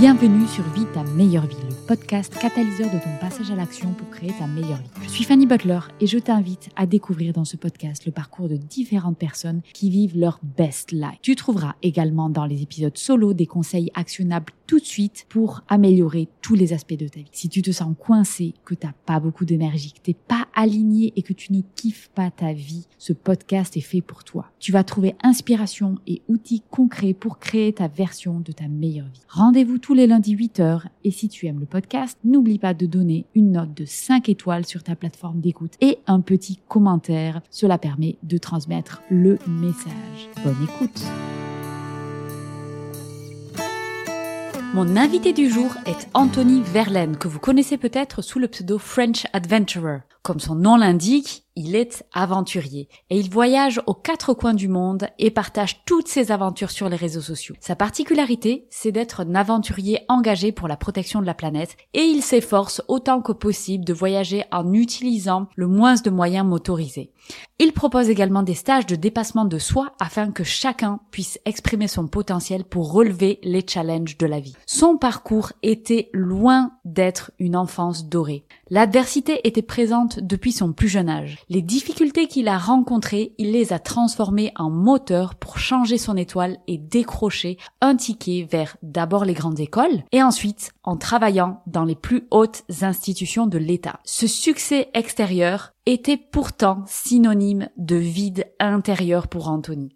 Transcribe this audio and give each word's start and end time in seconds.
Bienvenue 0.00 0.46
sur 0.46 0.64
Vie 0.70 0.86
ta 0.94 1.04
meilleure 1.04 1.46
vie, 1.46 1.56
le 1.68 1.86
podcast 1.86 2.34
catalyseur 2.34 2.86
de 2.86 2.96
ton 2.96 3.14
passage 3.20 3.50
à 3.50 3.54
l'action 3.54 3.92
pour 3.92 4.08
créer 4.08 4.32
ta 4.32 4.46
meilleure 4.46 4.78
vie. 4.78 4.88
Je 5.02 5.10
suis 5.10 5.24
Fanny 5.24 5.44
Butler 5.44 5.80
et 6.00 6.06
je 6.06 6.16
t'invite 6.16 6.70
à 6.74 6.86
découvrir 6.86 7.34
dans 7.34 7.44
ce 7.44 7.58
podcast 7.58 8.06
le 8.06 8.12
parcours 8.12 8.48
de 8.48 8.56
différentes 8.56 9.18
personnes 9.18 9.60
qui 9.74 9.90
vivent 9.90 10.18
leur 10.18 10.40
best 10.56 10.92
life. 10.92 11.18
Tu 11.20 11.36
trouveras 11.36 11.74
également 11.82 12.30
dans 12.30 12.46
les 12.46 12.62
épisodes 12.62 12.96
solo 12.96 13.34
des 13.34 13.44
conseils 13.44 13.90
actionnables 13.94 14.54
tout 14.70 14.78
de 14.78 14.84
suite 14.84 15.26
pour 15.28 15.62
améliorer 15.66 16.28
tous 16.42 16.54
les 16.54 16.72
aspects 16.72 16.96
de 16.96 17.08
ta 17.08 17.18
vie. 17.18 17.26
Si 17.32 17.48
tu 17.48 17.60
te 17.60 17.72
sens 17.72 17.92
coincé, 17.98 18.54
que 18.64 18.76
t'as 18.76 18.92
pas 19.04 19.18
beaucoup 19.18 19.44
d'énergie, 19.44 19.92
que 19.92 19.98
t'es 19.98 20.14
pas 20.14 20.46
aligné 20.54 21.12
et 21.16 21.22
que 21.22 21.32
tu 21.32 21.52
ne 21.52 21.62
kiffes 21.74 22.08
pas 22.14 22.30
ta 22.30 22.52
vie, 22.52 22.86
ce 22.96 23.12
podcast 23.12 23.76
est 23.76 23.80
fait 23.80 24.00
pour 24.00 24.22
toi. 24.22 24.52
Tu 24.60 24.70
vas 24.70 24.84
trouver 24.84 25.16
inspiration 25.24 25.96
et 26.06 26.22
outils 26.28 26.62
concrets 26.70 27.14
pour 27.14 27.40
créer 27.40 27.72
ta 27.72 27.88
version 27.88 28.38
de 28.38 28.52
ta 28.52 28.68
meilleure 28.68 29.08
vie. 29.08 29.22
Rendez-vous 29.28 29.78
tous 29.78 29.94
les 29.94 30.06
lundis 30.06 30.36
8h 30.36 30.82
et 31.02 31.10
si 31.10 31.28
tu 31.28 31.46
aimes 31.46 31.58
le 31.58 31.66
podcast, 31.66 32.16
n'oublie 32.22 32.60
pas 32.60 32.72
de 32.72 32.86
donner 32.86 33.26
une 33.34 33.50
note 33.50 33.74
de 33.74 33.84
5 33.84 34.28
étoiles 34.28 34.66
sur 34.66 34.84
ta 34.84 34.94
plateforme 34.94 35.40
d'écoute 35.40 35.72
et 35.80 35.98
un 36.06 36.20
petit 36.20 36.60
commentaire. 36.68 37.42
Cela 37.50 37.76
permet 37.76 38.18
de 38.22 38.38
transmettre 38.38 39.02
le 39.10 39.36
message. 39.48 40.28
Bonne 40.44 40.62
écoute. 40.62 41.02
Mon 44.72 44.96
invité 44.96 45.32
du 45.32 45.50
jour 45.50 45.72
est 45.84 46.08
Anthony 46.14 46.62
Verlaine, 46.62 47.16
que 47.16 47.26
vous 47.26 47.40
connaissez 47.40 47.76
peut-être 47.76 48.22
sous 48.22 48.38
le 48.38 48.46
pseudo 48.46 48.78
French 48.78 49.26
Adventurer. 49.32 49.98
Comme 50.22 50.40
son 50.40 50.54
nom 50.54 50.76
l'indique, 50.76 51.44
il 51.56 51.74
est 51.74 52.04
aventurier 52.12 52.88
et 53.08 53.18
il 53.18 53.30
voyage 53.30 53.80
aux 53.86 53.94
quatre 53.94 54.34
coins 54.34 54.54
du 54.54 54.68
monde 54.68 55.08
et 55.18 55.30
partage 55.30 55.82
toutes 55.86 56.08
ses 56.08 56.30
aventures 56.30 56.70
sur 56.70 56.88
les 56.88 56.96
réseaux 56.96 57.20
sociaux. 57.22 57.54
Sa 57.60 57.74
particularité, 57.74 58.66
c'est 58.70 58.92
d'être 58.92 59.20
un 59.20 59.34
aventurier 59.34 60.00
engagé 60.08 60.52
pour 60.52 60.68
la 60.68 60.76
protection 60.76 61.20
de 61.20 61.26
la 61.26 61.34
planète 61.34 61.76
et 61.94 62.02
il 62.02 62.22
s'efforce 62.22 62.82
autant 62.86 63.22
que 63.22 63.32
possible 63.32 63.84
de 63.84 63.94
voyager 63.94 64.44
en 64.52 64.72
utilisant 64.74 65.48
le 65.56 65.66
moins 65.66 65.94
de 65.94 66.10
moyens 66.10 66.46
motorisés. 66.46 67.12
Il 67.58 67.72
propose 67.72 68.08
également 68.08 68.42
des 68.42 68.54
stages 68.54 68.86
de 68.86 68.96
dépassement 68.96 69.44
de 69.44 69.58
soi 69.58 69.92
afin 70.00 70.32
que 70.32 70.44
chacun 70.44 71.00
puisse 71.10 71.38
exprimer 71.44 71.88
son 71.88 72.06
potentiel 72.06 72.64
pour 72.64 72.92
relever 72.92 73.38
les 73.42 73.64
challenges 73.66 74.16
de 74.16 74.26
la 74.26 74.40
vie. 74.40 74.56
Son 74.66 74.96
parcours 74.96 75.52
était 75.62 76.10
loin 76.12 76.72
d'être 76.84 77.32
une 77.38 77.56
enfance 77.56 78.06
dorée. 78.06 78.44
L'adversité 78.72 79.40
était 79.48 79.62
présente 79.62 80.20
depuis 80.20 80.52
son 80.52 80.72
plus 80.72 80.88
jeune 80.88 81.08
âge. 81.08 81.38
Les 81.48 81.60
difficultés 81.60 82.28
qu'il 82.28 82.46
a 82.46 82.56
rencontrées, 82.56 83.34
il 83.36 83.50
les 83.50 83.72
a 83.72 83.80
transformées 83.80 84.52
en 84.54 84.70
moteur 84.70 85.34
pour 85.34 85.58
changer 85.58 85.98
son 85.98 86.16
étoile 86.16 86.58
et 86.68 86.78
décrocher 86.78 87.58
un 87.80 87.96
ticket 87.96 88.46
vers 88.48 88.76
d'abord 88.82 89.24
les 89.24 89.34
grandes 89.34 89.58
écoles 89.58 90.04
et 90.12 90.22
ensuite 90.22 90.70
en 90.84 90.96
travaillant 90.96 91.62
dans 91.66 91.84
les 91.84 91.96
plus 91.96 92.28
hautes 92.30 92.62
institutions 92.80 93.48
de 93.48 93.58
l'État. 93.58 93.98
Ce 94.04 94.28
succès 94.28 94.88
extérieur 94.94 95.72
était 95.86 96.16
pourtant 96.16 96.84
synonyme 96.86 97.68
de 97.76 97.96
vide 97.96 98.46
intérieur 98.60 99.26
pour 99.26 99.48
Anthony. 99.48 99.88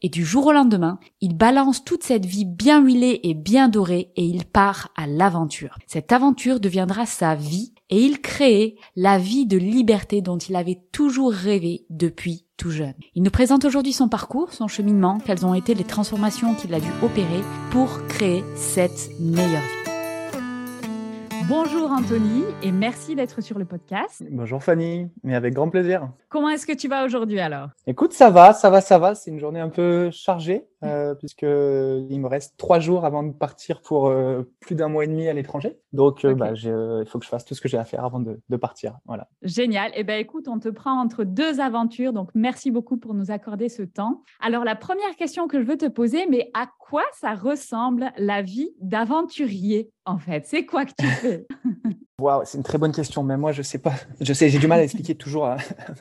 Et 0.00 0.08
du 0.08 0.24
jour 0.24 0.46
au 0.46 0.52
lendemain, 0.52 0.98
il 1.20 1.36
balance 1.36 1.84
toute 1.84 2.02
cette 2.02 2.24
vie 2.24 2.44
bien 2.46 2.82
huilée 2.82 3.20
et 3.24 3.34
bien 3.34 3.68
dorée 3.68 4.12
et 4.16 4.24
il 4.24 4.46
part 4.46 4.88
à 4.96 5.06
l'aventure. 5.06 5.76
Cette 5.86 6.12
aventure 6.12 6.60
deviendra 6.60 7.04
sa 7.06 7.34
vie 7.34 7.71
et 7.92 7.98
il 7.98 8.22
crée 8.22 8.76
la 8.96 9.18
vie 9.18 9.44
de 9.44 9.58
liberté 9.58 10.22
dont 10.22 10.38
il 10.38 10.56
avait 10.56 10.80
toujours 10.92 11.30
rêvé 11.30 11.84
depuis 11.90 12.46
tout 12.56 12.70
jeune. 12.70 12.94
Il 13.14 13.22
nous 13.22 13.30
présente 13.30 13.66
aujourd'hui 13.66 13.92
son 13.92 14.08
parcours, 14.08 14.54
son 14.54 14.66
cheminement, 14.66 15.18
quelles 15.18 15.44
ont 15.44 15.52
été 15.52 15.74
les 15.74 15.84
transformations 15.84 16.54
qu'il 16.54 16.72
a 16.72 16.80
dû 16.80 16.88
opérer 17.02 17.42
pour 17.70 18.06
créer 18.06 18.44
cette 18.56 19.10
meilleure 19.20 19.60
vie. 19.60 19.82
Bonjour 21.46 21.90
Anthony 21.90 22.44
et 22.62 22.72
merci 22.72 23.14
d'être 23.14 23.42
sur 23.42 23.58
le 23.58 23.66
podcast. 23.66 24.24
Bonjour 24.30 24.62
Fanny, 24.62 25.08
mais 25.22 25.34
avec 25.34 25.52
grand 25.52 25.68
plaisir. 25.68 26.08
Comment 26.30 26.48
est-ce 26.48 26.64
que 26.64 26.72
tu 26.72 26.88
vas 26.88 27.04
aujourd'hui 27.04 27.40
alors? 27.40 27.68
Écoute, 27.86 28.14
ça 28.14 28.30
va, 28.30 28.54
ça 28.54 28.70
va, 28.70 28.80
ça 28.80 28.98
va. 28.98 29.14
C'est 29.14 29.30
une 29.30 29.38
journée 29.38 29.60
un 29.60 29.68
peu 29.68 30.10
chargée 30.10 30.64
euh, 30.84 31.14
puisque 31.14 31.42
il 31.42 32.20
me 32.20 32.26
reste 32.26 32.56
trois 32.56 32.80
jours 32.80 33.04
avant 33.04 33.22
de 33.22 33.32
partir 33.32 33.80
pour 33.80 34.08
euh, 34.08 34.42
plus 34.60 34.74
d'un 34.74 34.88
mois 34.88 35.04
et 35.04 35.06
demi 35.06 35.28
à 35.28 35.32
l'étranger. 35.32 35.78
Donc, 35.92 36.24
euh, 36.24 36.34
bah, 36.34 36.52
il 36.52 37.06
faut 37.06 37.18
que 37.18 37.24
je 37.24 37.30
fasse 37.30 37.44
tout 37.44 37.54
ce 37.54 37.60
que 37.60 37.68
j'ai 37.68 37.78
à 37.78 37.84
faire 37.84 38.04
avant 38.04 38.20
de, 38.20 38.40
de 38.48 38.56
partir. 38.56 38.98
Voilà. 39.06 39.28
Génial. 39.42 39.92
Eh 39.94 40.04
ben, 40.04 40.18
écoute, 40.18 40.48
on 40.48 40.58
te 40.58 40.68
prend 40.68 41.00
entre 41.00 41.24
deux 41.24 41.60
aventures. 41.60 42.12
Donc, 42.12 42.30
merci 42.34 42.70
beaucoup 42.70 42.96
pour 42.96 43.14
nous 43.14 43.30
accorder 43.30 43.68
ce 43.68 43.82
temps. 43.82 44.22
Alors, 44.40 44.64
la 44.64 44.76
première 44.76 45.16
question 45.16 45.48
que 45.48 45.60
je 45.60 45.66
veux 45.66 45.76
te 45.76 45.88
poser, 45.88 46.26
mais 46.26 46.50
à 46.54 46.68
quoi 46.78 47.04
ça 47.12 47.34
ressemble 47.34 48.12
la 48.16 48.42
vie 48.42 48.70
d'aventurier 48.80 49.90
en 50.04 50.18
fait? 50.18 50.46
C'est 50.46 50.66
quoi 50.66 50.84
que 50.84 50.92
tu 50.98 51.06
fais? 51.06 51.46
Wow, 52.20 52.42
c'est 52.44 52.58
une 52.58 52.64
très 52.64 52.78
bonne 52.78 52.92
question. 52.92 53.24
Mais 53.24 53.36
moi, 53.36 53.52
je 53.52 53.62
sais 53.62 53.78
pas. 53.78 53.94
Je 54.20 54.32
sais, 54.32 54.48
j'ai 54.48 54.58
du 54.58 54.68
mal 54.68 54.80
à 54.80 54.84
expliquer 54.84 55.14
toujours 55.14 55.46
à, 55.46 55.56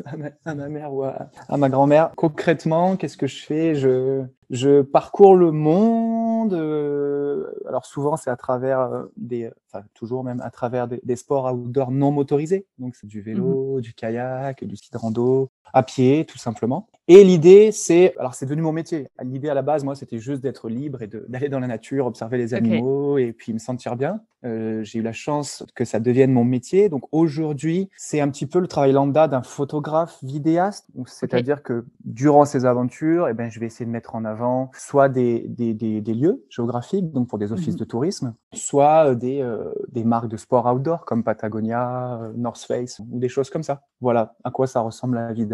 à, 0.45 0.55
ma, 0.55 0.69
mère 0.69 0.93
ou 0.93 1.03
à, 1.03 1.29
à 1.47 1.57
ma 1.57 1.69
grand-mère. 1.69 2.11
Concrètement, 2.15 2.95
qu'est-ce 2.95 3.17
que 3.17 3.27
je 3.27 3.43
fais? 3.43 3.75
Je 3.75 4.23
je 4.51 4.81
parcours 4.81 5.35
le 5.35 5.51
monde. 5.51 6.53
Euh, 6.53 7.51
alors 7.67 7.85
souvent, 7.85 8.17
c'est 8.17 8.29
à 8.29 8.35
travers 8.35 8.81
euh, 8.81 9.05
des, 9.15 9.49
enfin 9.71 9.85
toujours 9.93 10.23
même 10.23 10.41
à 10.41 10.51
travers 10.51 10.87
des, 10.87 10.99
des 11.03 11.15
sports 11.15 11.51
outdoor 11.53 11.91
non 11.91 12.11
motorisés. 12.11 12.67
Donc 12.77 12.95
c'est 12.95 13.07
du 13.07 13.21
vélo, 13.21 13.77
mmh 13.77 13.81
du 13.81 13.93
kayak, 13.93 14.63
du 14.65 14.75
ski 14.75 14.91
de 14.91 14.97
rando, 14.97 15.49
à 15.73 15.83
pied, 15.83 16.25
tout 16.25 16.37
simplement. 16.37 16.87
Et 17.07 17.23
l'idée, 17.23 17.71
c'est, 17.71 18.15
alors 18.17 18.35
c'est 18.35 18.45
devenu 18.45 18.61
mon 18.61 18.71
métier. 18.71 19.07
L'idée 19.21 19.49
à 19.49 19.53
la 19.53 19.63
base, 19.63 19.83
moi, 19.83 19.95
c'était 19.95 20.19
juste 20.19 20.41
d'être 20.41 20.69
libre 20.69 21.01
et 21.01 21.07
d'aller 21.07 21.49
dans 21.49 21.59
la 21.59 21.67
nature, 21.67 22.05
observer 22.05 22.37
les 22.37 22.53
animaux 22.53 23.17
et 23.17 23.33
puis 23.33 23.53
me 23.53 23.59
sentir 23.59 23.95
bien. 23.95 24.21
Euh, 24.43 24.83
j'ai 24.83 24.99
eu 24.99 25.01
la 25.01 25.13
chance 25.13 25.63
que 25.75 25.85
ça 25.85 25.99
devienne 25.99 26.31
mon 26.31 26.43
métier. 26.43 26.89
Donc 26.89 27.03
aujourd'hui, 27.11 27.89
c'est 27.95 28.21
un 28.21 28.29
petit 28.29 28.45
peu 28.45 28.59
le 28.59 28.67
travail 28.67 28.91
lambda 28.91 29.27
d'un 29.27 29.43
photographe 29.43 30.17
vidéaste. 30.23 30.87
C'est-à-dire 31.05 31.63
que 31.63 31.85
durant 32.05 32.45
ces 32.45 32.65
aventures, 32.65 33.27
eh 33.27 33.33
ben, 33.33 33.51
je 33.51 33.59
vais 33.59 33.67
essayer 33.67 33.85
de 33.85 33.91
mettre 33.91 34.15
en 34.15 34.25
avant 34.25 34.71
soit 34.73 35.09
des, 35.09 35.45
des, 35.47 35.73
des, 35.73 36.01
des 36.01 36.13
lieux 36.13 36.43
géographiques, 36.49 37.11
donc 37.11 37.27
pour 37.27 37.37
des 37.37 37.51
offices 37.51 37.75
mmh 37.75 37.77
de 37.81 37.85
tourisme, 37.85 38.33
soit 38.53 39.15
des, 39.15 39.41
euh, 39.41 39.73
des 39.91 40.03
marques 40.03 40.27
de 40.27 40.37
sport 40.37 40.65
outdoor 40.65 41.05
comme 41.05 41.23
Patagonia, 41.23 42.19
euh, 42.21 42.33
North 42.35 42.61
Face 42.61 42.99
ou 42.99 43.19
des 43.19 43.29
choses 43.29 43.49
comme 43.49 43.63
ça. 43.63 43.83
Voilà 44.01 44.35
à 44.43 44.51
quoi 44.51 44.67
ça 44.67 44.81
ressemble 44.81 45.15
la 45.15 45.33
vie 45.33 45.45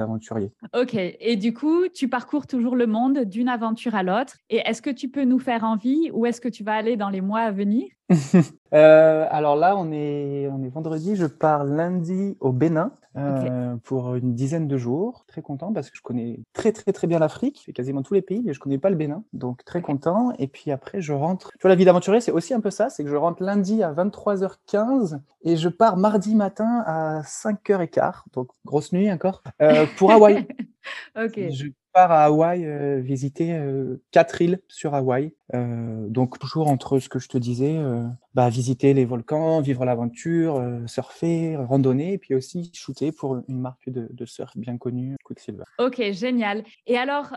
Ok, 0.74 0.96
et 0.96 1.36
du 1.36 1.54
coup, 1.54 1.88
tu 1.94 2.08
parcours 2.10 2.48
toujours 2.48 2.76
le 2.76 2.88
monde 2.88 3.20
d'une 3.26 3.50
aventure 3.50 3.96
à 3.96 4.04
l'autre. 4.04 4.38
Et 4.50 4.58
est-ce 4.58 4.82
que 4.82 4.90
tu 4.90 5.10
peux 5.10 5.24
nous 5.24 5.40
faire 5.40 5.64
envie 5.64 6.10
ou 6.14 6.26
est-ce 6.26 6.42
que 6.42 6.50
tu 6.50 6.64
vas 6.64 6.76
aller 6.76 6.98
dans 6.98 7.10
les 7.10 7.22
mois 7.22 7.42
à 7.42 7.52
venir? 7.52 7.88
euh, 8.74 9.28
alors 9.30 9.56
là, 9.56 9.76
on 9.78 9.92
est, 9.92 10.48
on 10.52 10.64
est 10.64 10.70
vendredi. 10.70 11.16
Je 11.16 11.26
pars 11.26 11.64
lundi 11.64 12.38
au 12.40 12.52
Bénin 12.52 12.92
euh, 13.18 13.76
pour 13.84 14.16
une 14.16 14.34
dizaine 14.34 14.68
de 14.68 14.78
jours. 14.78 15.26
Très 15.28 15.42
content 15.42 15.74
parce 15.74 15.90
que 15.90 15.98
je 15.98 16.02
connais 16.02 16.40
très 16.54 16.72
très 16.72 16.94
très 16.94 17.08
bien 17.08 17.20
l'Afrique, 17.20 17.66
et 17.68 17.74
quasiment 17.74 18.04
tous 18.04 18.14
les 18.14 18.22
pays, 18.22 18.44
mais 18.46 18.54
je 18.54 18.60
connais 18.60 18.78
pas 18.78 18.90
le 18.90 18.96
Bénin. 18.96 19.24
Donc 19.34 19.66
très 19.66 19.82
content. 19.82 20.32
Et 20.40 20.48
puis 20.48 20.72
après, 20.72 21.02
je 21.02 21.14
rentre. 21.14 21.52
Tu 21.54 21.60
vois, 21.62 21.70
la 21.70 21.76
vie 21.76 21.86
d'aventurier, 21.86 22.22
c'est 22.22 22.32
aussi 22.32 22.54
un 22.54 22.62
peu 22.62 22.72
ça. 22.72 22.90
C'est 22.90 23.04
que 23.04 23.10
je 23.10 23.16
rentre 23.16 23.44
lundi 23.44 23.84
à 23.84 23.92
23h15 23.92 25.20
et 25.44 25.58
je 25.58 25.70
pars 25.70 25.98
mardi 25.98 26.36
matin 26.36 26.84
à 26.86 27.22
5h15. 27.22 28.24
Donc 28.34 28.50
grosse 28.66 28.94
nuit 28.94 29.12
encore 29.12 29.44
euh, 29.62 29.86
pour 29.98 30.12
Hawaï. 30.12 30.48
Je 31.16 31.68
pars 31.94 32.12
à 32.12 32.26
Hawaï 32.26 32.66
euh, 32.66 33.00
visiter 33.00 33.54
euh, 33.54 34.02
quatre 34.12 34.42
îles 34.42 34.60
sur 34.68 34.94
Hawaï. 34.94 35.34
Euh, 35.54 36.08
donc 36.10 36.38
toujours 36.38 36.68
entre 36.68 37.00
ce 37.00 37.10
que 37.10 37.20
je 37.20 37.28
te 37.28 37.38
disais, 37.38 37.78
bah, 38.34 38.50
visiter 38.50 38.94
les 38.94 39.06
volcans, 39.06 39.62
vivre 39.62 39.86
l'aventure, 39.86 40.62
surfer, 40.86 41.56
randonner, 41.56 42.14
et 42.14 42.18
puis 42.18 42.36
aussi 42.36 42.70
shooter 42.74 43.12
pour 43.12 43.38
une 43.48 43.60
marque 43.60 43.90
de, 43.90 44.08
de 44.12 44.26
surf 44.26 44.56
bien 44.58 44.78
connue, 44.78 45.16
Quicksilver. 45.24 45.64
Ok, 45.80 46.02
génial. 46.12 46.64
Et 46.86 46.98
alors, 46.98 47.34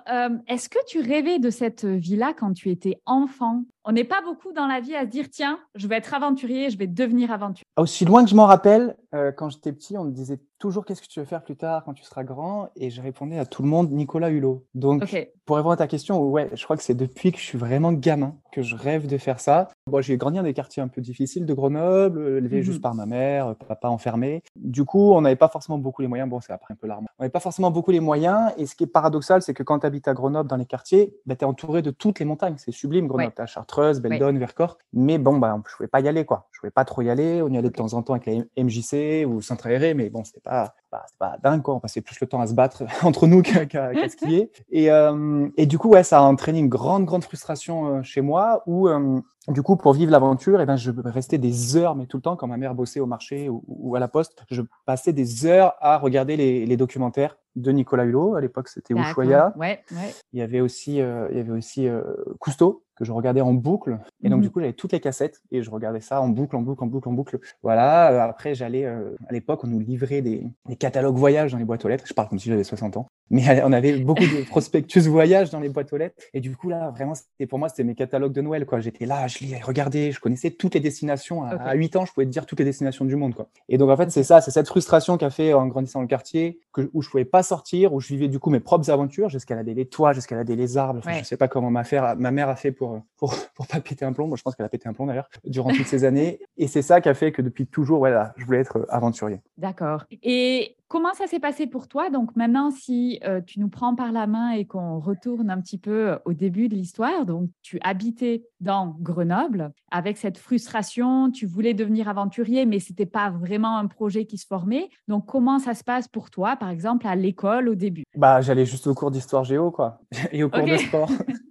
est-ce 0.48 0.68
que 0.68 0.78
tu 0.86 1.00
rêvais 1.00 1.38
de 1.38 1.50
cette 1.50 1.84
vie-là 1.84 2.34
quand 2.36 2.52
tu 2.52 2.70
étais 2.70 3.00
enfant? 3.06 3.64
On 3.84 3.92
n'est 3.92 4.04
pas 4.04 4.20
beaucoup 4.22 4.52
dans 4.52 4.66
la 4.66 4.80
vie 4.80 4.94
à 4.94 5.02
se 5.02 5.10
dire, 5.10 5.30
tiens, 5.30 5.58
je 5.74 5.88
vais 5.88 5.96
être 5.96 6.12
aventurier, 6.12 6.68
je 6.68 6.76
vais 6.76 6.86
devenir 6.86 7.32
aventurier. 7.32 7.64
Aussi 7.78 8.04
loin 8.04 8.22
que 8.22 8.30
je 8.30 8.34
m'en 8.34 8.46
rappelle, 8.46 8.96
euh, 9.14 9.32
quand 9.32 9.48
j'étais 9.48 9.72
petit, 9.72 9.96
on 9.96 10.04
me 10.04 10.10
disait 10.10 10.38
toujours 10.58 10.84
qu'est-ce 10.84 11.00
que 11.00 11.06
tu 11.06 11.18
veux 11.18 11.26
faire 11.26 11.42
plus 11.42 11.56
tard 11.56 11.84
quand 11.84 11.94
tu 11.94 12.04
seras 12.04 12.22
grand, 12.22 12.68
et 12.76 12.90
je 12.90 13.00
répondais 13.00 13.38
à 13.38 13.46
tout 13.46 13.62
le 13.62 13.68
monde 13.68 13.90
Nicolas 13.90 14.28
Hulot. 14.30 14.66
Donc, 14.74 15.02
pour 15.50 15.56
répondre 15.56 15.72
à 15.72 15.76
ta 15.78 15.88
question, 15.88 16.22
ouais, 16.22 16.48
je 16.54 16.62
crois 16.62 16.76
que 16.76 16.82
c'est 16.84 16.94
depuis 16.94 17.32
que 17.32 17.38
je 17.38 17.42
suis 17.42 17.58
vraiment 17.58 17.92
gamin 17.92 18.36
que 18.52 18.62
je 18.62 18.76
rêve 18.76 19.08
de 19.08 19.18
faire 19.18 19.40
ça. 19.40 19.66
Bon, 19.88 20.00
j'ai 20.00 20.16
grandi 20.16 20.36
dans 20.36 20.44
des 20.44 20.54
quartiers 20.54 20.80
un 20.80 20.86
peu 20.86 21.00
difficiles 21.00 21.44
de 21.44 21.52
Grenoble, 21.54 22.20
élevé 22.38 22.58
Mhm. 22.58 22.62
juste 22.62 22.80
par 22.80 22.94
ma 22.94 23.04
mère, 23.04 23.56
papa 23.66 23.88
enfermé. 23.88 24.44
Du 24.54 24.84
coup, 24.84 25.10
on 25.12 25.22
n'avait 25.22 25.34
pas 25.34 25.48
forcément 25.48 25.76
beaucoup 25.78 26.02
les 26.02 26.08
moyens. 26.08 26.28
Bon, 26.30 26.40
c'est 26.40 26.52
après 26.52 26.72
un 26.72 26.76
peu 26.76 26.86
l'arme. 26.86 27.06
On 27.18 27.24
n'avait 27.24 27.32
pas 27.32 27.40
forcément 27.40 27.72
beaucoup 27.72 27.90
les 27.90 27.98
moyens. 27.98 28.52
Et 28.58 28.66
ce 28.66 28.76
qui 28.76 28.84
est 28.84 28.86
paradoxal, 28.86 29.42
c'est 29.42 29.52
que 29.54 29.64
quand 29.64 29.80
tu 29.80 29.86
habites 29.86 30.06
à 30.06 30.14
Grenoble, 30.14 30.48
dans 30.48 30.56
les 30.56 30.66
quartiers, 30.66 31.16
bah, 31.26 31.34
tu 31.34 31.42
es 31.44 31.48
entouré 31.48 31.82
de 31.82 31.90
toutes 31.90 32.20
les 32.20 32.24
montagnes. 32.24 32.54
C'est 32.58 32.70
sublime, 32.70 33.08
Grenoble. 33.08 33.26
Ouais. 33.30 33.32
Tu 33.34 33.42
as 33.42 33.46
Chartreuse, 33.46 34.00
Beldon, 34.00 34.36
Vercors. 34.38 34.78
Mais 34.92 35.18
bon, 35.18 35.36
bah, 35.38 35.60
je 35.68 35.76
pouvais 35.76 35.88
pas 35.88 36.00
y 36.00 36.06
aller, 36.06 36.24
quoi. 36.24 36.46
Je 36.52 36.60
pouvais 36.60 36.70
pas 36.70 36.84
trop 36.84 37.02
y 37.02 37.10
aller. 37.10 37.42
On 37.42 37.48
y 37.48 37.58
allait 37.58 37.70
de 37.70 37.74
temps 37.74 37.92
en 37.94 38.02
temps 38.02 38.14
avec 38.14 38.26
la 38.26 38.34
MJC 38.64 39.24
ou 39.26 39.40
Centre 39.40 39.66
Aéré, 39.66 39.94
mais 39.94 40.10
bon, 40.10 40.22
c'était 40.24 40.40
pas, 40.40 40.74
bah, 40.92 41.06
pas 41.18 41.36
dingue, 41.42 41.62
quoi. 41.62 41.74
On 41.74 41.80
passait 41.80 42.02
plus 42.02 42.20
le 42.20 42.26
temps 42.28 42.40
à 42.40 42.46
se 42.46 42.54
battre 42.54 42.82
entre 43.04 43.26
nous 43.26 43.42
qu'à 43.42 43.66
qu'à- 43.66 43.92
qu'à 43.94 44.08
skier. 44.08 44.50
Et, 44.70 44.90
euh, 44.90 45.39
et 45.56 45.66
du 45.66 45.78
coup, 45.78 45.88
ouais, 45.90 46.02
ça 46.02 46.18
a 46.18 46.22
entraîné 46.22 46.58
une 46.58 46.68
grande, 46.68 47.04
grande 47.04 47.24
frustration 47.24 47.96
euh, 47.98 48.02
chez 48.02 48.20
moi 48.20 48.62
où, 48.66 48.88
euh, 48.88 49.20
du 49.48 49.62
coup, 49.62 49.76
pour 49.76 49.92
vivre 49.92 50.12
l'aventure, 50.12 50.60
eh 50.60 50.66
ben, 50.66 50.76
je 50.76 50.90
restais 51.04 51.38
des 51.38 51.76
heures, 51.76 51.94
mais 51.96 52.06
tout 52.06 52.16
le 52.18 52.22
temps, 52.22 52.36
quand 52.36 52.46
ma 52.46 52.56
mère 52.56 52.74
bossait 52.74 53.00
au 53.00 53.06
marché 53.06 53.48
ou, 53.48 53.62
ou 53.66 53.96
à 53.96 54.00
la 54.00 54.08
poste, 54.08 54.42
je 54.50 54.62
passais 54.86 55.12
des 55.12 55.46
heures 55.46 55.74
à 55.80 55.98
regarder 55.98 56.36
les, 56.36 56.66
les 56.66 56.76
documentaires 56.76 57.36
de 57.56 57.72
Nicolas 57.72 58.04
Hulot. 58.04 58.34
À 58.36 58.40
l'époque, 58.40 58.68
c'était. 58.68 58.94
Ushuaïa. 58.94 59.52
Ouais, 59.56 59.80
ouais. 59.92 60.14
Il 60.32 60.38
y 60.38 60.42
avait 60.42 60.60
aussi, 60.60 61.00
euh, 61.00 61.26
il 61.30 61.36
y 61.36 61.40
avait 61.40 61.50
aussi 61.50 61.88
euh, 61.88 62.02
Cousteau 62.38 62.84
que 62.96 63.04
je 63.04 63.12
regardais 63.12 63.40
en 63.40 63.54
boucle. 63.54 63.98
Et 64.22 64.28
donc 64.28 64.38
Mhm. 64.38 64.42
du 64.42 64.50
coup, 64.50 64.60
j'avais 64.60 64.74
toutes 64.74 64.92
les 64.92 65.00
cassettes 65.00 65.40
et 65.50 65.62
je 65.62 65.70
regardais 65.70 66.00
ça 66.00 66.20
en 66.20 66.28
boucle, 66.28 66.54
en 66.54 66.60
boucle, 66.60 66.84
en 66.84 66.86
boucle, 66.86 67.08
en 67.08 67.12
boucle. 67.12 67.38
Voilà. 67.62 68.24
Après, 68.24 68.54
j'allais 68.54 68.84
euh, 68.84 69.16
à 69.26 69.32
l'époque, 69.32 69.64
on 69.64 69.68
nous 69.68 69.80
livrait 69.80 70.20
des, 70.20 70.46
des 70.68 70.76
catalogues 70.76 71.16
voyages 71.16 71.52
dans 71.52 71.58
les 71.58 71.64
boîtes 71.64 71.84
aux 71.84 71.88
lettres. 71.88 72.04
Je 72.06 72.12
parle 72.14 72.28
comme 72.28 72.38
si 72.38 72.50
j'avais 72.50 72.62
60 72.62 72.98
ans, 72.98 73.06
mais 73.30 73.62
on 73.64 73.72
avait 73.72 73.98
beaucoup 73.98 74.24
de 74.24 74.44
prospectus 74.48 75.06
voyages 75.08 75.50
dans 75.50 75.60
les 75.60 75.68
boîtes 75.68 75.92
aux 75.92 75.96
lettres. 75.96 76.16
Et 76.34 76.40
du 76.40 76.56
coup 76.56 76.68
là, 76.68 76.90
vraiment, 76.90 77.14
c'était 77.14 77.46
pour 77.46 77.58
moi, 77.58 77.68
c'était 77.68 77.84
mes 77.84 77.94
catalogues 77.94 78.32
de 78.32 78.40
Noël. 78.40 78.66
Quoi. 78.66 78.80
J'étais 78.80 79.06
là, 79.06 79.26
je 79.26 79.38
lis, 79.38 79.54
regardais, 79.62 80.12
je 80.12 80.20
connaissais 80.20 80.50
toutes 80.50 80.74
les 80.74 80.80
destinations. 80.80 81.44
À, 81.44 81.54
Ok. 81.54 81.60
à 81.64 81.74
8 81.74 81.96
ans, 81.96 82.04
je 82.04 82.12
pouvais 82.12 82.26
te 82.26 82.30
dire 82.30 82.46
toutes 82.46 82.58
les 82.58 82.64
destinations 82.64 83.04
du 83.04 83.16
monde. 83.16 83.34
Quoi. 83.34 83.48
Et 83.68 83.78
donc 83.78 83.90
en 83.90 83.96
fait, 83.96 84.10
c'est 84.10 84.24
ça, 84.24 84.40
c'est 84.40 84.50
cette 84.50 84.68
frustration 84.68 85.16
qu'a 85.18 85.30
fait 85.30 85.52
en 85.54 85.66
grandissant 85.66 85.98
dans 86.00 86.02
le 86.02 86.08
quartier, 86.08 86.60
que, 86.72 86.90
où 86.92 87.02
je 87.02 87.10
pouvais 87.10 87.24
pas 87.24 87.42
sortir, 87.42 87.92
où 87.92 88.00
je 88.00 88.08
vivais 88.08 88.28
du 88.28 88.38
coup 88.38 88.50
mes 88.50 88.60
propres 88.60 88.90
aventures, 88.90 89.28
j'escaladais 89.28 89.74
les 89.74 89.86
toits, 89.86 90.12
j'escaladais 90.12 90.56
les 90.56 90.76
arbres. 90.76 90.98
Enfin, 91.00 91.10
Ouais. 91.10 91.18
Je 91.20 91.24
sais 91.24 91.36
pas 91.36 91.48
comment 91.48 91.70
ma, 91.70 91.82
faire, 91.84 92.14
ma 92.16 92.30
mère 92.30 92.48
a 92.48 92.56
fait 92.56 92.72
pour, 92.72 93.02
pour, 93.16 93.34
pour 93.54 93.66
pas 93.66 93.80
péter 93.80 94.04
un 94.04 94.12
plomb. 94.12 94.26
Moi, 94.28 94.36
je 94.36 94.42
pense 94.42 94.54
qu'elle 94.54 94.66
a 94.66 94.68
pété 94.68 94.88
un 94.88 94.92
plomb 94.92 95.06
d'ailleurs 95.06 95.28
durant 95.44 95.70
toutes 95.72 95.86
ces 95.86 96.04
années. 96.04 96.40
Et 96.56 96.66
c'est 96.68 96.82
ça 96.82 97.00
qui 97.00 97.08
a 97.08 97.14
fait 97.14 97.32
que 97.32 97.42
depuis 97.42 97.66
toujours, 97.66 97.98
voilà, 97.98 98.32
je 98.36 98.44
voulais 98.44 98.58
être 98.60 98.78
euh, 98.78 98.86
aventurier. 98.88 99.40
D'accord. 99.58 100.04
Et 100.22 100.76
comment 100.90 101.14
ça 101.14 101.28
s'est 101.28 101.38
passé 101.38 101.68
pour 101.68 101.86
toi? 101.86 102.10
Donc 102.10 102.34
maintenant, 102.34 102.70
si 102.70 103.20
euh, 103.24 103.40
tu 103.40 103.60
nous 103.60 103.68
prends 103.68 103.94
par 103.94 104.10
la 104.10 104.26
main 104.26 104.50
et 104.50 104.66
qu'on 104.66 104.98
retourne 104.98 105.48
un 105.48 105.60
petit 105.60 105.78
peu 105.78 106.18
au 106.24 106.32
début 106.32 106.68
de 106.68 106.74
l'histoire, 106.74 107.24
donc 107.24 107.48
tu 107.62 107.78
habitais 107.82 108.44
dans 108.60 108.96
Grenoble 109.00 109.72
avec 109.92 110.18
cette 110.18 110.36
frustration, 110.36 111.30
tu 111.30 111.46
voulais 111.46 111.74
devenir 111.74 112.08
aventurier, 112.08 112.66
mais 112.66 112.80
c'était 112.80 113.06
pas 113.06 113.30
vraiment 113.30 113.78
un 113.78 113.86
projet 113.86 114.26
qui 114.26 114.36
se 114.36 114.46
formait. 114.46 114.90
Donc 115.06 115.26
comment 115.26 115.60
ça 115.60 115.74
se 115.74 115.84
passe 115.84 116.08
pour 116.08 116.28
toi, 116.28 116.56
par 116.56 116.68
exemple, 116.68 117.06
à 117.06 117.14
l'école 117.14 117.68
au 117.68 117.76
début? 117.76 118.02
Bah, 118.16 118.40
j'allais 118.40 118.66
juste 118.66 118.88
au 118.88 118.94
cours 118.94 119.12
d'histoire 119.12 119.44
géo, 119.44 119.70
quoi, 119.70 120.00
et 120.32 120.42
au 120.42 120.50
cours 120.50 120.66
de 120.66 120.76
sport. 120.76 121.10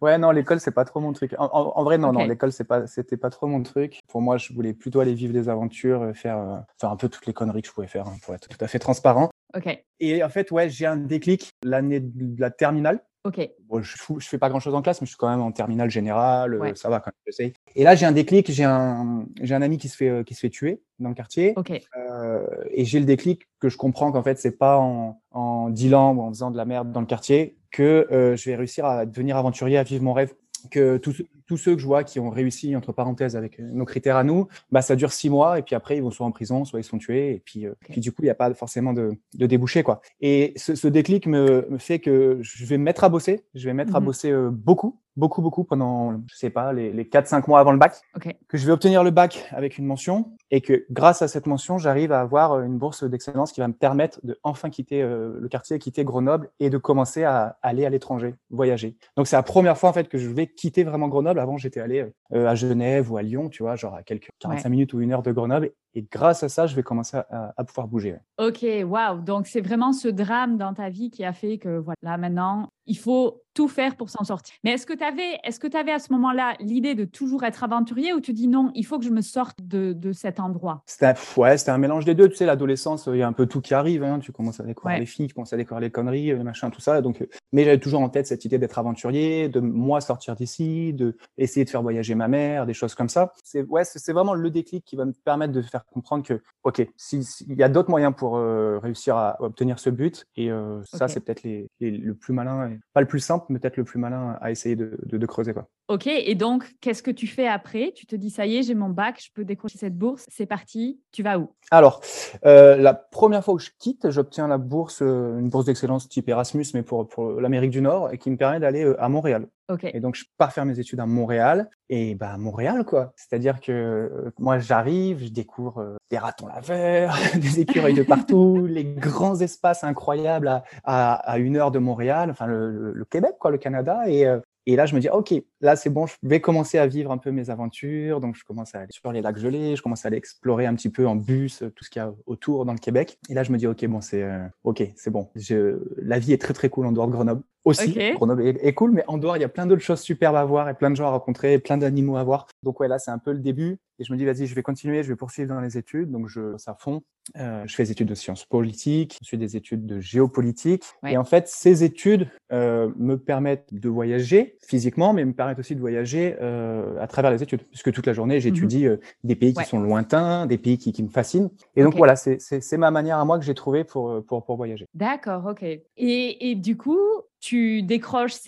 ouais, 0.00 0.18
non, 0.18 0.30
l'école, 0.30 0.60
c'est 0.60 0.70
pas 0.72 0.84
trop 0.84 1.00
mon 1.00 1.12
truc. 1.12 1.34
En, 1.38 1.44
en- 1.46 1.72
en 1.76 1.84
vrai, 1.84 1.98
non, 1.98 2.12
non, 2.12 2.24
l'école, 2.24 2.52
c'est 2.52 2.64
pas, 2.64 2.86
c'était 2.86 3.16
pas 3.16 3.30
trop 3.30 3.46
mon 3.46 3.62
truc. 3.62 4.00
Pour 4.08 4.20
moi, 4.22 4.36
je 4.38 4.52
voulais 4.52 4.74
plutôt 4.74 5.00
aller 5.00 5.14
vivre 5.14 5.32
des 5.32 5.48
aventures, 5.48 6.02
euh, 6.02 6.12
faire, 6.12 6.38
euh, 6.38 6.58
faire 6.80 6.90
un 6.90 6.96
peu 6.96 7.08
toutes 7.08 7.26
les 7.26 7.32
conneries 7.32 7.62
que 7.62 7.68
je 7.68 7.72
pouvais 7.72 7.86
faire, 7.86 8.06
hein, 8.06 8.16
pour 8.22 8.34
être 8.34 8.48
tout 8.48 8.62
à 8.64 8.68
fait 8.68 8.78
transparent. 8.78 9.30
Ok, 9.54 9.84
Et 10.00 10.24
en 10.24 10.28
fait, 10.28 10.50
ouais, 10.50 10.68
j'ai 10.70 10.86
un 10.86 10.96
déclic 10.96 11.50
l'année 11.62 12.00
de 12.00 12.40
la 12.40 12.50
terminale. 12.50 13.04
ok, 13.24 13.50
Bon, 13.68 13.80
je, 13.82 13.96
je 14.18 14.26
fais 14.28 14.38
pas 14.38 14.48
grand 14.48 14.60
chose 14.60 14.74
en 14.74 14.82
classe, 14.82 15.00
mais 15.00 15.06
je 15.06 15.10
suis 15.10 15.16
quand 15.18 15.28
même 15.30 15.40
en 15.40 15.52
terminale 15.52 15.90
générale, 15.90 16.54
euh, 16.54 16.58
Ouais. 16.58 16.74
ça 16.74 16.88
va 16.88 17.00
quand 17.00 17.10
même, 17.10 17.22
j'essaye. 17.26 17.52
Et 17.76 17.84
là, 17.84 17.94
j'ai 17.94 18.04
un 18.06 18.12
déclic, 18.12 18.50
j'ai 18.50 18.64
un, 18.64 19.26
j'ai 19.40 19.54
un 19.54 19.62
ami 19.62 19.78
qui 19.78 19.88
se 19.88 19.96
fait, 19.96 20.24
qui 20.24 20.34
se 20.34 20.40
fait 20.40 20.50
tuer 20.50 20.82
dans 20.98 21.08
le 21.10 21.14
quartier. 21.14 21.52
ok, 21.56 21.70
Euh, 21.96 22.31
et 22.72 22.84
j'ai 22.84 22.98
le 23.00 23.06
déclic 23.06 23.42
que 23.60 23.68
je 23.68 23.76
comprends 23.76 24.10
qu'en 24.12 24.22
fait, 24.22 24.38
c'est 24.38 24.58
pas 24.58 24.78
en, 24.78 25.20
en 25.30 25.70
dealant 25.70 26.14
ou 26.14 26.22
en 26.22 26.28
faisant 26.30 26.50
de 26.50 26.56
la 26.56 26.64
merde 26.64 26.92
dans 26.92 27.00
le 27.00 27.06
quartier 27.06 27.56
que 27.70 28.06
euh, 28.12 28.36
je 28.36 28.50
vais 28.50 28.56
réussir 28.56 28.84
à 28.84 29.06
devenir 29.06 29.36
aventurier, 29.36 29.78
à 29.78 29.82
vivre 29.82 30.04
mon 30.04 30.12
rêve. 30.12 30.32
Que 30.70 30.96
tous, 30.96 31.10
ceux- 31.10 31.26
tous 31.48 31.56
ceux 31.56 31.74
que 31.74 31.80
je 31.80 31.86
vois 31.86 32.04
qui 32.04 32.20
ont 32.20 32.30
réussi, 32.30 32.76
entre 32.76 32.92
parenthèses, 32.92 33.34
avec 33.34 33.58
euh, 33.58 33.64
nos 33.72 33.84
critères 33.84 34.16
à 34.16 34.22
nous, 34.22 34.46
bah, 34.70 34.80
ça 34.80 34.94
dure 34.94 35.12
six 35.12 35.28
mois 35.28 35.58
et 35.58 35.62
puis 35.62 35.74
après, 35.74 35.96
ils 35.96 36.02
vont 36.04 36.12
soit 36.12 36.24
en 36.24 36.30
prison, 36.30 36.64
soit 36.64 36.78
ils 36.78 36.84
sont 36.84 36.98
tués. 36.98 37.34
Et 37.34 37.42
puis, 37.44 37.66
euh, 37.66 37.72
puis 37.90 38.00
du 38.00 38.12
coup, 38.12 38.22
il 38.22 38.26
n'y 38.26 38.30
a 38.30 38.36
pas 38.36 38.54
forcément 38.54 38.92
de, 38.92 39.10
de 39.34 39.46
débouché. 39.46 39.82
Quoi. 39.82 40.00
Et 40.20 40.52
ce, 40.54 40.76
ce 40.76 40.86
déclic 40.86 41.26
me, 41.26 41.66
me 41.68 41.78
fait 41.78 41.98
que 41.98 42.38
je 42.42 42.64
vais 42.64 42.78
me 42.78 42.84
mettre 42.84 43.02
à 43.02 43.08
bosser. 43.08 43.44
Je 43.56 43.64
vais 43.64 43.72
me 43.72 43.78
mettre 43.78 43.96
à 43.96 44.00
Mhm. 44.00 44.06
bosser 44.06 44.30
euh, 44.30 44.50
beaucoup, 44.52 45.00
beaucoup, 45.16 45.42
beaucoup 45.42 45.64
pendant, 45.64 46.12
je 46.26 46.36
sais 46.36 46.50
pas, 46.50 46.72
les, 46.72 46.92
les 46.92 47.04
4-5 47.04 47.44
mois 47.48 47.60
avant 47.60 47.72
le 47.72 47.78
bac 47.78 48.00
que 48.48 48.58
je 48.58 48.66
vais 48.66 48.72
obtenir 48.72 49.04
le 49.04 49.10
bac 49.10 49.48
avec 49.50 49.78
une 49.78 49.86
mention 49.86 50.32
et 50.50 50.60
que 50.60 50.84
grâce 50.90 51.22
à 51.22 51.28
cette 51.28 51.46
mention, 51.46 51.78
j'arrive 51.78 52.12
à 52.12 52.20
avoir 52.20 52.52
euh, 52.52 52.62
une 52.62 52.78
bourse 52.78 53.04
d'excellence 53.04 53.52
qui 53.52 53.60
va 53.60 53.68
me 53.68 53.72
permettre 53.72 54.20
de 54.24 54.38
enfin 54.42 54.70
quitter 54.70 55.02
euh, 55.02 55.38
le 55.40 55.48
quartier, 55.48 55.78
quitter 55.78 56.04
Grenoble 56.04 56.50
et 56.60 56.70
de 56.70 56.78
commencer 56.78 57.24
à 57.24 57.58
aller 57.62 57.86
à 57.86 57.90
l'étranger, 57.90 58.34
voyager. 58.50 58.96
Donc 59.16 59.26
c'est 59.26 59.36
la 59.36 59.42
première 59.42 59.78
fois 59.78 59.90
en 59.90 59.92
fait 59.92 60.08
que 60.08 60.18
je 60.18 60.28
vais 60.28 60.46
quitter 60.46 60.84
vraiment 60.84 61.08
Grenoble. 61.08 61.40
Avant, 61.40 61.56
j'étais 61.56 61.80
allé 61.80 62.06
euh, 62.32 62.46
à 62.46 62.54
Genève 62.54 63.10
ou 63.10 63.16
à 63.16 63.22
Lyon, 63.22 63.48
tu 63.48 63.62
vois, 63.62 63.76
genre 63.76 63.94
à 63.94 64.02
quelques 64.02 64.28
45 64.38 64.68
minutes 64.68 64.92
ou 64.94 65.00
une 65.00 65.12
heure 65.12 65.22
de 65.22 65.32
Grenoble. 65.32 65.72
Et 65.94 66.06
grâce 66.10 66.42
à 66.42 66.48
ça, 66.48 66.66
je 66.66 66.74
vais 66.74 66.82
commencer 66.82 67.18
à, 67.18 67.52
à 67.54 67.64
pouvoir 67.64 67.86
bouger. 67.86 68.12
ouais. 68.12 68.46
Ok, 68.46 68.64
waouh. 68.90 69.20
Donc, 69.20 69.46
c'est 69.46 69.60
vraiment 69.60 69.92
ce 69.92 70.08
drame 70.08 70.56
dans 70.56 70.72
ta 70.72 70.88
vie 70.88 71.10
qui 71.10 71.22
a 71.22 71.34
fait 71.34 71.58
que, 71.58 71.78
voilà, 71.78 72.16
maintenant, 72.16 72.70
il 72.86 72.98
faut 72.98 73.42
tout 73.54 73.68
faire 73.68 73.96
pour 73.96 74.08
s'en 74.08 74.24
sortir. 74.24 74.54
Mais 74.64 74.70
est-ce 74.72 74.86
que 74.86 74.94
tu 74.94 75.04
avais, 75.04 75.38
est-ce 75.44 75.60
que 75.60 75.66
tu 75.66 75.76
avais 75.76 75.92
à 75.92 75.98
ce 75.98 76.10
moment-là 76.14 76.54
l'idée 76.58 76.94
de 76.94 77.04
toujours 77.04 77.44
être 77.44 77.62
aventurier 77.64 78.14
ou 78.14 78.20
tu 78.20 78.32
dis 78.32 78.48
non, 78.48 78.70
il 78.74 78.84
faut 78.86 78.98
que 78.98 79.04
je 79.04 79.10
me 79.10 79.20
sorte 79.20 79.58
de, 79.60 79.92
de 79.92 80.12
cet 80.12 80.40
endroit? 80.40 80.82
C'était 80.86 81.12
ouais, 81.36 81.58
c'était 81.58 81.70
un 81.70 81.76
mélange 81.78 82.06
des 82.06 82.14
deux. 82.14 82.30
Tu 82.30 82.36
sais, 82.36 82.46
l'adolescence, 82.46 83.10
il 83.12 83.18
y 83.18 83.22
a 83.22 83.28
un 83.28 83.34
peu 83.34 83.44
tout 83.46 83.60
qui 83.60 83.74
arrive. 83.74 84.02
Hein. 84.04 84.20
Tu 84.20 84.32
commences 84.32 84.58
à 84.60 84.62
découvrir 84.64 84.94
Ouais. 84.94 85.00
les 85.00 85.06
filles, 85.06 85.26
tu 85.28 85.34
commences 85.34 85.52
à 85.52 85.58
découvrir 85.58 85.80
les 85.80 85.90
conneries, 85.90 86.26
les 86.26 86.34
machins, 86.42 86.70
tout 86.70 86.80
ça. 86.80 87.02
Donc, 87.02 87.20
euh, 87.20 87.26
mais 87.52 87.64
j'avais 87.64 87.78
toujours 87.78 88.00
en 88.00 88.08
tête 88.08 88.26
cette 88.26 88.46
idée 88.46 88.56
d'être 88.58 88.78
aventurier, 88.78 89.50
de 89.50 89.60
moi 89.60 90.00
sortir 90.00 90.34
d'ici, 90.34 90.94
de 90.94 91.16
essayer 91.36 91.64
de 91.66 91.70
faire 91.70 91.82
voyager 91.82 92.14
ma 92.14 92.28
mère, 92.28 92.64
des 92.64 92.74
choses 92.74 92.94
comme 92.94 93.10
ça. 93.10 93.34
C'est 93.44 93.62
ouais, 93.64 93.84
c'est 93.84 94.12
vraiment 94.14 94.32
le 94.34 94.50
déclic 94.50 94.82
qui 94.86 94.96
va 94.96 95.04
me 95.04 95.12
permettre 95.12 95.52
de 95.52 95.60
faire 95.60 95.84
comprendre 95.84 96.24
que, 96.24 96.40
ok, 96.64 96.88
s'il 96.96 97.22
si, 97.22 97.44
s'il 97.44 97.52
y 97.58 97.62
a 97.62 97.68
d'autres 97.68 97.90
moyens 97.90 98.14
pour 98.16 98.36
euh, 98.38 98.78
réussir 98.82 99.14
à 99.16 99.36
obtenir 99.42 99.78
ce 99.78 99.90
but, 99.90 100.26
et 100.36 100.50
euh, 100.50 100.80
ça, 100.84 101.06
c'est 101.06 101.20
peut-être 101.20 101.42
les, 101.42 101.68
les- 101.80 101.90
le 101.90 102.14
plus 102.14 102.32
malin, 102.32 102.71
pas 102.92 103.00
le 103.00 103.06
plus 103.06 103.20
simple, 103.20 103.46
mais 103.48 103.58
peut-être 103.58 103.76
le 103.76 103.84
plus 103.84 103.98
malin 103.98 104.38
à 104.40 104.50
essayer 104.50 104.76
de, 104.76 104.98
de, 105.04 105.18
de 105.18 105.26
creuser 105.26 105.52
quoi. 105.54 105.68
Ok, 105.92 106.06
et 106.06 106.34
donc, 106.34 106.64
qu'est-ce 106.80 107.02
que 107.02 107.10
tu 107.10 107.26
fais 107.26 107.46
après? 107.46 107.92
Tu 107.94 108.06
te 108.06 108.16
dis, 108.16 108.30
ça 108.30 108.46
y 108.46 108.56
est, 108.56 108.62
j'ai 108.62 108.74
mon 108.74 108.88
bac, 108.88 109.20
je 109.22 109.28
peux 109.34 109.44
décrocher 109.44 109.76
cette 109.76 109.94
bourse, 109.94 110.24
c'est 110.28 110.46
parti, 110.46 111.02
tu 111.12 111.22
vas 111.22 111.38
où? 111.38 111.50
Alors, 111.70 112.00
euh, 112.46 112.76
la 112.76 112.94
première 112.94 113.44
fois 113.44 113.52
où 113.52 113.58
je 113.58 113.68
quitte, 113.78 114.08
j'obtiens 114.08 114.48
la 114.48 114.56
bourse, 114.56 115.02
euh, 115.02 115.38
une 115.38 115.50
bourse 115.50 115.66
d'excellence 115.66 116.08
type 116.08 116.30
Erasmus, 116.30 116.64
mais 116.72 116.82
pour, 116.82 117.06
pour 117.06 117.32
l'Amérique 117.32 117.72
du 117.72 117.82
Nord, 117.82 118.10
et 118.10 118.16
qui 118.16 118.30
me 118.30 118.38
permet 118.38 118.58
d'aller 118.58 118.84
euh, 118.86 118.96
à 119.02 119.10
Montréal. 119.10 119.48
Ok, 119.70 119.84
Et 119.84 120.00
donc, 120.00 120.14
je 120.14 120.24
pars 120.38 120.50
faire 120.50 120.64
mes 120.64 120.78
études 120.80 120.98
à 121.00 121.04
Montréal, 121.06 121.68
et 121.90 122.14
bah, 122.14 122.38
Montréal, 122.38 122.84
quoi. 122.86 123.12
C'est-à-dire 123.16 123.60
que 123.60 123.70
euh, 123.72 124.30
moi, 124.38 124.58
j'arrive, 124.60 125.18
je 125.22 125.28
découvre 125.28 125.78
euh, 125.82 125.96
des 126.10 126.16
ratons 126.16 126.46
laveurs, 126.46 127.14
des 127.34 127.60
écureuils 127.60 127.92
de 127.94 128.02
partout, 128.02 128.64
les 128.68 128.84
grands 128.84 129.38
espaces 129.38 129.84
incroyables 129.84 130.48
à, 130.48 130.64
à, 130.84 131.12
à 131.32 131.36
une 131.36 131.56
heure 131.58 131.70
de 131.70 131.78
Montréal, 131.78 132.30
enfin, 132.30 132.46
le, 132.46 132.70
le- 132.70 132.92
le 132.94 133.04
Québec, 133.04 133.34
quoi, 133.38 133.50
le 133.50 133.58
Canada, 133.58 134.02
et, 134.06 134.26
euh, 134.26 134.38
et 134.64 134.76
là, 134.76 134.86
je 134.86 134.94
me 134.94 135.00
dis, 135.00 135.08
OK, 135.08 135.34
là, 135.62 135.76
c'est 135.76 135.90
bon, 135.90 136.06
je 136.06 136.14
vais 136.22 136.40
commencer 136.40 136.78
à 136.78 136.86
vivre 136.86 137.10
un 137.10 137.18
peu 137.18 137.30
mes 137.30 137.50
aventures. 137.50 138.20
Donc, 138.20 138.36
je 138.36 138.44
commence 138.44 138.74
à 138.74 138.80
aller 138.80 138.92
sur 138.92 139.12
les 139.12 139.22
lacs 139.22 139.38
gelés, 139.38 139.76
je 139.76 139.82
commence 139.82 140.04
à 140.04 140.08
aller 140.08 140.16
explorer 140.16 140.66
un 140.66 140.74
petit 140.74 140.90
peu 140.90 141.06
en 141.06 141.16
bus, 141.16 141.62
euh, 141.62 141.70
tout 141.70 141.84
ce 141.84 141.90
qu'il 141.90 142.00
y 142.00 142.04
a 142.04 142.12
autour 142.26 142.64
dans 142.64 142.72
le 142.72 142.78
Québec. 142.78 143.18
Et 143.28 143.34
là, 143.34 143.42
je 143.42 143.52
me 143.52 143.58
dis, 143.58 143.66
OK, 143.66 143.84
bon, 143.86 144.00
c'est 144.00 144.22
euh, 144.22 144.46
OK, 144.64 144.82
c'est 144.96 145.10
bon. 145.10 145.28
Je, 145.34 145.82
la 145.96 146.18
vie 146.18 146.32
est 146.32 146.40
très, 146.40 146.54
très 146.54 146.68
cool 146.68 146.86
en 146.86 146.92
dehors 146.92 147.06
de 147.06 147.12
Grenoble. 147.12 147.42
aussi. 147.64 147.96
Grenoble 148.14 148.46
est, 148.46 148.58
est 148.62 148.74
cool, 148.74 148.90
mais 148.90 149.04
en 149.06 149.18
dehors, 149.18 149.36
il 149.36 149.40
y 149.40 149.44
a 149.44 149.48
plein 149.48 149.66
d'autres 149.66 149.82
choses 149.82 150.00
superbes 150.00 150.36
à 150.36 150.44
voir 150.44 150.68
et 150.68 150.74
plein 150.74 150.90
de 150.90 150.96
gens 150.96 151.06
à 151.06 151.10
rencontrer, 151.10 151.58
plein 151.58 151.78
d'animaux 151.78 152.16
à 152.16 152.24
voir. 152.24 152.46
Donc 152.62 152.80
ouais, 152.80 152.88
là, 152.88 152.98
c'est 152.98 153.10
un 153.10 153.18
peu 153.18 153.32
le 153.32 153.38
début. 153.38 153.78
Et 153.98 154.04
je 154.04 154.12
me 154.12 154.18
dis, 154.18 154.24
vas-y, 154.24 154.46
je 154.46 154.54
vais 154.54 154.62
continuer, 154.62 155.02
je 155.02 155.08
vais 155.08 155.16
poursuivre 155.16 155.48
dans 155.48 155.60
les 155.60 155.78
études. 155.78 156.10
Donc 156.10 156.28
je 156.28 156.56
à 156.66 156.74
fond. 156.74 157.02
Euh, 157.36 157.62
je 157.66 157.74
fais 157.74 157.84
des 157.84 157.92
études 157.92 158.08
de 158.08 158.16
sciences 158.16 158.44
politiques, 158.44 159.16
je 159.22 159.28
fais 159.28 159.36
des 159.36 159.56
études 159.56 159.86
de 159.86 160.00
géopolitique. 160.00 160.84
Ouais. 161.02 161.12
Et 161.12 161.16
en 161.16 161.24
fait, 161.24 161.46
ces 161.46 161.84
études 161.84 162.28
euh, 162.52 162.90
me 162.96 163.16
permettent 163.16 163.72
de 163.72 163.88
voyager 163.88 164.56
physiquement, 164.66 165.12
mais 165.12 165.24
me 165.24 165.32
permettent 165.32 165.51
aussi 165.58 165.74
de 165.74 165.80
voyager 165.80 166.36
euh, 166.40 167.00
à 167.00 167.06
travers 167.06 167.30
les 167.30 167.42
études. 167.42 167.62
Puisque 167.64 167.92
toute 167.92 168.06
la 168.06 168.12
journée, 168.12 168.40
j'étudie 168.40 168.86
euh, 168.86 168.96
des 169.24 169.34
pays 169.36 169.52
qui 169.52 169.58
Ouais. 169.58 169.64
sont 169.64 169.80
lointains, 169.80 170.46
des 170.46 170.58
pays 170.58 170.78
qui, 170.78 170.92
qui 170.92 171.02
me 171.02 171.08
fascinent. 171.08 171.50
Et 171.76 171.82
donc 171.82 171.96
voilà, 171.96 172.16
c'est 172.16 172.76
ma 172.76 172.90
manière 172.90 173.18
à 173.18 173.24
moi 173.24 173.38
que 173.38 173.44
j'ai 173.44 173.54
trouvé 173.54 173.84
pour, 173.84 174.10
euh, 174.10 174.20
pour, 174.20 174.44
pour 174.44 174.56
voyager. 174.56 174.86
D'accord, 174.94 175.46
ok. 175.46 175.62
Et, 175.62 176.50
et 176.50 176.54
du 176.54 176.76
coup, 176.76 176.98
tu 177.40 177.82
décroches 177.82 178.38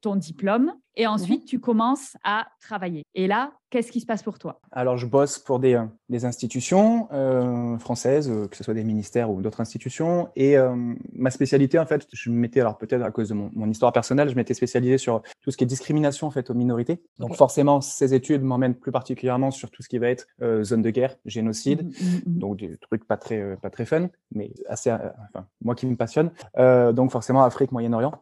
ton 0.00 0.16
diplôme 0.16 0.72
et 0.96 1.06
ensuite 1.06 1.44
tu 1.44 1.60
commences 1.60 2.16
à 2.24 2.46
travailler. 2.60 3.04
Et 3.14 3.26
là, 3.26 3.52
qu'est-ce 3.70 3.92
qui 3.92 4.00
se 4.00 4.06
passe 4.06 4.22
pour 4.22 4.38
toi? 4.38 4.60
Alors, 4.72 4.96
je 4.96 5.06
bosse 5.06 5.38
pour 5.38 5.58
des, 5.58 5.74
euh, 5.74 5.84
des 6.08 6.24
institutions 6.24 7.08
euh, 7.12 7.78
françaises, 7.78 8.30
euh, 8.30 8.46
que 8.48 8.56
ce 8.56 8.64
soit 8.64 8.74
des 8.74 8.84
ministères 8.84 9.30
ou 9.30 9.42
d'autres 9.42 9.60
institutions. 9.60 10.28
Et 10.36 10.56
euh, 10.56 10.74
ma 11.12 11.30
spécialité, 11.30 11.78
en 11.78 11.86
fait, 11.86 12.06
je 12.12 12.30
m'étais, 12.30 12.60
alors 12.60 12.78
peut-être 12.78 13.02
à 13.02 13.10
cause 13.10 13.28
de 13.28 13.34
mon, 13.34 13.50
mon 13.54 13.68
histoire 13.68 13.92
personnelle, 13.92 14.28
je 14.28 14.34
m'étais 14.34 14.54
spécialisé 14.54 14.98
sur 14.98 15.22
tout 15.42 15.50
ce 15.50 15.56
qui 15.56 15.64
est 15.64 15.66
discrimination 15.66 16.26
en 16.26 16.30
fait 16.30 16.50
aux 16.50 16.54
minorités. 16.54 17.02
Donc, 17.18 17.34
forcément, 17.34 17.80
ces 17.80 18.14
études 18.14 18.42
m'emmènent 18.42 18.74
plus 18.74 18.92
particulièrement 18.92 19.50
sur 19.50 19.70
tout 19.70 19.82
ce 19.82 19.88
qui 19.88 19.98
va 19.98 20.08
être 20.08 20.26
euh, 20.42 20.64
zone 20.64 20.82
de 20.82 20.90
guerre, 20.90 21.16
génocide. 21.26 21.82
Mhm, 21.82 21.90
mhm, 21.90 22.22
mhm. 22.26 22.38
Donc 22.38 22.56
des 22.58 22.76
trucs 22.78 23.06
pas 23.06 23.16
très 23.16 23.56
pas 23.56 23.70
très 23.70 23.84
fun, 23.84 24.08
mais 24.32 24.52
assez, 24.68 24.90
enfin 24.90 25.46
moi 25.62 25.74
qui 25.74 25.86
me 25.86 25.96
passionne. 25.96 26.30
Donc 26.56 27.10
forcément 27.10 27.42
Afrique, 27.42 27.72
Moyen-Orient. 27.72 28.12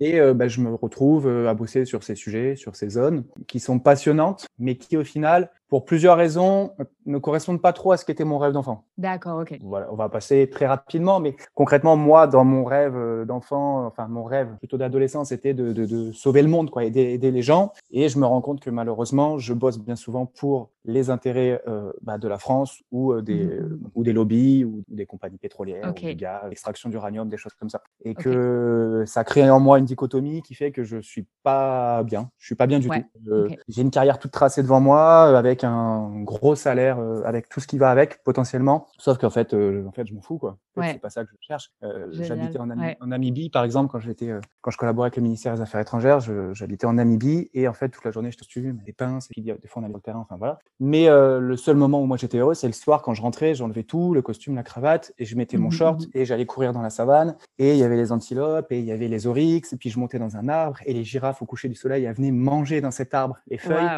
Et 0.00 0.20
bah, 0.34 0.48
je 0.48 0.60
me 0.60 0.74
retrouve 0.74 1.28
à 1.28 1.54
bosser 1.54 1.84
sur 1.84 2.02
ces 2.02 2.14
sujets, 2.14 2.56
sur 2.56 2.76
ces 2.76 2.90
zones 2.90 3.24
qui 3.46 3.60
sont 3.60 3.78
passionnantes, 3.78 4.46
mais 4.58 4.73
qui 4.78 4.96
au 4.96 5.04
final, 5.04 5.50
pour 5.68 5.84
plusieurs 5.84 6.16
raisons, 6.16 6.72
euh, 6.80 6.84
ne 7.06 7.18
correspondent 7.18 7.60
pas 7.62 7.72
trop 7.72 7.92
à 7.92 7.96
ce 7.96 8.04
qu'était 8.04 8.24
mon 8.24 8.38
rêve 8.38 8.52
d'enfant. 8.52 8.84
D'accord, 8.98 9.40
ok. 9.40 9.58
Voilà, 9.62 9.88
on 9.92 9.96
va 9.96 10.08
passer 10.08 10.48
très 10.50 10.66
rapidement, 10.66 11.20
mais 11.20 11.36
concrètement, 11.54 11.96
moi, 11.96 12.26
dans 12.26 12.44
mon 12.44 12.64
rêve 12.64 12.94
euh, 12.96 13.24
d'enfant, 13.24 13.86
enfin 13.86 14.06
mon 14.08 14.24
rêve 14.24 14.48
plutôt 14.58 14.76
d'adolescent, 14.78 15.24
c'était 15.24 15.54
de, 15.54 15.72
de, 15.72 15.86
de 15.86 16.12
sauver 16.12 16.42
le 16.42 16.48
monde, 16.48 16.70
quoi, 16.70 16.84
aider, 16.84 17.00
aider 17.02 17.30
les 17.30 17.42
gens. 17.42 17.72
Et 17.90 18.08
je 18.08 18.18
me 18.18 18.26
rends 18.26 18.40
compte 18.40 18.60
que 18.60 18.70
malheureusement, 18.70 19.38
je 19.38 19.52
bosse 19.54 19.78
bien 19.78 19.96
souvent 19.96 20.26
pour 20.26 20.70
les 20.86 21.08
intérêts 21.08 21.62
euh, 21.66 21.92
bah, 22.02 22.18
de 22.18 22.28
la 22.28 22.38
France 22.38 22.82
ou 22.92 23.12
euh, 23.12 23.22
des 23.22 23.44
Mhm. 23.44 23.90
ou 23.94 24.02
des 24.04 24.12
lobbies 24.12 24.64
ou 24.64 24.82
des 24.88 25.06
compagnies 25.06 25.38
pétrolières, 25.38 25.90
Ok. 25.90 26.00
ou 26.02 26.06
du 26.08 26.14
gaz, 26.14 26.42
extraction 26.50 26.88
d'uranium, 26.90 27.28
des 27.28 27.36
choses 27.38 27.54
comme 27.54 27.70
ça. 27.70 27.80
Et 28.04 28.14
que 28.14 29.04
ça 29.06 29.24
crée 29.24 29.48
en 29.50 29.60
moi 29.60 29.78
une 29.78 29.84
dichotomie 29.86 30.42
qui 30.42 30.54
fait 30.54 30.72
que 30.72 30.84
je 30.84 30.98
suis 31.00 31.26
pas 31.42 32.02
bien. 32.02 32.30
Je 32.38 32.46
suis 32.46 32.54
pas 32.54 32.66
bien 32.66 32.78
du 32.80 32.88
Ouais. 32.88 33.00
tout. 33.02 33.30
Euh. 33.32 33.48
J'ai 33.68 33.82
une 33.82 33.90
carrière 33.90 34.18
toute 34.18 34.30
tracée 34.32 34.62
devant 34.62 34.80
moi, 34.80 35.26
euh, 35.28 35.36
avec 35.54 35.64
un 35.64 36.10
gros 36.22 36.56
salaire, 36.56 36.98
euh, 36.98 37.22
avec 37.24 37.48
tout 37.48 37.60
ce 37.60 37.66
qui 37.68 37.78
va 37.78 37.90
avec 37.90 38.22
potentiellement. 38.24 38.88
Sauf 38.98 39.18
qu'en 39.18 39.30
fait, 39.30 39.54
euh, 39.54 39.86
en 39.86 39.92
fait, 39.92 40.06
je 40.06 40.14
m'en 40.14 40.20
fous 40.20 40.38
quoi. 40.38 40.58
Ouais. 40.76 40.92
C'est 40.94 40.98
pas 41.00 41.10
ça 41.10 41.24
que 41.24 41.30
je 41.30 41.36
cherche. 41.40 41.70
Euh, 41.82 42.08
j'habitais 42.10 42.58
en, 42.58 42.66
Nami- 42.66 42.80
Ouais. 42.82 42.96
en 43.00 43.06
Namibie, 43.06 43.50
par 43.50 43.64
exemple, 43.64 43.90
quand 43.92 44.00
j'étais, 44.00 44.28
euh, 44.30 44.40
quand 44.60 44.70
je 44.70 44.76
collaborais 44.78 45.06
avec 45.06 45.16
le 45.16 45.22
ministère 45.22 45.54
des 45.54 45.60
Affaires 45.60 45.80
étrangères, 45.80 46.20
j'habitais 46.52 46.86
en 46.86 46.94
Namibie 46.94 47.48
et 47.54 47.68
en 47.68 47.72
fait 47.72 47.88
toute 47.88 48.04
la 48.04 48.10
journée 48.10 48.30
je 48.32 48.38
te 48.38 48.44
suis 48.44 48.60
des 48.72 48.92
pinces 48.92 49.26
et 49.26 49.34
puis 49.34 49.42
des 49.42 49.52
fois 49.68 49.82
on 49.82 49.84
allait 49.84 49.92
sur 49.92 49.96
le 49.98 50.02
terrain, 50.02 50.18
enfin 50.20 50.36
voilà. 50.36 50.58
Mais 50.80 51.08
euh, 51.08 51.38
le 51.40 51.56
seul 51.56 51.76
moment 51.76 52.02
où 52.02 52.06
moi 52.06 52.16
j'étais 52.16 52.38
heureux, 52.38 52.54
c'est 52.54 52.66
le 52.66 52.72
soir 52.72 53.02
quand 53.02 53.14
je 53.14 53.22
rentrais, 53.22 53.54
j'enlevais 53.54 53.82
tout, 53.84 54.14
le 54.14 54.22
costume, 54.22 54.54
la 54.54 54.62
cravate 54.62 55.12
et 55.18 55.24
je 55.24 55.36
mettais 55.36 55.56
mon 55.56 55.70
short 55.70 56.02
et 56.14 56.24
j'allais 56.24 56.46
courir 56.46 56.72
dans 56.72 56.82
la 56.82 56.90
savane 56.90 57.36
et 57.58 57.72
il 57.72 57.78
y 57.78 57.84
avait 57.84 57.96
les 57.96 58.10
antilopes 58.12 58.70
et 58.72 58.78
il 58.80 58.84
y 58.84 58.92
avait 58.92 59.08
les 59.08 59.26
oryx 59.26 59.72
et 59.72 59.76
puis 59.76 59.90
je 59.90 59.98
montais 59.98 60.18
dans 60.18 60.36
un 60.36 60.48
arbre 60.48 60.78
et 60.86 60.92
les 60.92 61.04
girafes 61.04 61.40
au 61.42 61.46
coucher 61.46 61.68
du 61.68 61.74
soleil 61.74 62.04
elles 62.04 62.14
venaient 62.14 62.30
manger 62.32 62.80
dans 62.80 62.90
cet 62.90 63.14
arbre 63.14 63.38
les 63.48 63.58
feuilles. 63.58 63.88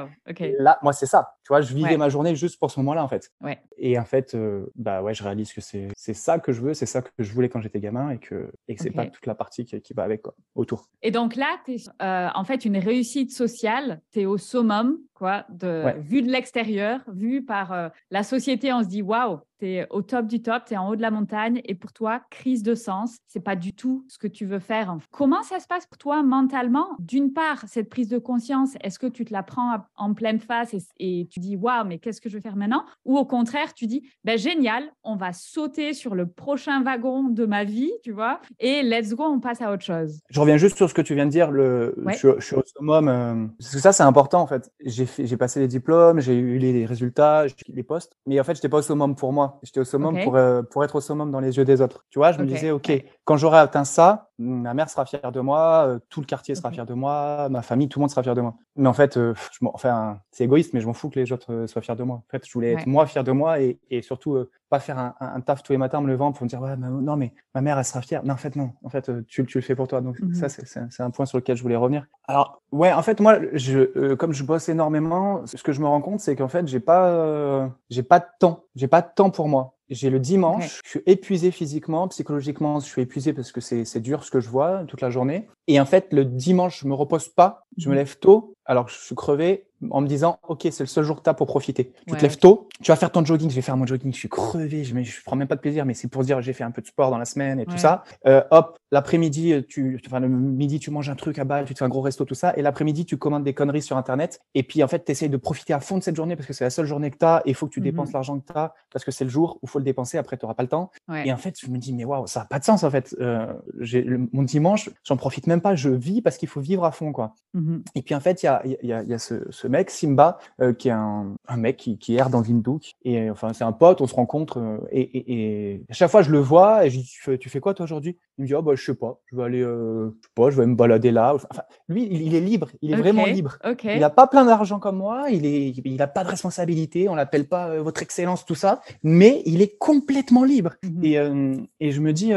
Là, 0.59 0.78
moi, 0.83 0.92
c'est 0.92 1.06
ça. 1.06 1.35
Tu 1.45 1.49
vois, 1.49 1.61
je 1.61 1.73
vivais 1.75 1.90
Ouais. 1.90 1.97
ma 1.97 2.09
journée 2.09 2.35
juste 2.35 2.59
pour 2.59 2.71
ce 2.71 2.80
moment-là, 2.80 3.04
en 3.04 3.09
fait. 3.09 3.30
Et 3.78 3.99
en 3.99 4.04
fait, 4.04 4.35
euh, 4.35 4.66
bah 4.75 5.02
ouais, 5.02 5.14
je 5.14 5.23
réalise 5.23 5.52
que 5.52 5.61
c'est 5.61 5.88
c'est 5.97 6.14
ça 6.14 6.38
que 6.38 6.50
je 6.52 6.61
veux, 6.61 6.65
c'est 6.75 6.87
ça 6.87 7.02
que 7.02 7.11
je 7.18 7.32
voulais 7.32 7.49
quand 7.49 7.61
j'étais 7.61 7.80
gamin 7.80 8.11
et 8.11 8.18
que 8.18 8.50
et 8.68 8.75
que 8.75 8.82
c'est 8.82 8.90
pas 8.90 9.06
toute 9.06 9.26
la 9.26 9.35
partie 9.35 9.64
qui, 9.64 9.80
qui 9.80 9.94
va 9.94 10.02
avec 10.02 10.23
quoi, 10.23 10.35
autour. 10.54 10.88
Et 11.02 11.11
donc 11.11 11.37
là, 11.37 11.58
tu 11.64 11.75
es 11.75 11.85
en 12.00 12.44
fait 12.44 12.64
une 12.64 12.78
réussite 12.78 13.32
sociale, 13.32 14.00
tu 14.12 14.20
es 14.20 14.26
au 14.26 14.38
summum, 14.38 14.99
quoi, 15.14 15.44
de, 15.49 15.85
Ouais. 15.85 15.99
vu 16.00 16.23
de 16.23 16.30
l'extérieur, 16.30 17.00
vu 17.12 17.44
par 17.44 17.73
euh, 17.73 17.88
la 18.11 18.23
société, 18.23 18.73
on 18.73 18.82
se 18.82 18.88
dit 18.88 19.02
waouh, 19.02 19.40
tu 19.58 19.66
es 19.68 19.86
au 19.90 20.02
top 20.02 20.26
du 20.26 20.42
top, 20.42 20.64
tu 20.66 20.75
es 20.75 20.76
en 20.76 20.88
haut 20.88 20.96
de 20.96 21.02
la 21.02 21.10
montagne 21.10 21.60
et 21.64 21.75
pour 21.75 21.92
toi, 21.92 22.20
crise 22.30 22.62
de 22.62 22.75
sens, 22.75 23.16
c'est 23.26 23.40
pas 23.40 23.56
du 23.56 23.72
tout 23.75 24.04
ce 24.08 24.18
que 24.18 24.26
tu 24.26 24.44
veux 24.46 24.58
faire. 24.58 24.96
Comment 25.10 25.42
ça 25.42 25.60
se 25.60 25.66
passe 25.66 25.86
pour 25.86 25.98
toi 25.98 26.22
mentalement? 26.22 26.88
D'une 26.98 27.32
part, 27.32 27.64
cette 27.66 27.88
prise 27.88 28.08
de 28.08 28.18
conscience, 28.18 28.75
est-ce 28.82 28.98
que 28.98 29.06
tu 29.06 29.25
te 29.25 29.32
la 29.32 29.42
prends 29.42 29.76
en 29.96 30.14
pleine 30.14 30.38
face 30.40 30.75
et, 30.75 30.80
et 30.98 31.26
tu 31.26 31.40
dis 31.40 31.56
waouh, 31.56 31.84
mais 31.86 31.98
qu'est-ce 31.98 32.20
que 32.20 32.28
je 32.28 32.34
vais 32.36 32.40
faire 32.40 32.56
maintenant? 32.56 32.84
Ou 33.04 33.16
au 33.18 33.25
contraire, 33.25 33.72
tu 33.75 33.86
dis 33.86 34.02
ben 34.25 34.38
génial, 34.38 34.84
on 35.04 35.16
va 35.16 35.32
sauter 35.32 35.94
sur 35.94 36.14
le 36.14 36.26
prochain 36.26 36.82
wagon 36.82 37.25
de 37.25 37.46
ma 37.46 37.64
vie, 37.64 37.92
tu 38.02 38.12
vois, 38.12 38.40
et 38.58 38.82
let's 38.82 39.14
go, 39.14 39.25
on 39.25 39.40
passe 39.40 39.60
à 39.62 39.72
autre 39.72 39.84
chose. 39.84 40.20
Je 40.30 40.40
reviens 40.40 40.56
juste 40.56 40.76
sur 40.76 40.88
ce 40.88 40.94
que 40.94 41.02
tu 41.02 41.14
viens 41.14 41.26
de 41.26 41.30
dire. 41.30 41.50
Le, 41.50 41.94
Ouais. 42.04 42.12
je, 42.12 42.18
suis- 42.18 42.28
je 42.38 42.44
suis 42.44 42.56
au 42.56 42.62
summum. 42.64 43.08
euh, 43.08 43.46
parce 43.58 43.72
que 43.75 43.78
ça, 43.80 43.92
c'est 43.92 44.02
important 44.02 44.40
en 44.42 44.46
fait. 44.46 44.70
J'ai 44.84 45.36
passé 45.36 45.60
les 45.60 45.68
diplômes, 45.68 46.20
j'ai 46.20 46.34
eu 46.36 46.58
les, 46.58 46.84
résultats, 46.86 47.46
j'ai 47.46 47.54
eu 47.68 47.72
les 47.75 47.82
postes. 47.82 48.16
Mais 48.26 48.38
en 48.40 48.44
fait, 48.44 48.54
j'étais 48.54 48.68
pas 48.68 48.78
au 48.78 48.82
summum 48.82 49.14
pour 49.14 49.32
moi. 49.32 49.46
J'étais 49.62 49.81
au 49.81 49.85
summum 49.85 50.23
pour 50.23 50.37
euh, 50.37 50.62
pour 50.62 50.85
être 50.85 50.97
au 50.97 51.00
summum 51.00 51.31
dans 51.31 51.41
les 51.41 51.57
yeux 51.57 51.65
des 51.65 51.81
autres. 51.81 52.05
Tu 52.11 52.19
vois, 52.19 52.33
je 52.33 52.38
me 52.38 52.47
disais, 52.47 52.71
ok, 52.71 52.87
ouais. 52.88 53.07
quand 53.25 53.37
j'aurai 53.37 53.59
atteint 53.59 53.85
ça, 53.85 54.25
ma 54.38 54.75
mère 54.75 54.90
sera 54.90 55.07
fière 55.07 55.33
de 55.33 55.40
moi, 55.40 55.87
euh, 55.88 55.99
tout 56.09 56.21
le 56.21 56.26
quartier 56.26 56.55
sera 56.55 56.71
fier 56.71 56.85
de 56.87 56.95
moi, 56.95 57.49
ma 57.50 57.62
famille, 57.62 57.88
tout 57.88 57.99
le 57.99 58.02
monde 58.02 58.11
sera 58.11 58.23
fier 58.23 58.35
de 58.35 58.40
moi. 58.40 58.55
Mais 58.76 58.88
en 58.88 58.93
fait, 58.93 59.16
euh, 59.16 59.35
je 59.52 59.59
m'en- 59.64 59.73
enfin, 59.75 60.19
c'est 60.31 60.45
égoïste, 60.45 60.75
mais 60.75 60.81
je 60.81 60.87
m'en 60.87 60.93
fous 60.93 61.09
que 61.11 61.19
les 61.19 61.33
autres 61.33 61.52
euh, 61.52 61.66
soient 61.66 61.83
fiers 61.83 61.97
de 61.97 62.02
moi. 62.02 62.16
En 62.16 62.25
fait, 62.31 62.47
je 62.47 62.52
voulais 62.52 62.73
être 62.73 62.87
moi 62.87 63.07
fier 63.07 63.25
de 63.25 63.33
moi 63.33 63.61
et, 63.61 63.78
et 63.90 64.02
surtout 64.02 64.35
euh, 64.35 64.50
pas 64.69 64.81
faire 64.81 64.99
un, 64.99 65.14
un, 65.21 65.35
un 65.37 65.40
taf 65.40 65.62
tous 65.62 65.73
les 65.73 65.78
matins 65.78 65.99
en 65.99 66.02
me 66.02 66.09
levant 66.09 66.33
pour 66.33 66.45
me 66.45 66.49
dire 66.49 66.61
ouais, 66.61 66.76
mais 66.76 66.88
non 66.88 67.16
mais 67.16 67.33
ma 67.55 67.61
mère 67.61 67.78
elle 67.78 67.85
sera 67.85 68.02
fière. 68.02 68.25
Non 68.25 68.35
en 68.35 68.37
fait 68.37 68.57
non, 68.57 68.73
en 68.85 68.88
fait 68.88 69.09
euh, 69.09 69.23
tu, 69.28 69.45
tu 69.47 69.59
le 69.59 69.62
fais 69.62 69.75
pour 69.76 69.88
toi. 69.88 70.00
Donc 70.00 70.21
Mhm. 70.21 70.35
ça 70.35 70.49
c'est- 70.49 71.00
un 71.00 71.11
point 71.11 71.25
sur 71.26 71.38
lequel 71.38 71.57
je 71.57 71.62
voulais 71.62 71.76
revenir. 71.76 72.07
Alors 72.26 72.61
ouais, 72.73 72.93
en 72.93 73.02
fait 73.02 73.21
moi 73.21 73.38
je 73.52 73.78
euh, 73.97 74.16
comme 74.16 74.33
je 74.33 74.43
bosse 74.45 74.69
énormément, 74.69 75.47
ce 75.47 75.62
que 75.62 75.73
je 75.73 75.81
me 75.81 75.87
rends 75.87 76.00
compte 76.00 76.21
c'est 76.21 76.35
qu'en 76.37 76.49
fait 76.49 76.66
j'ai 76.66 76.81
pas 76.81 77.07
euh, 77.11 77.69
j'ai 77.90 78.02
pas 78.02 78.19
de 78.19 78.26
temps, 78.40 78.64
j'ai 78.75 78.88
pas 78.88 79.02
de 79.02 79.09
temps 79.14 79.31
pour 79.31 79.49
moi. 79.49 79.75
J'ai 79.88 80.11
le 80.11 80.19
dimanche, 80.19 80.81
je 80.85 80.90
suis 80.90 81.02
épuisé 81.07 81.50
physiquement, 81.52 82.09
psychologiquement, 82.09 82.81
je 82.81 82.87
suis 82.87 83.02
épuisé 83.02 83.33
parce 83.33 83.52
que 83.52 83.61
c'est 83.61 84.00
dur 84.00 84.25
ce 84.25 84.31
que 84.31 84.40
je 84.40 84.49
vois 84.49 84.85
toute 84.85 85.00
la 85.00 85.11
journée. 85.11 85.49
Et 85.68 85.80
en 85.80 85.85
fait, 85.87 86.12
le 86.12 86.25
dimanche, 86.25 86.80
je 86.82 86.87
me 86.88 86.94
repose 86.94 87.28
pas, 87.28 87.66
je 87.76 87.88
me 87.88 87.94
Mhm. 87.94 87.99
lève 87.99 88.18
tôt, 88.18 88.54
alors 88.64 88.88
je 88.88 88.96
suis 88.99 89.14
crevé, 89.14 89.66
en 89.90 90.00
me 90.00 90.06
disant, 90.06 90.38
OK, 90.49 90.61
c'est 90.70 90.80
le 90.82 90.87
seul 90.87 91.04
jour 91.04 91.16
que 91.18 91.23
tu 91.23 91.28
as 91.28 91.35
pour 91.35 91.46
profiter. 91.46 91.92
Tu 92.06 92.12
Ouais, 92.12 92.16
te 92.16 92.23
lèves 92.23 92.38
tôt, 92.38 92.68
tu 92.82 92.90
vas 92.90 92.96
faire 92.96 93.12
ton 93.12 93.23
jogging, 93.25 93.50
je 93.50 93.54
vais 93.56 93.61
faire 93.62 93.76
mon 93.76 93.85
jogging, 93.87 94.11
je 94.12 94.18
suis 94.18 94.28
crevé, 94.28 94.85
je, 94.85 94.99
je 95.02 95.23
prends 95.25 95.37
même 95.37 95.46
pas 95.49 95.54
de 95.56 95.61
plaisir, 95.61 95.85
mais 95.85 95.92
c'est 95.92 96.08
pour 96.08 96.23
dire, 96.25 96.40
j'ai 96.40 96.54
fait 96.54 96.64
un 96.64 96.70
peu 96.70 96.80
de 96.80 96.87
sport 96.87 97.11
dans 97.11 97.18
la 97.18 97.26
semaine 97.26 97.58
et 97.58 97.62
Ouais. 97.66 97.66
tout 97.73 97.76
ça. 97.76 98.02
Euh, 98.26 98.42
hop, 98.52 98.78
l'après-midi, 98.90 99.52
euh, 99.52 99.62
tu, 99.68 100.00
enfin, 100.06 100.20
le 100.20 100.28
midi, 100.28 100.78
tu 100.80 100.90
manges 100.90 101.11
un 101.11 101.14
truc 101.14 101.38
à 101.38 101.44
balle, 101.44 101.66
tu 101.66 101.75
te 101.75 101.78
fais 101.80 101.85
un 101.85 101.90
gros 101.90 102.00
resto, 102.00 102.25
tout 102.25 102.35
ça. 102.35 102.56
Et 102.56 102.62
l'après-midi, 102.62 103.04
tu 103.04 103.18
commandes 103.18 103.44
des 103.44 103.52
conneries 103.52 103.82
sur 103.82 103.99
Internet. 103.99 104.40
Et 104.54 104.62
puis, 104.62 104.82
en 104.82 104.88
fait, 104.88 105.04
tu 105.04 105.12
essayes 105.12 105.28
de 105.28 105.37
profiter 105.37 105.75
à 105.75 105.80
fond 105.80 105.99
de 105.99 106.02
cette 106.02 106.16
journée 106.16 106.37
parce 106.37 106.46
que 106.46 106.54
c'est 106.54 106.64
la 106.64 106.70
seule 106.70 106.87
journée 106.87 107.11
que 107.11 107.18
tu 107.18 107.26
as 107.26 107.42
et 107.44 107.50
il 107.50 107.54
faut 107.54 107.66
que 107.66 107.73
tu 107.73 107.80
Mhm. 107.80 107.85
dépenses 107.85 108.12
l'argent 108.14 108.38
que 108.40 108.46
tu 108.50 108.58
as 108.58 108.73
parce 108.92 109.04
que 109.04 109.11
c'est 109.11 109.25
le 109.25 109.30
jour 109.30 109.56
où 109.56 109.66
il 109.66 109.68
faut 109.68 109.78
le 109.78 109.85
dépenser. 109.85 110.16
Après, 110.16 110.38
tu 110.38 110.44
n'auras 110.46 110.54
pas 110.54 110.62
le 110.62 110.70
temps. 110.70 110.90
Ouais. 111.08 111.28
Et 111.28 111.32
en 111.32 111.37
fait, 111.37 111.54
je 111.61 111.68
me 111.70 111.76
dis, 111.76 111.92
mais 111.92 112.06
waouh, 112.06 112.26
ça 112.26 112.40
n'a 112.40 112.46
pas 112.46 112.58
de 112.58 112.64
sens, 112.64 112.82
en 112.82 112.90
fait. 112.90 113.14
Euh, 113.20 113.52
le- 113.75 114.26
mon 114.32 114.42
dimanche, 114.42 114.88
j'en 115.04 115.18
profite 115.18 115.46
même 115.46 115.55
pas. 115.60 115.75
Je 115.75 115.90
vis 115.90 116.22
parce 116.22 116.36
qu'il 116.36 116.48
faut 116.48 116.60
vivre 116.60 116.84
à 116.84 116.92
fond, 116.92 117.12
quoi. 117.12 117.34
Mhm. 117.54 117.82
Et 117.94 118.02
puis 118.02 118.14
en 118.14 118.20
fait, 118.20 118.42
il 118.42 118.46
y 118.46 118.48
a, 118.48 118.62
y 118.64 118.92
a, 118.92 119.02
y 119.02 119.14
a 119.14 119.18
ce, 119.18 119.34
ce 119.50 119.66
mec, 119.68 119.90
Simba, 119.90 120.38
euh, 120.60 120.72
qui 120.72 120.88
est 120.88 120.92
un, 120.92 121.34
un 121.48 121.56
mec 121.56 121.76
qui, 121.76 121.98
qui 121.98 122.14
erre 122.14 122.30
dans 122.30 122.42
Windhoek. 122.42 122.94
Et 123.04 123.30
enfin, 123.30 123.52
c'est 123.52 123.64
un 123.64 123.72
pote, 123.72 124.00
on 124.00 124.06
se 124.06 124.14
rencontre. 124.14 124.58
euh, 124.58 124.78
et, 124.90 125.00
et, 125.00 125.72
et 125.72 125.84
à 125.88 125.92
chaque 125.94 126.10
fois, 126.10 126.22
je 126.22 126.30
le 126.30 126.38
vois 126.38 126.86
et 126.86 126.90
je 126.90 126.96
lui 126.96 127.02
dis, 127.02 127.10
tu 127.10 127.22
fais, 127.22 127.38
tu 127.38 127.48
fais 127.48 127.60
quoi 127.60 127.75
toi 127.75 127.84
aujourd'hui? 127.84 128.18
Il 128.38 128.42
me 128.42 128.46
dit, 128.46 128.54
oh, 128.54 128.62
bah, 128.62 128.72
je 128.75 128.84
sais 128.84 128.94
pas, 128.94 129.20
je 129.26 129.36
vais 129.36 129.42
aller, 129.44 129.62
euh, 129.62 130.10
je 130.20 130.26
sais 130.26 130.32
pas, 130.34 130.50
je 130.50 130.56
vais 130.60 130.66
me 130.66 130.75
balader 130.75 131.10
là. 131.10 131.34
Enfin, 131.34 131.62
lui, 131.88 132.06
il, 132.10 132.22
il 132.22 132.34
est 132.34 132.40
libre, 132.40 132.68
il 132.82 132.92
est 132.92 132.96
vraiment 132.96 133.25
libre. 133.25 133.58
Ok. 133.64 133.84
Il 133.84 134.00
n'a 134.00 134.10
pas 134.10 134.26
plein 134.26 134.44
d'argent 134.44 134.78
comme 134.78 134.98
moi, 134.98 135.30
il 135.30 135.46
est, 135.46 135.70
il 135.84 136.02
a 136.02 136.06
pas 136.06 136.22
de 136.25 136.28
responsabilité, 136.28 137.08
on 137.08 137.14
l'appelle 137.14 137.48
pas 137.48 137.78
votre 137.80 138.02
excellence, 138.02 138.44
tout 138.44 138.54
ça, 138.54 138.82
mais 139.02 139.42
il 139.46 139.62
est 139.62 139.78
complètement 139.78 140.44
libre. 140.44 140.75
Mhm. 140.82 141.04
Et, 141.04 141.86
et 141.86 141.90
je 141.92 142.00
me 142.00 142.12
dis, 142.12 142.32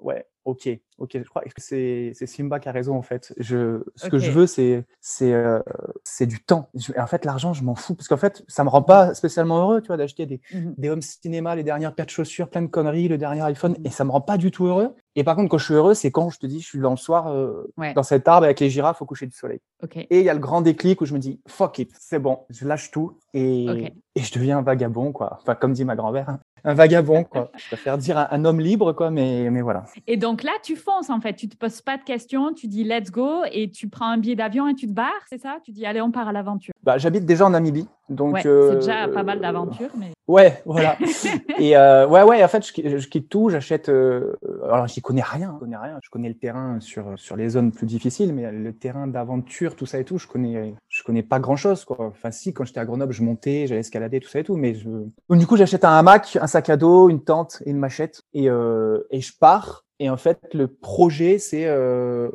ouais, 0.00 0.24
ok, 0.48 0.68
ok, 0.96 1.10
je 1.22 1.28
crois 1.28 1.42
que 1.42 1.50
c'est 1.60 2.12
Simba 2.26 2.58
qui 2.58 2.68
a 2.70 2.72
raison 2.72 2.96
en 2.96 3.02
fait? 3.02 3.34
Je, 3.36 3.82
ce 3.96 4.08
que 4.08 4.18
je 4.18 4.30
veux, 4.30 4.46
c'est 4.46 4.86
c'est 5.00 5.32
euh, 5.34 5.60
c'est 6.04 6.24
du 6.26 6.42
temps. 6.42 6.70
Je- 6.74 6.92
en 6.98 7.06
fait, 7.06 7.26
l'argent, 7.26 7.52
je 7.52 7.62
m'en 7.64 7.74
fous 7.74 7.94
parce 7.94 8.08
qu'en 8.08 8.16
fait, 8.16 8.42
ça 8.48 8.64
me 8.64 8.70
rend 8.70 8.82
pas 8.82 9.12
spécialement 9.14 9.60
heureux, 9.60 9.82
tu 9.82 9.88
vois, 9.88 9.98
d'acheter 9.98 10.24
des, 10.24 10.40
des 10.52 10.88
home 10.88 11.02
cinéma, 11.02 11.54
les 11.54 11.64
dernières 11.64 11.94
paires 11.94 12.06
de 12.06 12.10
chaussures, 12.10 12.48
plein 12.48 12.62
de 12.62 12.66
conneries, 12.68 13.08
le 13.08 13.18
dernier 13.18 13.42
iPhone, 13.42 13.72
Mhm. 13.78 13.86
et 13.86 13.90
ça 13.90 14.04
me 14.04 14.10
rend 14.10 14.22
pas 14.22 14.38
du 14.38 14.50
tout 14.50 14.66
heureux. 14.66 14.94
Et 15.16 15.24
par 15.24 15.36
contre, 15.36 15.50
quand 15.50 15.58
je 15.58 15.64
suis 15.66 15.74
heureux, 15.74 15.94
c'est 15.94 16.10
quand 16.10 16.30
je 16.30 16.38
te 16.38 16.46
dis, 16.46 16.60
je 16.60 16.66
suis 16.66 16.78
dans 16.78 16.92
le 16.92 16.96
soir 16.96 17.26
euh, 17.28 17.70
Ouais. 17.76 17.92
dans 17.92 18.02
cet 18.02 18.26
arbre 18.28 18.44
avec 18.44 18.58
les 18.60 18.70
girafes 18.70 19.02
au 19.02 19.04
coucher 19.04 19.26
du 19.26 19.32
soleil. 19.36 19.60
Et 19.94 20.20
il 20.20 20.24
y 20.24 20.28
a 20.30 20.34
le 20.34 20.40
grand 20.40 20.62
déclic 20.62 21.00
où 21.00 21.06
je 21.06 21.12
me 21.14 21.18
dis, 21.18 21.40
fuck 21.46 21.78
it, 21.78 21.90
c'est 22.00 22.18
bon, 22.18 22.40
je 22.50 22.66
lâche 22.66 22.90
tout 22.90 23.18
et, 23.34 23.92
je 24.16 24.32
deviens 24.32 24.58
un 24.58 24.62
vagabond, 24.62 25.12
quoi. 25.12 25.38
Enfin, 25.40 25.54
comme 25.54 25.72
dit 25.72 25.84
ma 25.84 25.94
grand-mère, 25.96 26.28
hein, 26.30 26.40
un 26.64 26.74
vagabond, 26.74 27.24
quoi. 27.24 27.50
Je 27.56 27.66
préfère 27.68 27.98
dire 27.98 28.18
un, 28.30 28.44
homme 28.44 28.60
libre, 28.60 28.92
quoi, 28.92 29.10
mais, 29.10 29.50
mais 29.50 29.62
voilà. 29.62 29.84
Et 30.06 30.16
donc 30.16 30.42
là, 30.42 30.52
tu 30.62 30.76
fonces, 30.76 31.10
en 31.10 31.20
fait. 31.20 31.34
Tu 31.34 31.48
te 31.48 31.56
poses 31.56 31.80
pas 31.80 31.96
de 31.96 32.04
questions, 32.04 32.52
tu 32.52 32.68
dis 32.68 32.84
let's 32.84 33.10
go 33.10 33.42
et 33.52 33.70
tu 33.70 33.88
prends 33.88 34.08
un 34.08 34.18
billet 34.18 34.36
d'avion 34.36 34.68
et 34.68 34.74
tu 34.74 34.86
te 34.86 34.92
barres, 34.92 35.24
c'est 35.28 35.40
ça? 35.40 35.58
Tu 35.64 35.72
dis 35.72 35.86
allez, 35.86 36.00
on 36.00 36.10
part 36.10 36.28
à 36.28 36.32
l'aventure. 36.32 36.74
Bah, 36.82 36.98
J'habite 36.98 37.24
déjà 37.26 37.46
en 37.46 37.50
Namibie. 37.50 37.88
Donc, 38.08 38.38
c'est 38.40 38.48
euh, 38.48 38.76
déjà 38.76 39.06
pas 39.08 39.22
mal 39.22 39.40
d'aventures. 39.40 39.90
Mais... 39.98 40.12
Ouais, 40.26 40.62
voilà. 40.64 40.96
et 41.58 41.76
euh, 41.76 42.06
ouais, 42.06 42.22
ouais, 42.22 42.42
en 42.42 42.48
fait, 42.48 42.64
je, 42.66 43.08
quitte 43.08 43.28
tout, 43.28 43.50
j'achète. 43.50 43.88
Euh, 43.88 44.34
alors, 44.64 44.86
j'y 44.86 45.02
connais 45.02 45.22
rien, 45.22 45.52
je 45.54 45.58
connais 45.58 45.76
rien. 45.76 45.98
Je 46.02 46.08
connais 46.08 46.28
le 46.28 46.34
terrain 46.36 46.80
sur, 46.80 47.18
sur 47.18 47.36
les 47.36 47.50
zones 47.50 47.72
plus 47.72 47.86
difficiles, 47.86 48.32
mais 48.32 48.50
le 48.50 48.72
terrain 48.72 49.06
d'aventure, 49.06 49.76
tout 49.76 49.84
ça 49.84 49.98
et 49.98 50.04
tout, 50.04 50.18
je 50.18 50.26
connais, 50.26 50.74
je 50.88 51.02
connais 51.02 51.22
pas 51.22 51.38
grand 51.38 51.56
chose, 51.56 51.84
quoi. 51.84 51.98
Enfin, 52.00 52.30
si, 52.30 52.54
quand 52.54 52.64
j'étais 52.64 52.80
à 52.80 52.86
Grenoble, 52.86 53.12
je 53.12 53.22
montais, 53.22 53.66
j'allais 53.66 53.80
escalader, 53.80 54.20
tout 54.20 54.28
ça 54.28 54.40
et 54.40 54.44
tout, 54.44 54.56
mais 54.56 54.74
je... 54.74 54.88
du 55.30 55.46
coup, 55.46 55.56
j'achète 55.56 55.84
un 55.84 55.98
hamac, 55.98 56.38
un 56.40 56.46
sac 56.46 56.70
à 56.70 56.76
dos, 56.76 57.10
une 57.10 57.22
tente 57.22 57.62
et 57.66 57.70
une 57.70 57.78
machette, 57.78 58.22
et, 58.32 58.48
euh, 58.48 59.00
et 59.10 59.20
je 59.20 59.32
pars. 59.38 59.84
Et 60.00 60.10
en 60.10 60.16
fait, 60.16 60.38
le 60.54 60.68
projet, 60.68 61.38
c'est, 61.38 61.66
euh, 61.66 62.30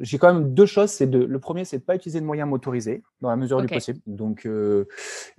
j'ai 0.00 0.18
quand 0.18 0.32
même 0.32 0.54
deux 0.54 0.66
choses. 0.66 0.90
C'est 0.90 1.06
de, 1.06 1.18
le 1.18 1.38
premier, 1.38 1.64
c'est 1.64 1.78
de 1.78 1.84
pas 1.84 1.94
utiliser 1.94 2.20
de 2.20 2.26
moyens 2.26 2.48
motorisés 2.48 3.02
dans 3.20 3.30
la 3.30 3.36
mesure 3.36 3.60
du 3.60 3.68
possible. 3.68 4.00
Donc, 4.06 4.44
euh, 4.44 4.86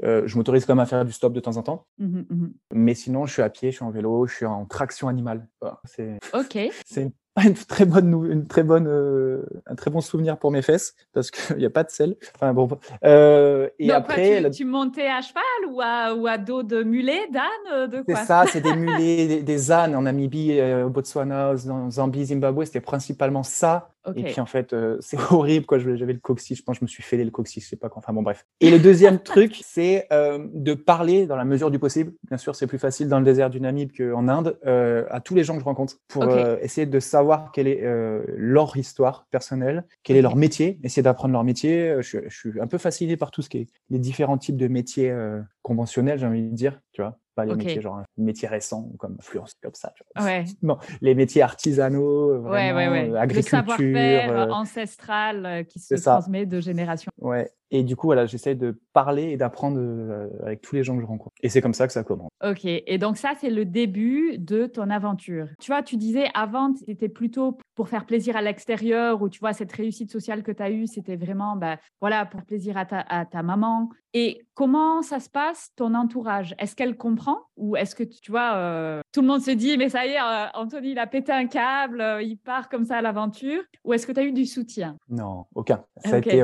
euh, 0.04 0.24
je 0.26 0.38
m'autorise 0.38 0.66
quand 0.66 0.76
même 0.76 0.84
à 0.84 0.86
faire 0.86 1.04
du 1.04 1.12
stop 1.12 1.34
de 1.34 1.40
temps 1.42 1.58
en 1.58 1.64
temps. 1.64 1.86
Mmh 1.98 2.22
mmh 2.30 2.48
Mais 2.74 2.94
sinon, 2.94 3.26
je 3.26 3.34
suis 3.34 3.42
à 3.42 3.50
pied, 3.50 3.72
je 3.72 3.78
suis 3.78 3.86
en 3.86 3.92
vélo, 3.92 4.28
je 4.28 4.36
suis 4.36 4.46
en 4.46 4.66
traction 4.66 5.10
animale. 5.10 5.48
c'est, 5.84 6.20
ok. 6.34 6.72
C'est 6.86 7.04
une 7.04 7.12
très 7.68 7.86
bonne, 7.86 8.32
une 8.32 8.48
très 8.48 8.64
bonne, 8.64 8.88
euh, 8.88 9.44
un 9.68 9.76
très 9.76 9.92
bon 9.92 10.02
souvenir 10.02 10.38
pour 10.38 10.52
mes 10.52 10.62
fesses 10.62 10.96
parce 11.14 11.32
qu'il 11.32 11.56
n'y 11.58 11.66
a 11.66 11.70
pas 11.70 11.84
de 11.84 11.92
sel. 11.92 12.16
Enfin 12.36 12.54
bon. 12.54 12.68
Euh, 13.04 13.70
et 13.80 13.92
après, 13.92 14.50
tu, 14.52 14.66
montais 14.66 15.08
à 15.08 15.22
cheval 15.22 15.44
ou 15.70 15.82
à, 15.82 16.16
ou 16.16 16.28
à 16.28 16.38
dos 16.38 16.64
de 16.64 16.84
mulet, 16.84 17.28
d'âne, 17.32 17.44
euh, 17.72 17.88
de 17.88 18.02
quoi? 18.02 18.16
C'est 18.16 18.26
ça, 18.26 18.46
c'est 18.48 18.62
des 18.62 18.74
mulets, 18.76 19.44
des, 19.44 19.72
ânes 19.72 19.96
en 19.96 20.04
Namibie, 20.04 20.60
au 20.62 20.90
Botswana, 20.90 21.54
en 21.70 21.92
Zambie, 21.92 22.26
Zimbabwe. 22.26 22.66
C'était 22.66 22.82
principalement 22.82 23.44
ça 23.44 23.90
et 24.16 24.24
puis 24.24 24.40
en 24.40 24.46
fait, 24.46 24.74
euh, 24.74 24.98
c'est 25.02 25.18
horrible 25.32 25.66
quoi. 25.66 25.80
J'avais 25.80 26.14
le 26.14 26.20
coccyx, 26.20 26.60
je 26.60 26.64
pense 26.64 26.76
que 26.76 26.80
je 26.80 26.86
me 26.86 26.88
suis 26.88 27.04
fêlé 27.04 27.24
le 27.24 27.32
coccyx, 27.32 27.66
je 27.66 27.70
sais 27.70 27.76
pas 27.76 27.90
quoi. 27.90 28.00
Enfin 28.00 28.14
bon 28.14 28.22
bref. 28.22 28.46
Et 28.60 28.70
le 28.70 28.80
deuxième 28.80 29.20
truc, 29.24 29.60
c'est 29.64 30.08
euh, 30.12 30.48
de 30.54 30.74
parler 30.74 31.26
dans 31.26 31.36
la 31.36 31.46
mesure 31.46 31.72
du 31.72 31.80
possible. 31.80 32.14
Bien 32.28 32.38
sûr, 32.38 32.56
c'est 32.56 32.68
plus 32.68 32.80
facile 32.80 33.10
dans 33.10 33.20
le 33.20 33.26
désert 33.26 33.50
du 33.50 33.62
Namib 33.62 33.92
qu'en 33.96 34.28
Inde 34.28 34.58
euh, 34.66 35.06
à 35.10 35.20
tous 35.20 35.36
les 35.36 35.44
gens 35.44 35.54
que 35.54 35.60
je 35.60 35.66
rencontre 35.66 35.96
pour 36.08 36.24
euh, 36.24 36.58
essayer 36.62 36.88
de 36.88 37.00
savoir 37.00 37.52
quelle 37.52 37.68
est 37.68 37.84
euh, 37.84 38.24
leur 38.36 38.76
histoire 38.78 39.28
personnelle, 39.32 39.86
quel 40.04 40.18
est 40.18 40.22
leur 40.22 40.36
métier, 40.36 40.80
essayer 40.84 41.04
d'apprendre 41.04 41.34
leur 41.34 41.44
métier. 41.44 41.98
Je, 42.02 42.20
je, 42.28 42.36
suis 42.36 42.62
un 42.62 42.68
peu 42.68 42.78
fasciné 42.78 43.18
par 43.18 43.32
tout 43.32 43.42
ce 43.42 43.50
qui 43.50 43.60
est 43.60 43.68
les 43.90 44.00
différents 44.00 44.38
types 44.38 44.58
de 44.58 44.68
métiers 44.68 45.14
conventionnels, 45.62 46.20
j'ai 46.20 46.28
envie 46.28 46.44
de 46.44 46.56
dire, 46.56 46.80
tu 46.92 47.02
vois 47.02 47.18
pas 47.38 47.46
les 47.46 47.56
métiers 47.56 47.82
genre 47.82 48.02
métiers 48.18 48.48
récents 48.48 48.90
comme 48.98 49.16
influence 49.20 49.54
comme 49.62 49.76
ça. 49.76 49.94
Non, 50.64 50.78
les 51.02 51.14
métiers 51.14 51.44
artisanaux, 51.44 52.32
euh, 52.32 52.40
vraiment, 52.40 52.92
ouais, 52.92 53.10
euh, 53.10 53.16
agriculture, 53.16 53.60
le 53.60 53.62
savoir-faire 53.62 54.32
euh, 54.32 54.52
ancestral 54.52 55.66
qui 55.70 55.80
se 55.80 55.96
transmet 55.96 56.46
de 56.46 56.60
génération. 56.60 57.12
Ouais, 57.20 57.52
et 57.70 57.84
du 57.84 57.96
coup, 57.96 58.08
voilà, 58.08 58.26
j'essaie 58.26 58.56
de 58.56 58.80
parler 58.94 59.32
et 59.32 59.38
d'apprendre 59.38 59.78
euh, 59.80 60.28
avec 60.44 60.62
tous 60.62 60.76
les 60.76 60.84
gens 60.84 60.96
que 60.96 61.02
je 61.02 61.08
rencontre. 61.08 61.36
Et 61.42 61.50
c'est 61.50 61.62
comme 61.62 61.74
ça 61.74 61.86
que 61.86 61.94
ça 61.94 62.04
commence. 62.04 62.30
Ok. 62.44 62.64
Et 62.64 62.98
donc, 62.98 63.18
ça, 63.18 63.34
c'est 63.40 63.50
le 63.50 63.66
début 63.66 64.38
de 64.38 64.68
ton 64.68 64.90
aventure. 64.90 65.48
Tu 65.60 65.72
vois, 65.72 65.84
tu 65.84 65.98
disais 65.98 66.28
avant, 66.34 66.74
c'était 66.86 67.10
plutôt 67.10 67.58
pour 67.76 67.90
faire 67.90 68.06
plaisir 68.06 68.38
à 68.38 68.42
l'extérieur 68.42 69.22
ou 69.22 69.30
tu 69.30 69.40
vois, 69.40 69.54
cette 69.54 69.72
réussite 69.72 70.12
sociale 70.12 70.44
que 70.44 70.52
tu 70.52 70.64
as 70.64 70.72
eue, 70.72 70.88
c'était 70.88 71.18
vraiment, 71.18 71.56
bah, 71.56 71.78
voilà, 72.00 72.26
pour 72.26 72.44
plaisir 72.44 72.78
à 72.78 72.86
ta, 72.86 73.02
à 73.02 73.26
ta 73.26 73.44
maman. 73.44 73.90
Et 74.14 74.46
comment 74.56 75.02
ça 75.02 75.20
se 75.20 75.30
passe, 75.30 75.72
ton 75.76 75.94
entourage? 75.94 76.56
Est-ce 76.58 76.76
qu'elle 76.76 76.96
comprend? 76.96 77.38
Ou 77.58 77.76
est-ce 77.76 77.94
que, 77.94 78.04
tu 78.04 78.32
vois, 78.32 78.56
euh, 78.56 79.02
tout 79.12 79.22
le 79.22 79.28
monde 79.28 79.42
se 79.42 79.52
dit, 79.52 79.78
mais 79.78 79.90
ça 79.90 80.08
y 80.08 80.12
est, 80.12 80.18
euh, 80.18 80.48
Anthony, 80.56 80.92
il 80.92 81.00
a 81.00 81.06
pété 81.06 81.32
un 81.32 81.46
câble, 81.46 82.04
il 82.22 82.38
part 82.38 82.70
comme 82.70 82.86
ça 82.86 82.98
à 82.98 83.02
l'aventure? 83.02 83.62
Ou 83.84 83.94
est-ce 83.94 84.08
que 84.08 84.12
tu 84.12 84.20
as 84.20 84.24
eu 84.24 84.32
du 84.32 84.46
soutien? 84.46 84.96
Non, 85.10 85.46
aucun. 85.54 85.84
Ça 85.98 86.16
a 86.16 86.18
été 86.18 86.38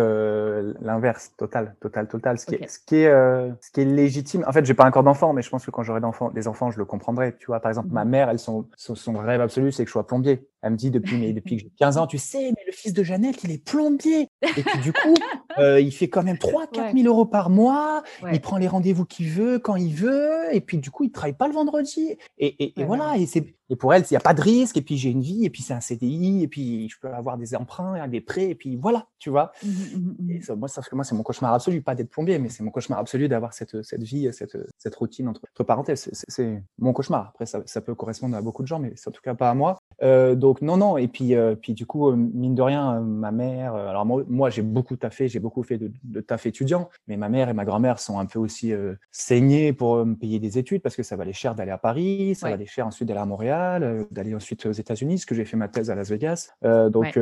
l'inverse 0.81 1.12
total, 1.37 1.75
total, 1.79 2.07
total. 2.07 2.37
Ce 2.37 2.45
qui 2.45 2.55
est, 2.55 2.67
ce 2.67 2.79
qui 2.79 2.95
est, 2.97 3.07
euh, 3.07 3.49
ce 3.61 3.71
qui 3.71 3.81
est 3.81 3.85
légitime. 3.85 4.43
En 4.47 4.51
fait, 4.51 4.65
j'ai 4.65 4.73
pas 4.73 4.85
encore 4.85 5.03
d'enfants, 5.03 5.33
mais 5.33 5.41
je 5.41 5.49
pense 5.49 5.65
que 5.65 5.71
quand 5.71 5.83
j'aurai 5.83 6.01
d'enfants, 6.01 6.29
des 6.29 6.47
enfants, 6.47 6.71
je 6.71 6.77
le 6.77 6.85
comprendrai. 6.85 7.35
Tu 7.37 7.47
vois, 7.47 7.59
par 7.59 7.69
exemple, 7.69 7.89
ma 7.91 8.05
mhm. 8.05 8.11
mère, 8.11 8.29
elle, 8.29 8.39
son, 8.39 8.67
son, 8.75 9.17
rêve 9.17 9.41
absolu, 9.41 9.71
c'est 9.71 9.83
que 9.83 9.89
je 9.89 9.93
sois 9.93 10.07
plombier. 10.07 10.47
Elle 10.63 10.71
me 10.71 10.77
dit 10.77 10.91
depuis, 10.91 11.17
mais 11.17 11.33
depuis 11.33 11.57
que 11.57 11.63
j'ai 11.63 11.71
15 11.77 11.97
ans, 11.97 12.07
tu 12.07 12.17
sais, 12.17 12.51
mais 12.55 12.63
le 12.65 12.71
fils 12.71 12.93
de 12.93 13.03
Jeannette, 13.03 13.43
il 13.43 13.51
est 13.51 13.63
plombier. 13.63 14.29
Et 14.41 14.63
puis, 14.63 14.79
du 14.81 14.93
coup, 14.93 15.13
euh, 15.59 15.81
il 15.81 15.91
fait 15.91 16.07
quand 16.07 16.23
même 16.23 16.37
3 16.37 16.67
4 16.67 16.95
000 16.95 17.05
euros 17.05 17.25
par 17.25 17.49
mois. 17.49 18.01
Il 18.31 18.39
prend 18.39 18.57
les 18.57 18.69
rendez-vous 18.69 19.03
qu'il 19.03 19.29
veut, 19.29 19.59
quand 19.59 19.75
il 19.75 19.93
veut. 19.93 20.53
Et 20.53 20.61
puis, 20.61 20.77
du 20.77 20.89
coup, 20.89 21.03
il 21.03 21.11
travaille 21.11 21.33
pas 21.33 21.47
le 21.49 21.53
vendredi. 21.53 22.17
Et, 22.37 22.79
et, 22.79 22.85
voilà. 22.85 23.17
Et 23.17 23.25
et 23.69 23.75
pour 23.75 23.93
elle, 23.93 24.03
il 24.03 24.13
n'y 24.13 24.17
a 24.17 24.21
pas 24.21 24.33
de 24.33 24.41
risque. 24.41 24.77
Et 24.77 24.81
puis, 24.81 24.97
j'ai 24.97 25.09
une 25.09 25.21
vie. 25.21 25.45
Et 25.45 25.49
puis, 25.49 25.63
c'est 25.63 25.73
un 25.73 25.79
CDI. 25.79 26.43
Et 26.43 26.47
puis, 26.47 26.89
je 26.89 26.99
peux 26.99 27.07
avoir 27.07 27.37
des 27.37 27.55
emprunts, 27.55 28.07
des 28.07 28.21
prêts. 28.21 28.49
Et 28.49 28.55
puis, 28.55 28.75
voilà, 28.75 29.07
tu 29.19 29.29
vois. 29.29 29.51
Mmh 29.63 29.69
mmh 29.69 30.15
mmh 30.19 30.31
et 30.31 30.41
ça, 30.41 30.55
moi, 30.55 30.67
ça, 30.67 30.81
moi, 30.91 31.03
c'est 31.03 31.15
mon 31.15 31.23
cauchemar 31.23 31.53
absolu. 31.53 31.81
Pas 31.81 31.95
d'être 31.95 32.09
plombier, 32.09 32.39
mais 32.39 32.49
c'est 32.49 32.63
mon 32.63 32.71
cauchemar 32.71 32.99
absolu 32.99 33.27
d'avoir 33.27 33.53
cette, 33.53 33.81
cette 33.83 34.03
vie, 34.03 34.29
cette, 34.31 34.57
cette 34.77 34.95
routine 34.95 35.27
entre, 35.27 35.41
entre 35.51 35.63
parenthèses. 35.63 36.09
C'est, 36.13 36.61
mon 36.77 36.93
cauchemar. 36.93 37.29
Après, 37.29 37.45
ça, 37.45 37.63
ça, 37.65 37.81
peut 37.81 37.95
correspondre 37.95 38.35
à 38.35 38.41
beaucoup 38.41 38.61
de 38.61 38.67
gens, 38.67 38.79
mais 38.79 38.93
en 39.07 39.11
tout 39.11 39.21
cas 39.21 39.33
pas 39.33 39.49
à 39.49 39.53
moi. 39.53 39.77
Euh, 40.03 40.35
donc, 40.35 40.52
non, 40.61 40.77
non. 40.77 40.97
Et 40.97 41.07
puis, 41.07 41.35
euh, 41.35 41.55
puis 41.55 41.73
du 41.73 41.85
coup, 41.85 42.09
euh, 42.09 42.15
mine 42.15 42.55
de 42.55 42.61
rien, 42.61 42.99
ma 42.99 43.31
mère, 43.31 43.75
alors 43.75 44.05
moi, 44.05 44.23
moi 44.27 44.49
j'ai 44.49 44.61
beaucoup 44.61 44.95
taffé, 44.95 45.27
j'ai 45.27 45.39
beaucoup 45.39 45.63
fait 45.63 45.77
de, 45.77 45.91
de, 46.03 46.21
taf 46.21 46.45
étudiant, 46.45 46.89
mais 47.07 47.17
ma 47.17 47.29
mère 47.29 47.49
et 47.49 47.53
ma 47.53 47.65
grand-mère 47.65 47.99
sont 47.99 48.19
un 48.19 48.25
peu 48.25 48.39
aussi 48.39 48.73
saignées 49.11 49.73
pour 49.73 50.05
me 50.05 50.15
payer 50.15 50.39
des 50.39 50.57
études 50.57 50.81
parce 50.81 50.95
que 50.95 51.03
ça 51.03 51.15
valait 51.15 51.33
cher 51.33 51.55
d'aller 51.55 51.71
à 51.71 51.77
Paris, 51.77 52.35
ça 52.35 52.49
valait 52.49 52.65
cher 52.65 52.87
ensuite 52.87 53.07
d'aller 53.07 53.19
à 53.19 53.25
Montréal, 53.25 54.05
d'aller 54.11 54.35
ensuite 54.35 54.65
aux 54.65 54.71
États-Unis, 54.71 55.19
ce 55.19 55.25
que 55.25 55.35
j'ai 55.35 55.45
fait 55.45 55.57
ma 55.57 55.67
thèse 55.67 55.89
à 55.89 55.95
Las 55.95 56.09
Vegas. 56.09 56.51
donc, 56.63 57.19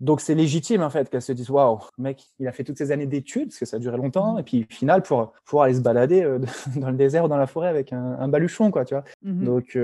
donc 0.00 0.20
c'est 0.20 0.34
légitime 0.34 0.82
en 0.82 0.90
fait 0.90 1.10
qu'elles 1.10 1.22
se 1.22 1.32
disent 1.32 1.50
waouh, 1.50 1.80
mec, 1.98 2.24
il 2.38 2.48
a 2.48 2.52
fait 2.52 2.64
toutes 2.64 2.78
ces 2.78 2.92
années 2.92 3.06
d'études 3.06 3.48
parce 3.48 3.58
que 3.58 3.66
ça 3.66 3.76
a 3.76 3.80
duré 3.80 3.96
longtemps, 3.96 4.34
mmh. 4.34 4.38
et 4.38 4.42
puis 4.42 4.66
au 4.70 4.74
final 4.74 5.02
pour 5.02 5.32
pouvoir 5.44 5.66
aller 5.66 5.74
se 5.74 5.80
balader 5.80 6.22
dans 6.76 6.90
le 6.90 6.96
désert 6.96 7.24
ou 7.24 7.28
dans 7.28 7.36
la 7.36 7.46
forêt 7.46 7.68
avec 7.68 7.92
un, 7.92 8.16
un 8.18 8.28
baluchon, 8.28 8.70
quoi, 8.70 8.84
tu 8.84 8.94
vois. 8.94 9.04
Mmh 9.22 9.44
donc, 9.44 9.78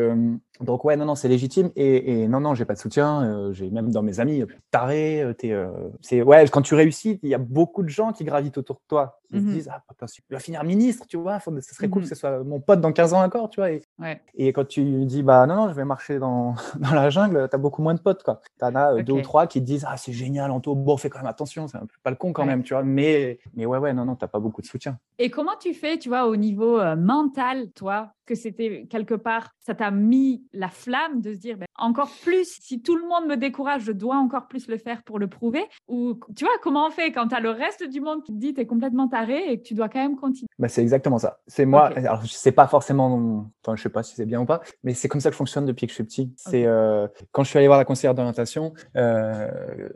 donc 0.60 0.84
ouais, 0.84 0.96
non, 0.96 1.06
non, 1.06 1.14
c'est 1.14 1.28
légitime 1.28 1.70
et, 1.76 2.22
et 2.22 2.28
non, 2.28 2.40
non, 2.40 2.54
j'ai 2.54 2.64
pas 2.64 2.76
de 2.80 2.82
soutien. 2.82 3.50
j'ai 3.52 3.70
même 3.70 3.90
dans 3.90 4.02
mes 4.02 4.20
amis, 4.20 4.44
taré, 4.70 5.24
t'es, 5.38 5.54
c'est 6.00 6.22
ouais, 6.22 6.46
quand 6.48 6.62
tu 6.62 6.74
réussis, 6.74 7.20
il 7.22 7.28
y 7.28 7.34
a 7.34 7.38
beaucoup 7.38 7.82
de 7.82 7.88
gens 7.88 8.12
qui 8.12 8.24
gravitent 8.24 8.58
autour 8.58 8.76
de 8.76 8.82
toi, 8.88 9.20
qui 9.28 9.36
se 9.36 9.42
mmh 9.42 9.52
disent 9.52 9.70
ah 9.72 9.82
putain, 9.88 10.06
tu 10.06 10.22
vas 10.30 10.38
finir 10.38 10.64
ministre, 10.64 11.06
tu 11.06 11.16
vois, 11.16 11.38
faut, 11.40 11.52
ça 11.60 11.74
serait 11.74 11.88
cool 11.88 12.02
que 12.02 12.08
ce 12.08 12.14
soit 12.14 12.42
mon 12.42 12.60
pote 12.60 12.80
dans 12.80 12.92
15 12.92 13.14
ans 13.14 13.22
encore, 13.22 13.50
tu 13.50 13.60
vois. 13.60 13.70
Et, 13.70 13.82
ouais. 13.98 14.20
et 14.34 14.52
quand 14.52 14.66
tu 14.66 15.04
dis 15.04 15.22
bah 15.22 15.46
non, 15.46 15.54
non, 15.56 15.68
je 15.68 15.74
vais 15.74 15.84
marcher 15.84 16.18
dans, 16.18 16.54
dans 16.78 16.94
la 16.94 17.10
jungle, 17.10 17.48
t'as 17.50 17.58
beaucoup 17.58 17.82
moins 17.82 17.94
de 17.94 18.00
potes, 18.00 18.22
quoi. 18.22 18.40
T'en 18.58 18.74
as 18.74 19.02
deux 19.02 19.12
ou 19.12 19.22
trois 19.22 19.46
qui 19.46 19.60
te 19.60 19.66
disent 19.66 19.86
ah 19.88 19.96
c'est 19.96 20.12
génial, 20.12 20.50
Anto, 20.50 20.74
bon, 20.74 20.96
fais 20.96 21.10
quand 21.10 21.18
même 21.18 21.28
attention, 21.28 21.68
c'est 21.68 21.78
un 21.78 21.86
peu 21.86 21.96
pas 22.02 22.10
le 22.10 22.16
con 22.16 22.32
quand 22.32 22.44
même, 22.44 22.62
tu 22.62 22.74
vois. 22.74 22.82
Mais, 22.82 23.38
mais 23.54 23.66
ouais, 23.66 23.78
ouais, 23.78 23.92
non, 23.92 24.04
non, 24.04 24.16
t'as 24.16 24.28
pas 24.28 24.40
beaucoup 24.40 24.62
de 24.62 24.66
soutien. 24.66 24.98
Et 25.18 25.30
comment 25.30 25.56
tu 25.60 25.74
fais, 25.74 25.98
tu 25.98 26.08
vois, 26.08 26.26
au 26.26 26.36
niveau 26.36 26.80
mental, 26.96 27.70
toi, 27.72 28.12
que 28.30 28.36
c'était 28.36 28.86
quelque 28.88 29.14
part, 29.14 29.50
ça 29.58 29.74
t'a 29.74 29.90
mis 29.90 30.44
la 30.52 30.68
flamme 30.68 31.20
de 31.20 31.32
se 31.32 31.38
dire 31.38 31.58
ben, 31.58 31.66
encore 31.76 32.12
plus, 32.22 32.58
si 32.60 32.80
tout 32.80 32.94
le 32.94 33.02
monde 33.08 33.26
me 33.26 33.36
décourage, 33.36 33.82
je 33.82 33.90
dois 33.90 34.14
encore 34.14 34.46
plus 34.46 34.68
le 34.68 34.78
faire 34.78 35.02
pour 35.02 35.18
le 35.18 35.26
prouver 35.26 35.64
Ou 35.88 36.14
tu 36.36 36.44
vois, 36.44 36.54
comment 36.62 36.86
on 36.86 36.90
fait 36.90 37.10
quand 37.10 37.26
tu 37.26 37.34
as 37.34 37.40
le 37.40 37.50
reste 37.50 37.82
du 37.88 38.00
monde 38.00 38.22
qui 38.22 38.32
te 38.32 38.38
dit 38.38 38.54
tu 38.54 38.60
es 38.60 38.66
complètement 38.66 39.08
taré 39.08 39.50
et 39.50 39.58
que 39.58 39.64
tu 39.64 39.74
dois 39.74 39.88
quand 39.88 39.98
même 39.98 40.14
continuer? 40.14 40.46
Bah, 40.60 40.68
C'est 40.68 40.80
exactement 40.80 41.18
ça. 41.18 41.40
C'est 41.48 41.66
moi, 41.66 41.86
alors 41.86 42.22
je 42.22 42.28
sais 42.28 42.52
pas 42.52 42.68
forcément, 42.68 43.50
enfin 43.64 43.74
je 43.74 43.82
sais 43.82 43.88
pas 43.88 44.04
si 44.04 44.14
c'est 44.14 44.26
bien 44.26 44.40
ou 44.40 44.46
pas, 44.46 44.60
mais 44.84 44.94
c'est 44.94 45.08
comme 45.08 45.20
ça 45.20 45.30
que 45.30 45.34
je 45.34 45.38
fonctionne 45.38 45.66
depuis 45.66 45.86
que 45.86 45.90
je 45.90 45.96
suis 45.96 46.04
petit. 46.04 46.32
C'est 46.36 46.66
euh, 46.66 47.08
quand 47.32 47.42
je 47.42 47.48
suis 47.48 47.58
allé 47.58 47.66
voir 47.66 47.78
la 47.78 47.84
conseillère 47.84 48.14
d'orientation 48.14 48.74
euh, 48.96 49.48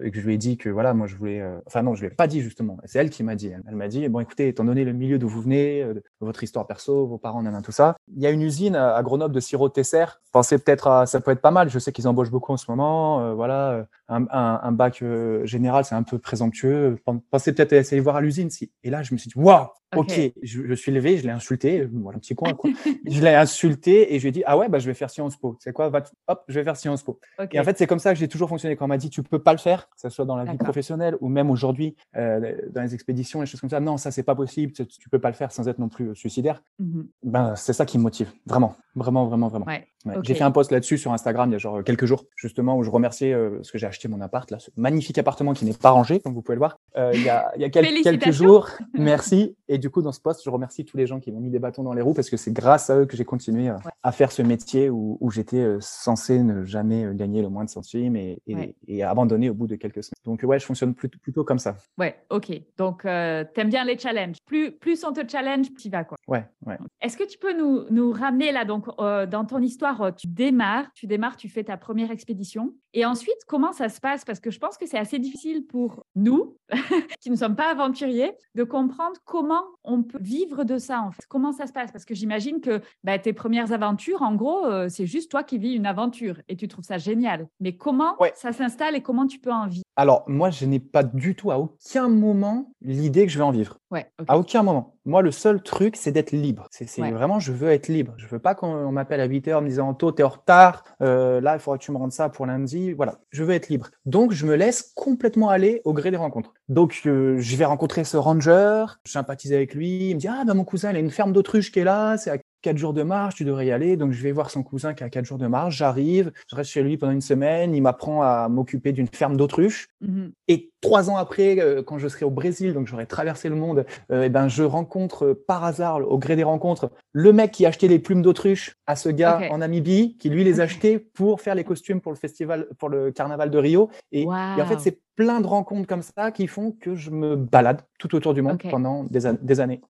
et 0.02 0.10
que 0.10 0.18
je 0.18 0.26
lui 0.26 0.34
ai 0.34 0.38
dit 0.38 0.56
que 0.56 0.70
voilà, 0.70 0.92
moi 0.92 1.06
je 1.06 1.14
voulais, 1.14 1.40
euh, 1.40 1.60
enfin 1.66 1.82
non, 1.82 1.94
je 1.94 2.00
lui 2.00 2.08
ai 2.08 2.10
pas 2.10 2.26
dit 2.26 2.40
justement, 2.40 2.78
c'est 2.84 2.98
elle 2.98 3.10
qui 3.10 3.22
m'a 3.22 3.36
dit. 3.36 3.52
Elle, 3.68 3.76
m'a 3.76 3.86
dit, 3.86 4.08
bon 4.08 4.18
écoutez, 4.18 4.48
étant 4.48 4.64
donné 4.64 4.84
le 4.84 4.92
milieu 4.92 5.20
d'où 5.20 5.28
vous 5.28 5.42
venez, 5.42 5.86
votre 6.20 6.42
histoire 6.42 6.66
perso, 6.66 7.06
vos 7.06 7.18
parents, 7.18 7.42
nan, 7.42 7.62
tout 7.62 7.70
ça, 7.70 7.94
il 8.16 8.23
y 8.24 8.26
a 8.26 8.30
une 8.30 8.42
usine 8.42 8.76
à 8.76 9.02
Grenoble 9.02 9.34
de 9.34 9.40
sirop 9.40 9.68
Tesser. 9.68 10.04
Pensez 10.32 10.58
peut-être 10.58 10.88
à, 10.88 11.06
ça 11.06 11.20
peut 11.20 11.30
être 11.30 11.40
pas 11.40 11.50
mal. 11.50 11.68
Je 11.68 11.78
sais 11.78 11.92
qu'ils 11.92 12.08
embauchent 12.08 12.30
beaucoup 12.30 12.52
en 12.52 12.56
ce 12.56 12.70
moment. 12.70 13.20
Euh, 13.20 13.34
voilà, 13.34 13.86
un, 14.08 14.26
un, 14.30 14.60
un 14.62 14.72
bac 14.72 15.02
euh, 15.02 15.44
général, 15.46 15.84
c'est 15.84 15.94
un 15.94 16.02
peu 16.02 16.18
présomptueux. 16.18 16.98
Pensez 17.30 17.52
peut-être 17.52 17.72
à 17.72 17.76
essayer 17.76 17.98
de 17.98 18.04
voir 18.04 18.16
à 18.16 18.20
l'usine. 18.20 18.50
Si. 18.50 18.70
Et 18.82 18.90
là, 18.90 19.02
je 19.02 19.14
me 19.14 19.18
suis 19.18 19.28
dit, 19.28 19.38
waouh, 19.38 19.68
ok. 19.96 20.20
Je, 20.42 20.62
je, 20.66 20.74
suis 20.74 20.92
levé, 20.92 21.16
je 21.16 21.24
l'ai 21.24 21.30
insulté. 21.30 21.88
Voilà, 21.92 22.16
un 22.16 22.20
petit 22.20 22.34
coin, 22.34 22.52
quoi. 22.52 22.70
je 23.06 23.20
l'ai 23.22 23.34
insulté 23.34 24.14
et 24.14 24.18
je 24.18 24.24
lui 24.24 24.28
ai 24.28 24.32
dit, 24.32 24.42
ah 24.46 24.58
ouais, 24.58 24.68
bah, 24.68 24.78
je 24.78 24.86
vais 24.86 24.94
faire 24.94 25.10
Sciences 25.10 25.36
Po. 25.36 25.56
C'est 25.60 25.72
quoi? 25.72 25.90
hop, 26.28 26.44
je 26.48 26.54
vais 26.54 26.64
faire 26.64 26.76
Sciences 26.76 27.02
Po. 27.02 27.18
Et 27.52 27.58
en 27.58 27.64
fait, 27.64 27.78
c'est 27.78 27.86
comme 27.86 27.98
ça 27.98 28.12
que 28.12 28.18
j'ai 28.18 28.28
toujours 28.28 28.48
fonctionné. 28.48 28.76
Quand 28.76 28.84
on 28.84 28.88
m'a 28.88 28.98
dit, 28.98 29.10
tu 29.10 29.22
peux 29.22 29.38
pas 29.38 29.52
le 29.52 29.58
faire, 29.58 29.88
que 29.88 30.00
ce 30.00 30.08
soit 30.10 30.24
dans 30.24 30.36
la 30.36 30.44
vie 30.44 30.58
professionnelle 30.58 31.16
ou 31.20 31.28
même 31.28 31.50
aujourd'hui, 31.50 31.96
euh, 32.16 32.56
dans 32.70 32.82
les 32.82 32.94
expéditions, 32.94 33.42
et 33.42 33.46
choses 33.46 33.60
comme 33.60 33.70
ça. 33.70 33.80
Non, 33.80 33.96
ça, 33.96 34.10
c'est 34.10 34.22
pas 34.22 34.34
possible. 34.34 34.72
Tu 34.72 35.08
peux 35.08 35.18
pas 35.18 35.30
le 35.30 35.36
faire 35.36 35.52
sans 35.52 35.68
être 35.68 35.78
non 35.78 35.88
plus 35.88 36.14
suicidaire. 36.14 36.62
Mmh 36.78 37.02
ben, 37.22 37.54
c'est 37.56 37.72
ça 37.72 37.86
qui 37.86 37.98
me 37.98 38.02
motive. 38.02 38.30
Vraiment, 38.46 38.76
vraiment, 38.94 39.26
vraiment, 39.26 39.48
vraiment. 39.48 39.66
Ouais. 39.66 39.88
J'ai 40.22 40.34
fait 40.34 40.44
un 40.44 40.50
post 40.50 40.70
là-dessus 40.70 40.98
sur 40.98 41.12
Instagram 41.12 41.48
il 41.48 41.52
y 41.52 41.56
a 41.56 41.58
genre 41.58 41.82
quelques 41.82 42.04
jours, 42.04 42.24
justement, 42.36 42.76
où 42.76 42.82
je 42.82 42.90
remerciais 42.90 43.32
euh, 43.32 43.56
parce 43.56 43.70
que 43.70 43.78
j'ai 43.78 43.86
acheté 43.94 44.08
mon 44.08 44.20
appart, 44.20 44.50
là, 44.50 44.58
ce 44.58 44.70
magnifique 44.76 45.18
appartement 45.18 45.52
qui 45.52 45.64
n'est 45.64 45.72
pas 45.72 45.90
rangé, 45.90 46.20
comme 46.20 46.34
vous 46.34 46.42
pouvez 46.42 46.56
le 46.56 46.60
voir, 46.60 46.78
euh, 46.96 47.12
il, 47.14 47.22
y 47.22 47.28
a, 47.28 47.52
il 47.56 47.62
y 47.62 47.64
a 47.64 47.70
quelques, 47.70 48.02
quelques 48.02 48.30
jours. 48.32 48.68
Merci. 48.94 49.56
Et 49.68 49.78
du 49.78 49.88
coup, 49.88 50.02
dans 50.02 50.12
ce 50.12 50.20
poste, 50.20 50.42
je 50.44 50.50
remercie 50.50 50.84
tous 50.84 50.96
les 50.96 51.06
gens 51.06 51.20
qui 51.20 51.32
m'ont 51.32 51.40
mis 51.40 51.50
des 51.50 51.58
bâtons 51.58 51.82
dans 51.82 51.94
les 51.94 52.02
roues 52.02 52.14
parce 52.14 52.28
que 52.28 52.36
c'est 52.36 52.52
grâce 52.52 52.90
à 52.90 52.98
eux 52.98 53.06
que 53.06 53.16
j'ai 53.16 53.24
continué 53.24 53.68
à, 53.68 53.78
à, 54.02 54.12
faire 54.12 54.32
ce 54.32 54.42
métier 54.42 54.90
où, 54.90 55.16
où 55.20 55.30
j'étais 55.30 55.76
censé 55.80 56.42
ne 56.42 56.64
jamais 56.64 57.06
gagner 57.14 57.42
le 57.42 57.48
moins 57.48 57.64
de 57.64 57.70
centimes 57.70 58.16
et, 58.16 58.38
et, 58.46 58.74
et, 58.88 59.02
abandonner 59.02 59.48
au 59.50 59.54
bout 59.54 59.66
de 59.66 59.76
quelques 59.76 60.02
semaines. 60.02 60.14
Donc, 60.24 60.42
ouais, 60.42 60.58
je 60.58 60.66
fonctionne 60.66 60.94
plutôt, 60.94 61.18
plutôt 61.18 61.44
comme 61.44 61.58
ça. 61.58 61.76
Ouais, 61.98 62.16
ok. 62.30 62.50
Donc, 62.76 63.04
euh, 63.04 63.44
t'aimes 63.54 63.70
bien 63.70 63.84
les 63.84 63.98
challenges. 63.98 64.36
Plus, 64.44 64.72
plus 64.72 65.04
on 65.04 65.12
te 65.12 65.20
challenge, 65.26 65.66
tu 65.80 65.88
vas, 65.88 66.04
quoi. 66.04 66.18
Ouais, 66.26 66.44
ouais. 66.66 66.78
Est-ce 67.00 67.16
que 67.16 67.24
tu 67.24 67.38
peux 67.38 67.56
nous, 67.56 67.84
nous 67.90 68.12
ramener 68.12 68.52
là, 68.52 68.64
donc, 68.64 68.86
euh, 68.98 69.26
dans 69.26 69.44
ton 69.44 69.60
histoire, 69.60 70.14
tu 70.16 70.26
démarres, 70.26 70.86
tu 70.94 71.06
démarres, 71.06 71.36
tu 71.36 71.48
fais 71.48 71.64
ta 71.64 71.76
première 71.76 72.10
expédition. 72.10 72.74
Et 72.92 73.04
ensuite, 73.04 73.38
comment 73.46 73.72
ça 73.72 73.83
se 73.88 74.00
passe 74.00 74.24
Parce 74.24 74.40
que 74.40 74.50
je 74.50 74.58
pense 74.58 74.76
que 74.76 74.86
c'est 74.86 74.98
assez 74.98 75.18
difficile 75.18 75.66
pour 75.66 76.04
nous, 76.14 76.56
qui 77.20 77.30
ne 77.30 77.36
sommes 77.36 77.56
pas 77.56 77.70
aventuriers, 77.70 78.32
de 78.54 78.64
comprendre 78.64 79.16
comment 79.24 79.62
on 79.84 80.02
peut 80.02 80.18
vivre 80.20 80.64
de 80.64 80.78
ça, 80.78 81.00
en 81.00 81.10
fait. 81.10 81.24
Comment 81.28 81.52
ça 81.52 81.66
se 81.66 81.72
passe? 81.72 81.92
Parce 81.92 82.04
que 82.04 82.14
j'imagine 82.14 82.60
que 82.60 82.80
bah, 83.02 83.18
tes 83.18 83.32
premières 83.32 83.72
aventures, 83.72 84.22
en 84.22 84.34
gros, 84.34 84.64
euh, 84.66 84.88
c'est 84.88 85.06
juste 85.06 85.30
toi 85.30 85.42
qui 85.42 85.58
vis 85.58 85.74
une 85.74 85.86
aventure 85.86 86.40
et 86.48 86.56
tu 86.56 86.68
trouves 86.68 86.84
ça 86.84 86.98
génial. 86.98 87.48
Mais 87.60 87.76
comment 87.76 88.16
ça 88.34 88.52
s'installe 88.52 88.94
et 88.94 89.02
comment 89.02 89.26
tu 89.26 89.38
peux 89.38 89.52
en 89.52 89.66
vivre? 89.66 89.84
Alors, 89.96 90.24
moi, 90.26 90.50
je 90.50 90.64
n'ai 90.66 90.80
pas 90.80 91.02
du 91.02 91.34
tout 91.34 91.50
à 91.50 91.58
aucun 91.58 92.08
moment 92.08 92.72
l'idée 92.80 93.26
que 93.26 93.32
je 93.32 93.38
vais 93.38 93.44
en 93.44 93.52
vivre. 93.52 93.78
Ouais, 93.90 94.10
À 94.26 94.38
aucun 94.38 94.62
moment. 94.62 94.93
Moi, 95.06 95.20
le 95.20 95.30
seul 95.30 95.62
truc, 95.62 95.96
c'est 95.96 96.12
d'être 96.12 96.32
libre. 96.32 96.66
C'est 96.70 96.86
vraiment, 97.10 97.38
je 97.38 97.52
veux 97.52 97.70
être 97.70 97.88
libre. 97.88 98.14
Je 98.16 98.26
veux 98.26 98.38
pas 98.38 98.54
qu'on 98.54 98.90
m'appelle 98.90 99.20
à 99.20 99.26
8 99.26 99.48
heures 99.48 99.58
en 99.58 99.62
me 99.62 99.68
disant, 99.68 99.88
Anto, 99.88 100.12
t'es 100.12 100.22
en 100.22 100.28
retard. 100.28 100.84
Euh, 101.02 101.40
là, 101.42 101.54
il 101.54 101.60
faudra 101.60 101.76
que 101.76 101.84
tu 101.84 101.92
me 101.92 101.98
rendes 101.98 102.12
ça 102.12 102.30
pour 102.30 102.46
lundi. 102.46 102.92
Voilà. 102.92 103.18
Je 103.30 103.44
veux 103.44 103.52
être 103.52 103.68
libre. 103.68 103.90
Donc, 104.06 104.32
je 104.32 104.46
me 104.46 104.54
laisse 104.54 104.92
complètement 104.94 105.50
aller 105.50 105.82
au 105.84 105.92
gré 105.92 106.10
des 106.10 106.16
rencontres. 106.16 106.54
Donc, 106.68 107.02
euh, 107.06 107.36
je 107.38 107.56
vais 107.56 107.66
rencontrer 107.66 108.04
ce 108.04 108.16
ranger. 108.16 108.86
Je 109.04 109.12
sympathise 109.12 109.52
avec 109.52 109.74
lui. 109.74 110.10
Il 110.10 110.14
me 110.14 110.20
dit, 110.20 110.28
ah, 110.28 110.44
bah, 110.46 110.54
mon 110.54 110.64
cousin, 110.64 110.90
il 110.90 110.96
a 110.96 111.00
une 111.00 111.10
ferme 111.10 111.32
d'autruche 111.32 111.70
qui 111.70 111.80
est 111.80 111.84
là. 111.84 112.16
C'est 112.16 112.30
à 112.30 112.38
4 112.62 112.78
jours 112.78 112.94
de 112.94 113.02
marche, 113.02 113.34
tu 113.34 113.44
devrais 113.44 113.66
y 113.66 113.72
aller. 113.72 113.98
Donc, 113.98 114.12
je 114.12 114.22
vais 114.22 114.32
voir 114.32 114.50
son 114.50 114.62
cousin 114.62 114.94
qui 114.94 115.04
a 115.04 115.10
4 115.10 115.26
jours 115.26 115.36
de 115.36 115.46
marche. 115.46 115.76
J'arrive, 115.76 116.32
je 116.50 116.56
reste 116.56 116.70
chez 116.70 116.82
lui 116.82 116.96
pendant 116.96 117.12
une 117.12 117.20
semaine. 117.20 117.74
Il 117.74 117.82
m'apprend 117.82 118.22
à 118.22 118.48
m'occuper 118.48 118.92
d'une 118.92 119.08
ferme 119.08 119.36
d'autruche. 119.36 119.88
Mmh 120.00 120.28
Et 120.48 120.72
trois 120.84 121.10
ans 121.10 121.16
après, 121.16 121.58
euh, 121.58 121.82
quand 121.82 121.98
je 121.98 122.08
serai 122.08 122.24
au 122.24 122.30
Brésil, 122.30 122.74
donc 122.74 122.86
j'aurai 122.86 123.06
traversé 123.06 123.48
le 123.48 123.56
monde, 123.56 123.84
et 124.12 124.28
ben, 124.28 124.48
je 124.48 124.62
rencontre 124.62 125.24
euh, 125.24 125.44
par 125.46 125.64
hasard, 125.64 126.00
au 126.10 126.18
gré 126.18 126.36
des 126.36 126.44
rencontres, 126.44 126.90
le 127.12 127.32
mec 127.32 127.50
qui 127.52 127.64
a 127.64 127.68
acheté 127.68 127.88
les 127.88 127.98
plumes 127.98 128.22
d'autruche 128.22 128.76
à 128.86 128.96
ce 128.96 129.08
gars 129.08 129.38
en 129.50 129.58
Namibie, 129.58 130.16
qui 130.18 130.28
lui 130.28 130.44
les 130.44 130.60
a 130.60 130.64
achetées 130.64 130.98
pour 130.98 131.40
faire 131.40 131.54
les 131.54 131.64
costumes 131.64 132.00
pour 132.00 132.12
le 132.12 132.18
festival, 132.18 132.68
pour 132.78 132.88
le 132.88 133.10
carnaval 133.12 133.50
de 133.50 133.58
Rio. 133.58 133.90
Et, 134.12 134.22
et 134.58 134.62
en 134.62 134.66
fait, 134.66 134.80
c'est 134.80 134.98
plein 135.16 135.40
de 135.40 135.46
rencontres 135.46 135.86
comme 135.86 136.02
ça 136.02 136.32
qui 136.32 136.46
font 136.48 136.72
que 136.72 136.96
je 136.96 137.10
me 137.10 137.36
balade 137.36 137.82
tout 138.00 138.14
autour 138.16 138.34
du 138.34 138.42
monde 138.42 138.58
pendant 138.70 139.04
des, 139.04 139.26
an- 139.28 139.38
des 139.40 139.60
années. 139.60 139.80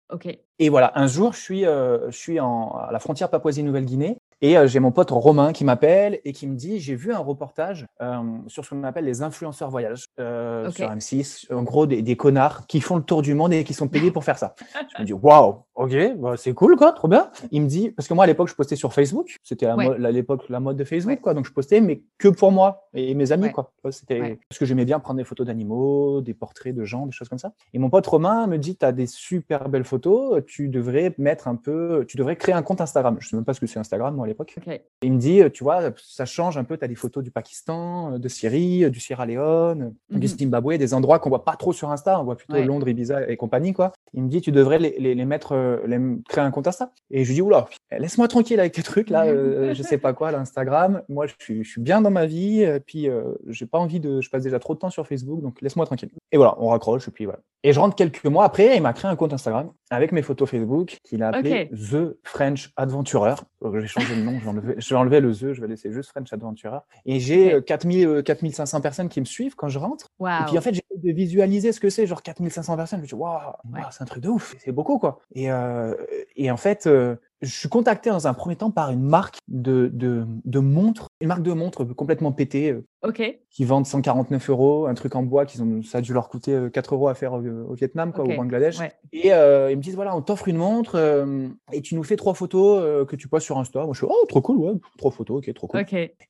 Et 0.59 0.69
voilà, 0.69 0.93
un 0.97 1.07
jour, 1.07 1.33
je 1.33 1.41
suis, 1.41 1.65
euh, 1.67 2.11
je 2.11 2.17
suis 2.17 2.39
en, 2.41 2.73
à 2.89 2.93
la 2.93 2.99
frontière 2.99 3.31
Papouasie-Nouvelle-Guinée 3.31 4.19
et 4.45 4.59
euh, 4.59 4.67
j'ai 4.67 4.79
mon 4.79 4.93
pote 4.93 5.11
Romain 5.11 5.55
qui 5.55 5.65
m'appelle 5.65 6.21
et 6.27 6.35
qui 6.35 6.47
me 6.47 6.55
dit 6.55 6.79
j'ai 6.79 6.95
vu 6.95 7.15
un 7.15 7.19
reportage 7.19 7.87
euh, 8.03 8.19
sur 8.47 8.63
ce 8.63 8.71
qu'on 8.71 8.85
appelle 8.85 9.07
les 9.07 9.23
influenceurs 9.23 9.71
voyage 9.71 10.05
euh, 10.21 10.71
sur 10.71 10.87
M6. 10.91 11.51
En 11.51 11.63
gros, 11.63 11.87
des, 11.87 12.03
des 12.03 12.15
connards 12.15 12.67
qui 12.67 12.83
font 12.83 12.97
le 12.97 13.03
tour 13.03 13.23
du 13.23 13.33
monde 13.33 13.55
et 13.55 13.65
qui 13.65 13.73
sont 13.73 13.89
payés 13.89 14.11
pour 14.11 14.23
faire 14.23 14.37
ça. 14.37 14.55
Je 14.97 15.01
me 15.03 15.07
dis 15.07 15.15
waouh, 15.15 15.63
ok, 15.77 15.95
bah, 16.19 16.35
c'est 16.37 16.53
cool 16.53 16.77
quoi, 16.77 16.93
trop 16.93 17.09
bien. 17.09 17.31
Il 17.53 17.63
me 17.63 17.69
dit 17.69 17.89
parce 17.91 18.07
que 18.07 18.13
moi 18.13 18.25
à 18.25 18.27
l'époque 18.27 18.49
je 18.49 18.55
postais 18.55 18.77
sur 18.77 18.93
Facebook, 18.93 19.39
c'était 19.43 19.65
Ouais. 19.73 19.89
à 20.05 20.11
l'époque 20.11 20.43
la 20.51 20.61
mode 20.61 20.77
de 20.77 20.85
Facebook 20.85 21.17
Ouais. 21.17 21.21
quoi, 21.23 21.33
donc 21.33 21.47
je 21.47 21.53
postais 21.53 21.81
mais 21.81 22.03
que 22.19 22.29
pour 22.29 22.53
moi 22.53 22.87
et 22.93 23.15
mes 23.15 23.33
amis 23.33 23.45
Ouais. 23.45 23.53
quoi. 23.53 23.73
C'était 23.91 24.39
parce 24.49 24.59
que 24.59 24.67
j'aimais 24.67 24.85
bien 24.85 25.01
prendre 25.01 25.17
des 25.17 25.25
photos 25.25 25.47
d'animaux, 25.47 26.21
des 26.21 26.35
portraits 26.35 26.75
de 26.75 26.85
gens, 26.85 27.07
des 27.07 27.13
choses 27.13 27.31
comme 27.31 27.39
ça. 27.39 27.53
Et 27.73 27.79
mon 27.79 27.89
pote 27.89 28.07
Romain 28.07 28.47
me 28.47 28.59
dit, 28.59 28.77
tu 28.77 28.85
as 28.85 28.93
des 28.93 29.07
super 29.07 29.71
belles 29.71 29.85
photos, 29.85 30.43
tu 30.47 30.69
devrais 30.69 31.15
mettre 31.17 31.49
un 31.49 31.57
peu, 31.57 32.05
tu 32.07 32.17
devrais 32.19 32.37
créer 32.37 32.55
un 32.55 32.63
compte 32.63 32.81
Instagram. 32.83 33.17
Je 33.21 33.29
sais 33.29 33.37
même 33.37 33.45
pas 33.45 33.55
ce 33.55 33.61
que 33.61 33.67
c'est 33.67 33.79
Instagram, 33.79 34.15
moi, 34.15 34.27
à 34.27 34.29
l'époque. 34.35 34.57
Ok. 34.67 34.81
Il 35.03 35.13
me 35.13 35.19
dit, 35.19 35.43
tu 35.53 35.65
vois, 35.65 35.81
ça 35.97 36.25
change 36.25 36.57
un 36.59 36.65
peu, 36.65 36.77
tu 36.77 36.85
as 36.85 36.89
des 36.89 36.95
photos 36.95 37.23
du 37.23 37.31
Pakistan, 37.31 38.19
de 38.19 38.29
Syrie, 38.29 38.91
du 38.91 39.01
Sierra 39.01 39.27
Leone, 39.27 39.95
du 40.11 40.19
Mhm. 40.27 40.39
Zimbabwe, 40.39 40.77
des 40.77 40.95
endroits 40.95 41.19
qu'on 41.19 41.29
voit 41.29 41.45
pas 41.45 41.57
trop 41.57 41.73
sur 41.73 41.91
Insta, 41.91 42.21
on 42.21 42.25
voit 42.25 42.37
plutôt 42.37 42.55
Ouais. 42.55 42.65
Londres, 42.65 42.89
Ibiza 42.89 43.29
et 43.29 43.37
compagnie, 43.37 43.73
quoi. 43.73 43.93
Il 44.13 44.23
me 44.23 44.29
dit, 44.29 44.41
tu 44.41 44.53
devrais 44.53 44.79
les, 44.79 44.97
les, 44.99 45.15
les 45.15 45.25
mettre, 45.25 45.53
euh, 45.53 45.79
les, 45.87 45.99
créer 46.29 46.45
un 46.45 46.51
compte 46.51 46.67
Insta. 46.67 46.91
Et 47.11 47.25
je 47.25 47.29
lui 47.29 47.35
dis, 47.37 47.43
oula, 47.43 47.67
laisse-moi 47.97 48.29
tranquille 48.29 48.59
avec 48.61 48.73
tes 48.73 48.83
trucs, 48.83 49.11
là, 49.11 49.25
euh, 49.27 49.75
je 49.75 49.83
sais 49.83 49.99
pas 49.99 50.13
quoi, 50.13 50.31
l'Instagram. 50.33 51.03
Moi, 51.09 51.27
je 51.27 51.35
suis, 51.39 51.65
je 51.65 51.71
suis 51.71 51.81
bien 51.81 52.01
dans 52.01 52.11
ma 52.11 52.27
vie, 52.27 52.67
puis 52.87 53.09
euh, 53.09 53.35
j'ai 53.49 53.67
pas 53.67 53.79
envie 53.79 54.01
de, 54.01 54.21
je 54.21 54.31
passe 54.31 54.43
déjà 54.43 54.59
trop 54.59 54.75
de 54.75 54.79
temps 54.79 54.91
sur 54.91 55.07
Facebook, 55.07 55.41
donc 55.43 55.61
laisse-moi 55.61 55.87
tranquille. 55.87 56.11
Et 56.33 56.37
voilà, 56.37 56.55
on 56.59 56.69
raccroche, 56.69 57.09
et 57.09 57.11
puis 57.11 57.25
voilà. 57.25 57.41
Et 57.63 57.73
je 57.73 57.81
rentre 57.81 57.97
quelques 57.97 58.25
mois 58.27 58.45
après, 58.45 58.77
il 58.77 58.83
m'a 58.83 58.93
créé 58.93 59.11
un 59.11 59.17
compte 59.17 59.33
Instagram 59.33 59.71
avec 59.91 60.13
mes 60.13 60.21
photos 60.23 60.51
Facebook 60.51 60.99
qu'il 61.03 61.23
a 61.23 61.29
appelé. 61.29 61.71
The 61.71 62.17
French 62.23 62.71
Adventurer. 62.77 63.35
J'ai 63.81 63.87
changé 63.87 64.14
de 64.17 64.23
nom, 64.23 64.39
je 64.39 64.45
vais, 64.45 64.51
enlever, 64.51 64.75
je 64.79 64.89
vais 64.89 64.97
enlever 65.01 65.21
le 65.21 65.33
The, 65.33 65.53
je 65.53 65.61
vais 65.61 65.69
laisser 65.69 65.93
juste 65.93 66.11
French 66.11 66.33
Adventurer. 66.33 66.79
Et 67.07 67.21
j'ai 67.21 67.55
euh, 67.55 67.61
4000, 67.61 68.07
euh, 68.07 68.23
4500 68.23 68.81
personnes 68.81 69.09
qui 69.09 69.21
me 69.21 69.25
suivent 69.25 69.55
quand 69.57 69.69
je 69.69 69.79
rentre. 69.79 70.11
Et 70.21 70.45
puis 70.47 70.59
en 70.59 70.61
fait, 70.61 70.75
j'essaie 70.75 70.85
de 71.03 71.13
visualiser 71.13 71.73
ce 71.73 71.81
que 71.81 71.91
c'est, 71.91 72.07
genre 72.07 72.23
4500 72.23 72.77
personnes. 72.77 72.99
Je 73.01 73.03
me 73.03 73.09
dis, 73.09 73.15
waouh, 73.15 73.39
Ouais. 73.73 73.81
c'est 73.91 74.03
un 74.03 74.07
truc 74.07 74.23
de 74.23 74.29
ouf, 74.29 74.55
c'est 74.59 74.73
beaucoup 74.73 74.99
quoi. 74.99 75.21
Et, 75.35 75.51
euh, 75.51 75.95
et 76.37 76.51
en 76.51 76.57
fait, 76.57 76.87
euh, 76.87 77.17
je 77.43 77.51
suis 77.51 77.69
contacté 77.69 78.11
dans 78.11 78.27
un 78.27 78.35
premier 78.35 78.57
temps 78.57 78.71
par 78.71 78.91
une 78.91 79.03
marque 79.03 79.37
de, 79.49 79.91
de, 79.93 80.27
de 80.45 80.59
montres, 80.61 81.09
une 81.21 81.29
marque 81.29 81.43
de 81.43 81.53
montres 81.53 81.85
complètement 81.95 82.33
pétée, 82.33 82.71
euh, 82.73 82.87
Ok. 83.03 83.39
qui 83.51 83.65
vendent 83.65 83.85
149 83.87 84.49
euros, 84.51 84.87
un 84.87 84.95
truc 84.95 85.15
en 85.15 85.23
bois, 85.23 85.45
qui 85.45 85.61
ont, 85.61 85.83
ça 85.83 85.99
a 85.99 86.01
dû 86.01 86.15
leur 86.15 86.29
coûter 86.29 86.53
euh, 86.55 86.71
4 86.71 86.95
euros 86.95 87.09
à 87.09 87.15
faire 87.15 87.35
au, 87.35 87.41
au 87.41 87.75
Vietnam, 87.75 88.13
quoi, 88.13 88.25
au 88.25 88.29
Bangladesh. 88.37 88.79
Ouais. 88.81 88.93
Et 89.13 89.33
euh, 89.35 89.71
ils 89.71 89.77
me 89.77 89.83
disent, 89.83 89.95
voilà, 89.95 90.17
on 90.17 90.23
t'offre 90.23 90.49
une 90.49 90.57
montre 90.57 90.95
euh, 90.97 91.49
et 91.73 91.83
tu 91.83 91.95
nous 91.97 92.03
fais 92.03 92.17
trois 92.17 92.33
photos 92.35 92.81
euh, 92.83 93.05
que 93.05 93.15
tu 93.17 93.29
postes 93.29 93.45
sur 93.45 93.59
Insta. 93.59 93.85
Moi, 93.85 93.93
je 93.93 93.99
suis, 93.99 94.07
oh, 94.09 94.25
trop 94.29 94.41
cool, 94.41 94.57
ouais, 94.57 94.73
trois 94.97 95.11
photos, 95.11 95.39
ok, 95.39 95.53
trop 95.55 95.67
cool. 95.67 95.81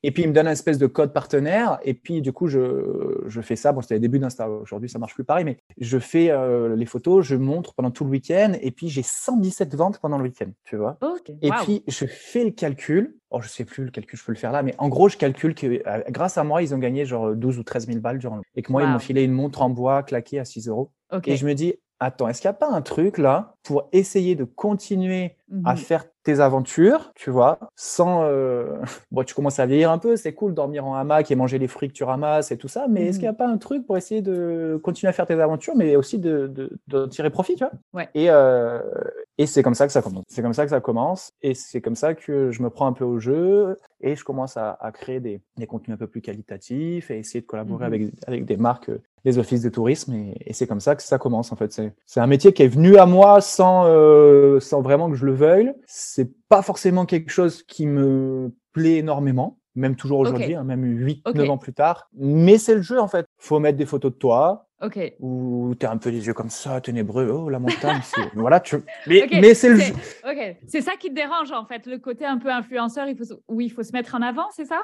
Et 0.02 0.10
puis, 0.10 0.24
il 0.24 0.28
me 0.28 0.32
donne 0.34 0.48
un 0.48 0.52
espèce 0.52 0.78
de 0.78 0.86
code 0.86 1.12
partenaire. 1.12 1.78
Et 1.84 1.94
puis, 1.94 2.20
du 2.22 2.32
coup, 2.32 2.48
je, 2.48 3.22
je 3.26 3.40
fais 3.40 3.56
ça. 3.56 3.72
Bon, 3.72 3.80
c'était 3.80 3.94
les 3.94 4.00
débuts 4.00 4.18
d'Insta. 4.18 4.48
Aujourd'hui, 4.50 4.88
ça 4.88 4.98
marche 4.98 5.14
plus 5.14 5.24
pareil. 5.24 5.44
Mais 5.44 5.58
je 5.78 5.98
fais 5.98 6.30
euh, 6.30 6.74
les 6.74 6.86
photos, 6.86 7.24
je 7.24 7.36
montre 7.36 7.74
pendant 7.74 7.90
tout 7.92 8.04
le 8.04 8.10
week-end. 8.10 8.52
Et 8.60 8.72
puis, 8.72 8.88
j'ai 8.88 9.02
117 9.02 9.74
ventes 9.76 9.98
pendant 10.00 10.18
le 10.18 10.24
week-end, 10.24 10.50
tu 10.64 10.76
vois. 10.76 10.93
Et 11.42 11.50
puis, 11.50 11.82
je 11.88 12.06
fais 12.06 12.44
le 12.44 12.50
calcul. 12.50 13.16
Oh, 13.30 13.40
je 13.40 13.48
sais 13.48 13.64
plus 13.64 13.84
le 13.84 13.90
calcul, 13.90 14.18
je 14.18 14.24
peux 14.24 14.32
le 14.32 14.38
faire 14.38 14.52
là. 14.52 14.62
Mais 14.62 14.74
en 14.78 14.88
gros, 14.88 15.08
je 15.08 15.16
calcule 15.16 15.54
que 15.54 15.66
euh, 15.66 16.02
grâce 16.10 16.38
à 16.38 16.44
moi, 16.44 16.62
ils 16.62 16.74
ont 16.74 16.78
gagné 16.78 17.04
genre 17.04 17.34
12 17.34 17.58
ou 17.58 17.62
13 17.64 17.86
000 17.86 17.98
balles 18.00 18.18
durant 18.18 18.36
le... 18.36 18.42
Et 18.54 18.62
que 18.62 18.70
moi, 18.70 18.82
ils 18.82 18.88
m'ont 18.88 18.98
filé 18.98 19.22
une 19.24 19.32
montre 19.32 19.62
en 19.62 19.70
bois 19.70 20.02
claquée 20.02 20.38
à 20.38 20.44
6 20.44 20.68
euros. 20.68 20.92
Et 21.26 21.36
je 21.36 21.46
me 21.46 21.54
dis, 21.54 21.74
attends, 22.00 22.28
est-ce 22.28 22.40
qu'il 22.40 22.48
n'y 22.48 22.56
a 22.56 22.58
pas 22.58 22.70
un 22.70 22.82
truc 22.82 23.18
là 23.18 23.54
pour 23.62 23.88
essayer 23.92 24.34
de 24.34 24.44
continuer 24.44 25.36
à 25.64 25.72
Mhm. 25.72 25.76
faire 25.76 26.04
tes 26.24 26.40
aventures, 26.40 27.12
tu 27.14 27.30
vois, 27.30 27.58
sans... 27.76 28.24
euh, 28.24 28.78
Bon, 29.12 29.22
tu 29.24 29.34
commences 29.34 29.58
à 29.60 29.66
vieillir 29.66 29.90
un 29.90 29.98
peu, 29.98 30.16
c'est 30.16 30.32
cool 30.32 30.54
dormir 30.54 30.86
en 30.86 30.94
hamac 30.94 31.30
et 31.30 31.34
manger 31.36 31.58
les 31.58 31.68
fruits 31.68 31.88
que 31.88 31.92
tu 31.94 32.02
ramasses 32.04 32.50
et 32.50 32.56
tout 32.58 32.66
ça, 32.68 32.86
mais 32.88 33.06
est-ce 33.06 33.18
Mhm. 33.18 33.20
qu'il 33.20 33.22
n'y 33.28 33.34
a 33.34 33.34
pas 33.34 33.46
un 33.48 33.58
truc 33.58 33.86
pour 33.86 33.96
essayer 33.96 34.22
de 34.22 34.80
continuer 34.82 35.10
à 35.10 35.12
faire 35.12 35.26
tes 35.26 35.38
aventures, 35.40 35.76
mais 35.76 35.96
aussi 35.96 36.18
de, 36.18 36.46
de, 36.48 36.70
de 36.88 37.06
tirer 37.06 37.30
profit, 37.30 37.54
tu 37.56 37.64
vois? 37.64 37.72
Ouais. 37.92 38.08
Et, 38.14 38.30
euh, 38.30 38.80
et 39.38 39.46
c'est 39.46 39.62
comme 39.62 39.74
ça 39.74 39.86
que 39.86 39.92
ça 39.92 40.02
commence. 40.02 40.24
C'est 40.28 40.42
comme 40.42 40.54
ça 40.54 40.64
que 40.64 40.70
ça 40.70 40.80
commence, 40.80 41.30
et 41.42 41.54
c'est 41.54 41.80
comme 41.80 41.96
ça 41.96 42.14
que 42.14 42.50
je 42.50 42.62
me 42.62 42.70
prends 42.70 42.86
un 42.86 42.92
peu 42.92 43.04
au 43.04 43.18
jeu, 43.20 43.78
et 44.04 44.16
je 44.16 44.24
commence 44.24 44.56
à, 44.56 44.72
à 44.80 44.92
créer 44.92 45.18
des, 45.20 45.40
des 45.56 45.66
contenus 45.66 45.94
un 45.94 45.98
peu 45.98 46.06
plus 46.06 46.20
qualitatifs, 46.20 47.10
et 47.10 47.18
essayer 47.18 47.40
de 47.40 47.46
collaborer 47.46 47.86
Mhm. 47.86 47.94
avec, 47.94 48.02
avec 48.26 48.44
des 48.44 48.56
marques 48.56 48.90
euh, 48.90 49.02
des 49.24 49.38
offices 49.38 49.62
de 49.62 49.70
tourisme 49.70 50.12
et, 50.12 50.34
et 50.44 50.52
c'est 50.52 50.66
comme 50.66 50.80
ça 50.80 50.94
que 50.94 51.02
ça 51.02 51.18
commence 51.18 51.50
en 51.50 51.56
fait. 51.56 51.72
C'est, 52.04 52.20
un 52.20 52.26
métier 52.26 52.52
qui 52.52 52.62
est 52.62 52.68
venu 52.68 52.98
à 52.98 53.06
moi 53.06 53.40
sans, 53.40 53.86
euh, 53.86 54.60
sans 54.60 54.82
vraiment 54.82 55.08
que 55.10 55.16
je 55.16 55.24
le 55.24 55.32
veuille. 55.32 55.72
C'est 55.86 56.30
pas 56.48 56.60
forcément 56.60 57.06
quelque 57.06 57.30
chose 57.30 57.62
qui 57.62 57.86
me 57.86 58.52
plaît 58.72 58.96
énormément, 58.98 59.58
même 59.74 59.96
toujours 59.96 60.18
aujourd'hui, 60.18 60.54
hein, 60.54 60.64
même 60.64 60.84
8, 60.84 61.22
Ok. 61.26 61.36
9 61.36 61.50
ans 61.50 61.58
plus 61.58 61.72
tard. 61.72 62.08
Mais 62.14 62.58
c'est 62.58 62.74
le 62.74 62.82
jeu 62.82 63.00
en 63.00 63.08
fait. 63.08 63.24
Faut 63.38 63.58
mettre 63.60 63.78
des 63.78 63.86
photos 63.86 64.12
de 64.12 64.18
toi 64.18 64.66
Ok. 64.84 64.98
où 65.20 65.74
t'es 65.78 65.86
un 65.86 65.96
peu 65.96 66.10
les 66.10 66.26
yeux 66.26 66.34
comme 66.34 66.50
ça, 66.50 66.80
ténébreux. 66.80 67.28
Oh, 67.30 67.48
la 67.48 67.58
montagne, 67.58 68.00
c'est... 68.02 68.20
voilà, 68.34 68.60
tu... 68.60 68.76
Mais, 69.06 69.22
Ok, 69.24 69.30
mais 69.40 69.54
c'est 69.54 69.68
le 69.70 69.78
c'est- 69.78 69.86
jeu. 69.86 69.94
Ok. 70.28 70.56
C'est 70.68 70.80
ça 70.80 70.92
qui 70.98 71.08
te 71.10 71.14
dérange 71.14 71.52
en 71.52 71.64
fait, 71.64 71.86
le 71.86 71.98
côté 71.98 72.24
un 72.24 72.38
peu 72.38 72.50
influenceur, 72.50 73.06
il 73.08 73.16
faut 73.16 73.24
se- 73.24 73.34
où 73.48 73.60
il 73.60 73.70
faut 73.70 73.82
se 73.82 73.92
mettre 73.92 74.14
en 74.14 74.22
avant, 74.22 74.46
c'est 74.54 74.64
ça? 74.66 74.82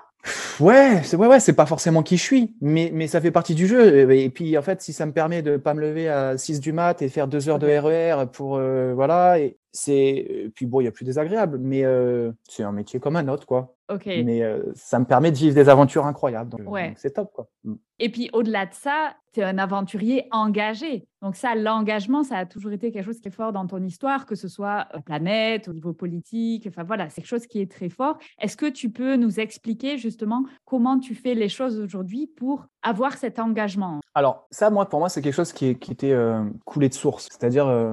Ouais, 0.59 1.01
c'est 1.03 1.17
ouais, 1.17 1.27
ouais, 1.27 1.41
c'est 1.41 1.55
pas 1.55 1.67
forcément 1.67 2.03
qui 2.03 2.17
je 2.19 2.23
suis, 2.23 2.55
mais, 2.61 2.91
mais 2.93 3.07
ça 3.07 3.21
fait 3.21 3.31
partie 3.31 3.55
du 3.55 3.67
jeu. 3.67 4.11
Et, 4.11 4.29
puis 4.31 4.57
en 4.59 4.63
fait, 4.63 4.83
si 4.83 4.93
ça 4.93 5.07
me 5.07 5.13
permet 5.13 5.41
de 5.43 5.57
pas 5.57 5.73
me 5.75 5.81
lever 5.81 6.09
à 6.09 6.37
6 6.37 6.61
du 6.61 6.73
mat 6.73 7.01
et 7.03 7.09
faire 7.09 7.27
deux 7.29 7.49
heures 7.49 7.59
de. 7.59 7.67
RER 7.71 8.27
pour 8.31 8.57
euh, 8.57 8.93
voilà, 8.95 9.39
et 9.39 9.57
c'est 9.73 10.51
puis 10.55 10.67
bon, 10.67 10.81
il 10.81 10.85
y 10.85 10.89
a 10.89 10.91
plus 10.91 11.05
désagréable, 11.05 11.59
mais 11.61 11.85
euh, 11.85 12.33
c'est 12.49 12.63
un 12.65 12.73
métier 12.73 13.01
comme 13.01 13.17
un 13.17 13.29
autre 13.29 13.47
quoi. 13.47 13.75
Mais 14.07 14.43
euh, 14.43 14.63
ça 14.75 14.99
me 14.99 15.05
permet 15.05 15.31
de 15.33 15.37
vivre 15.37 15.55
des 15.55 15.69
aventures 15.69 16.07
incroyables. 16.07 16.51
Donc, 16.51 16.71
Ouais. 16.71 16.89
donc 16.89 16.99
c'est 16.99 17.11
top, 17.13 17.31
quoi. 17.33 17.49
Mm. 17.65 17.75
Et 18.03 18.09
puis 18.11 18.31
au-delà 18.33 18.65
de 18.65 18.73
ça, 18.73 19.15
tu 19.35 19.41
es 19.41 19.43
un 19.45 19.59
aventurier 19.59 20.27
engagé. 20.31 21.07
Donc 21.21 21.37
ça, 21.37 21.55
l'engagement, 21.55 22.23
ça 22.25 22.39
a 22.39 22.47
toujours 22.47 22.73
été 22.73 22.91
quelque 22.93 23.05
chose 23.05 23.21
qui 23.21 23.29
est 23.29 23.31
fort 23.31 23.53
dans 23.53 23.67
ton 23.67 23.83
histoire, 23.85 24.25
que 24.25 24.35
ce 24.35 24.49
soit 24.49 24.87
euh, 24.95 25.01
planète, 25.01 25.69
au 25.69 25.75
niveau 25.75 25.93
politique. 25.93 26.67
Enfin 26.67 26.83
voilà, 26.83 27.11
c'est 27.11 27.21
quelque 27.21 27.29
chose 27.29 27.47
qui 27.47 27.61
est 27.61 27.71
très 27.71 27.91
fort. 27.91 28.17
Est-ce 28.41 28.57
que 28.57 28.67
tu 28.71 28.91
peux 28.91 29.17
nous 29.17 29.39
expliquer 29.39 29.99
justement 29.99 30.45
comment 30.65 30.99
tu 30.99 31.15
fais 31.15 31.35
les 31.35 31.51
choses 31.51 31.79
aujourd'hui 31.79 32.27
pour 32.27 32.65
avoir 32.83 33.19
cet 33.19 33.39
engagement? 33.39 34.01
Alors, 34.15 34.47
ça, 34.51 34.71
moi, 34.71 34.89
pour 34.89 34.99
moi, 35.01 35.09
c'est 35.11 35.21
quelque 35.21 35.35
chose 35.35 35.53
qui, 35.53 35.67
est- 35.67 35.75
qui 35.79 35.93
était 35.93 36.13
euh, 36.13 36.43
coulé 36.65 36.89
de 36.89 36.95
source. 36.95 37.29
C'est-à-dire, 37.31 37.67
euh, 37.67 37.93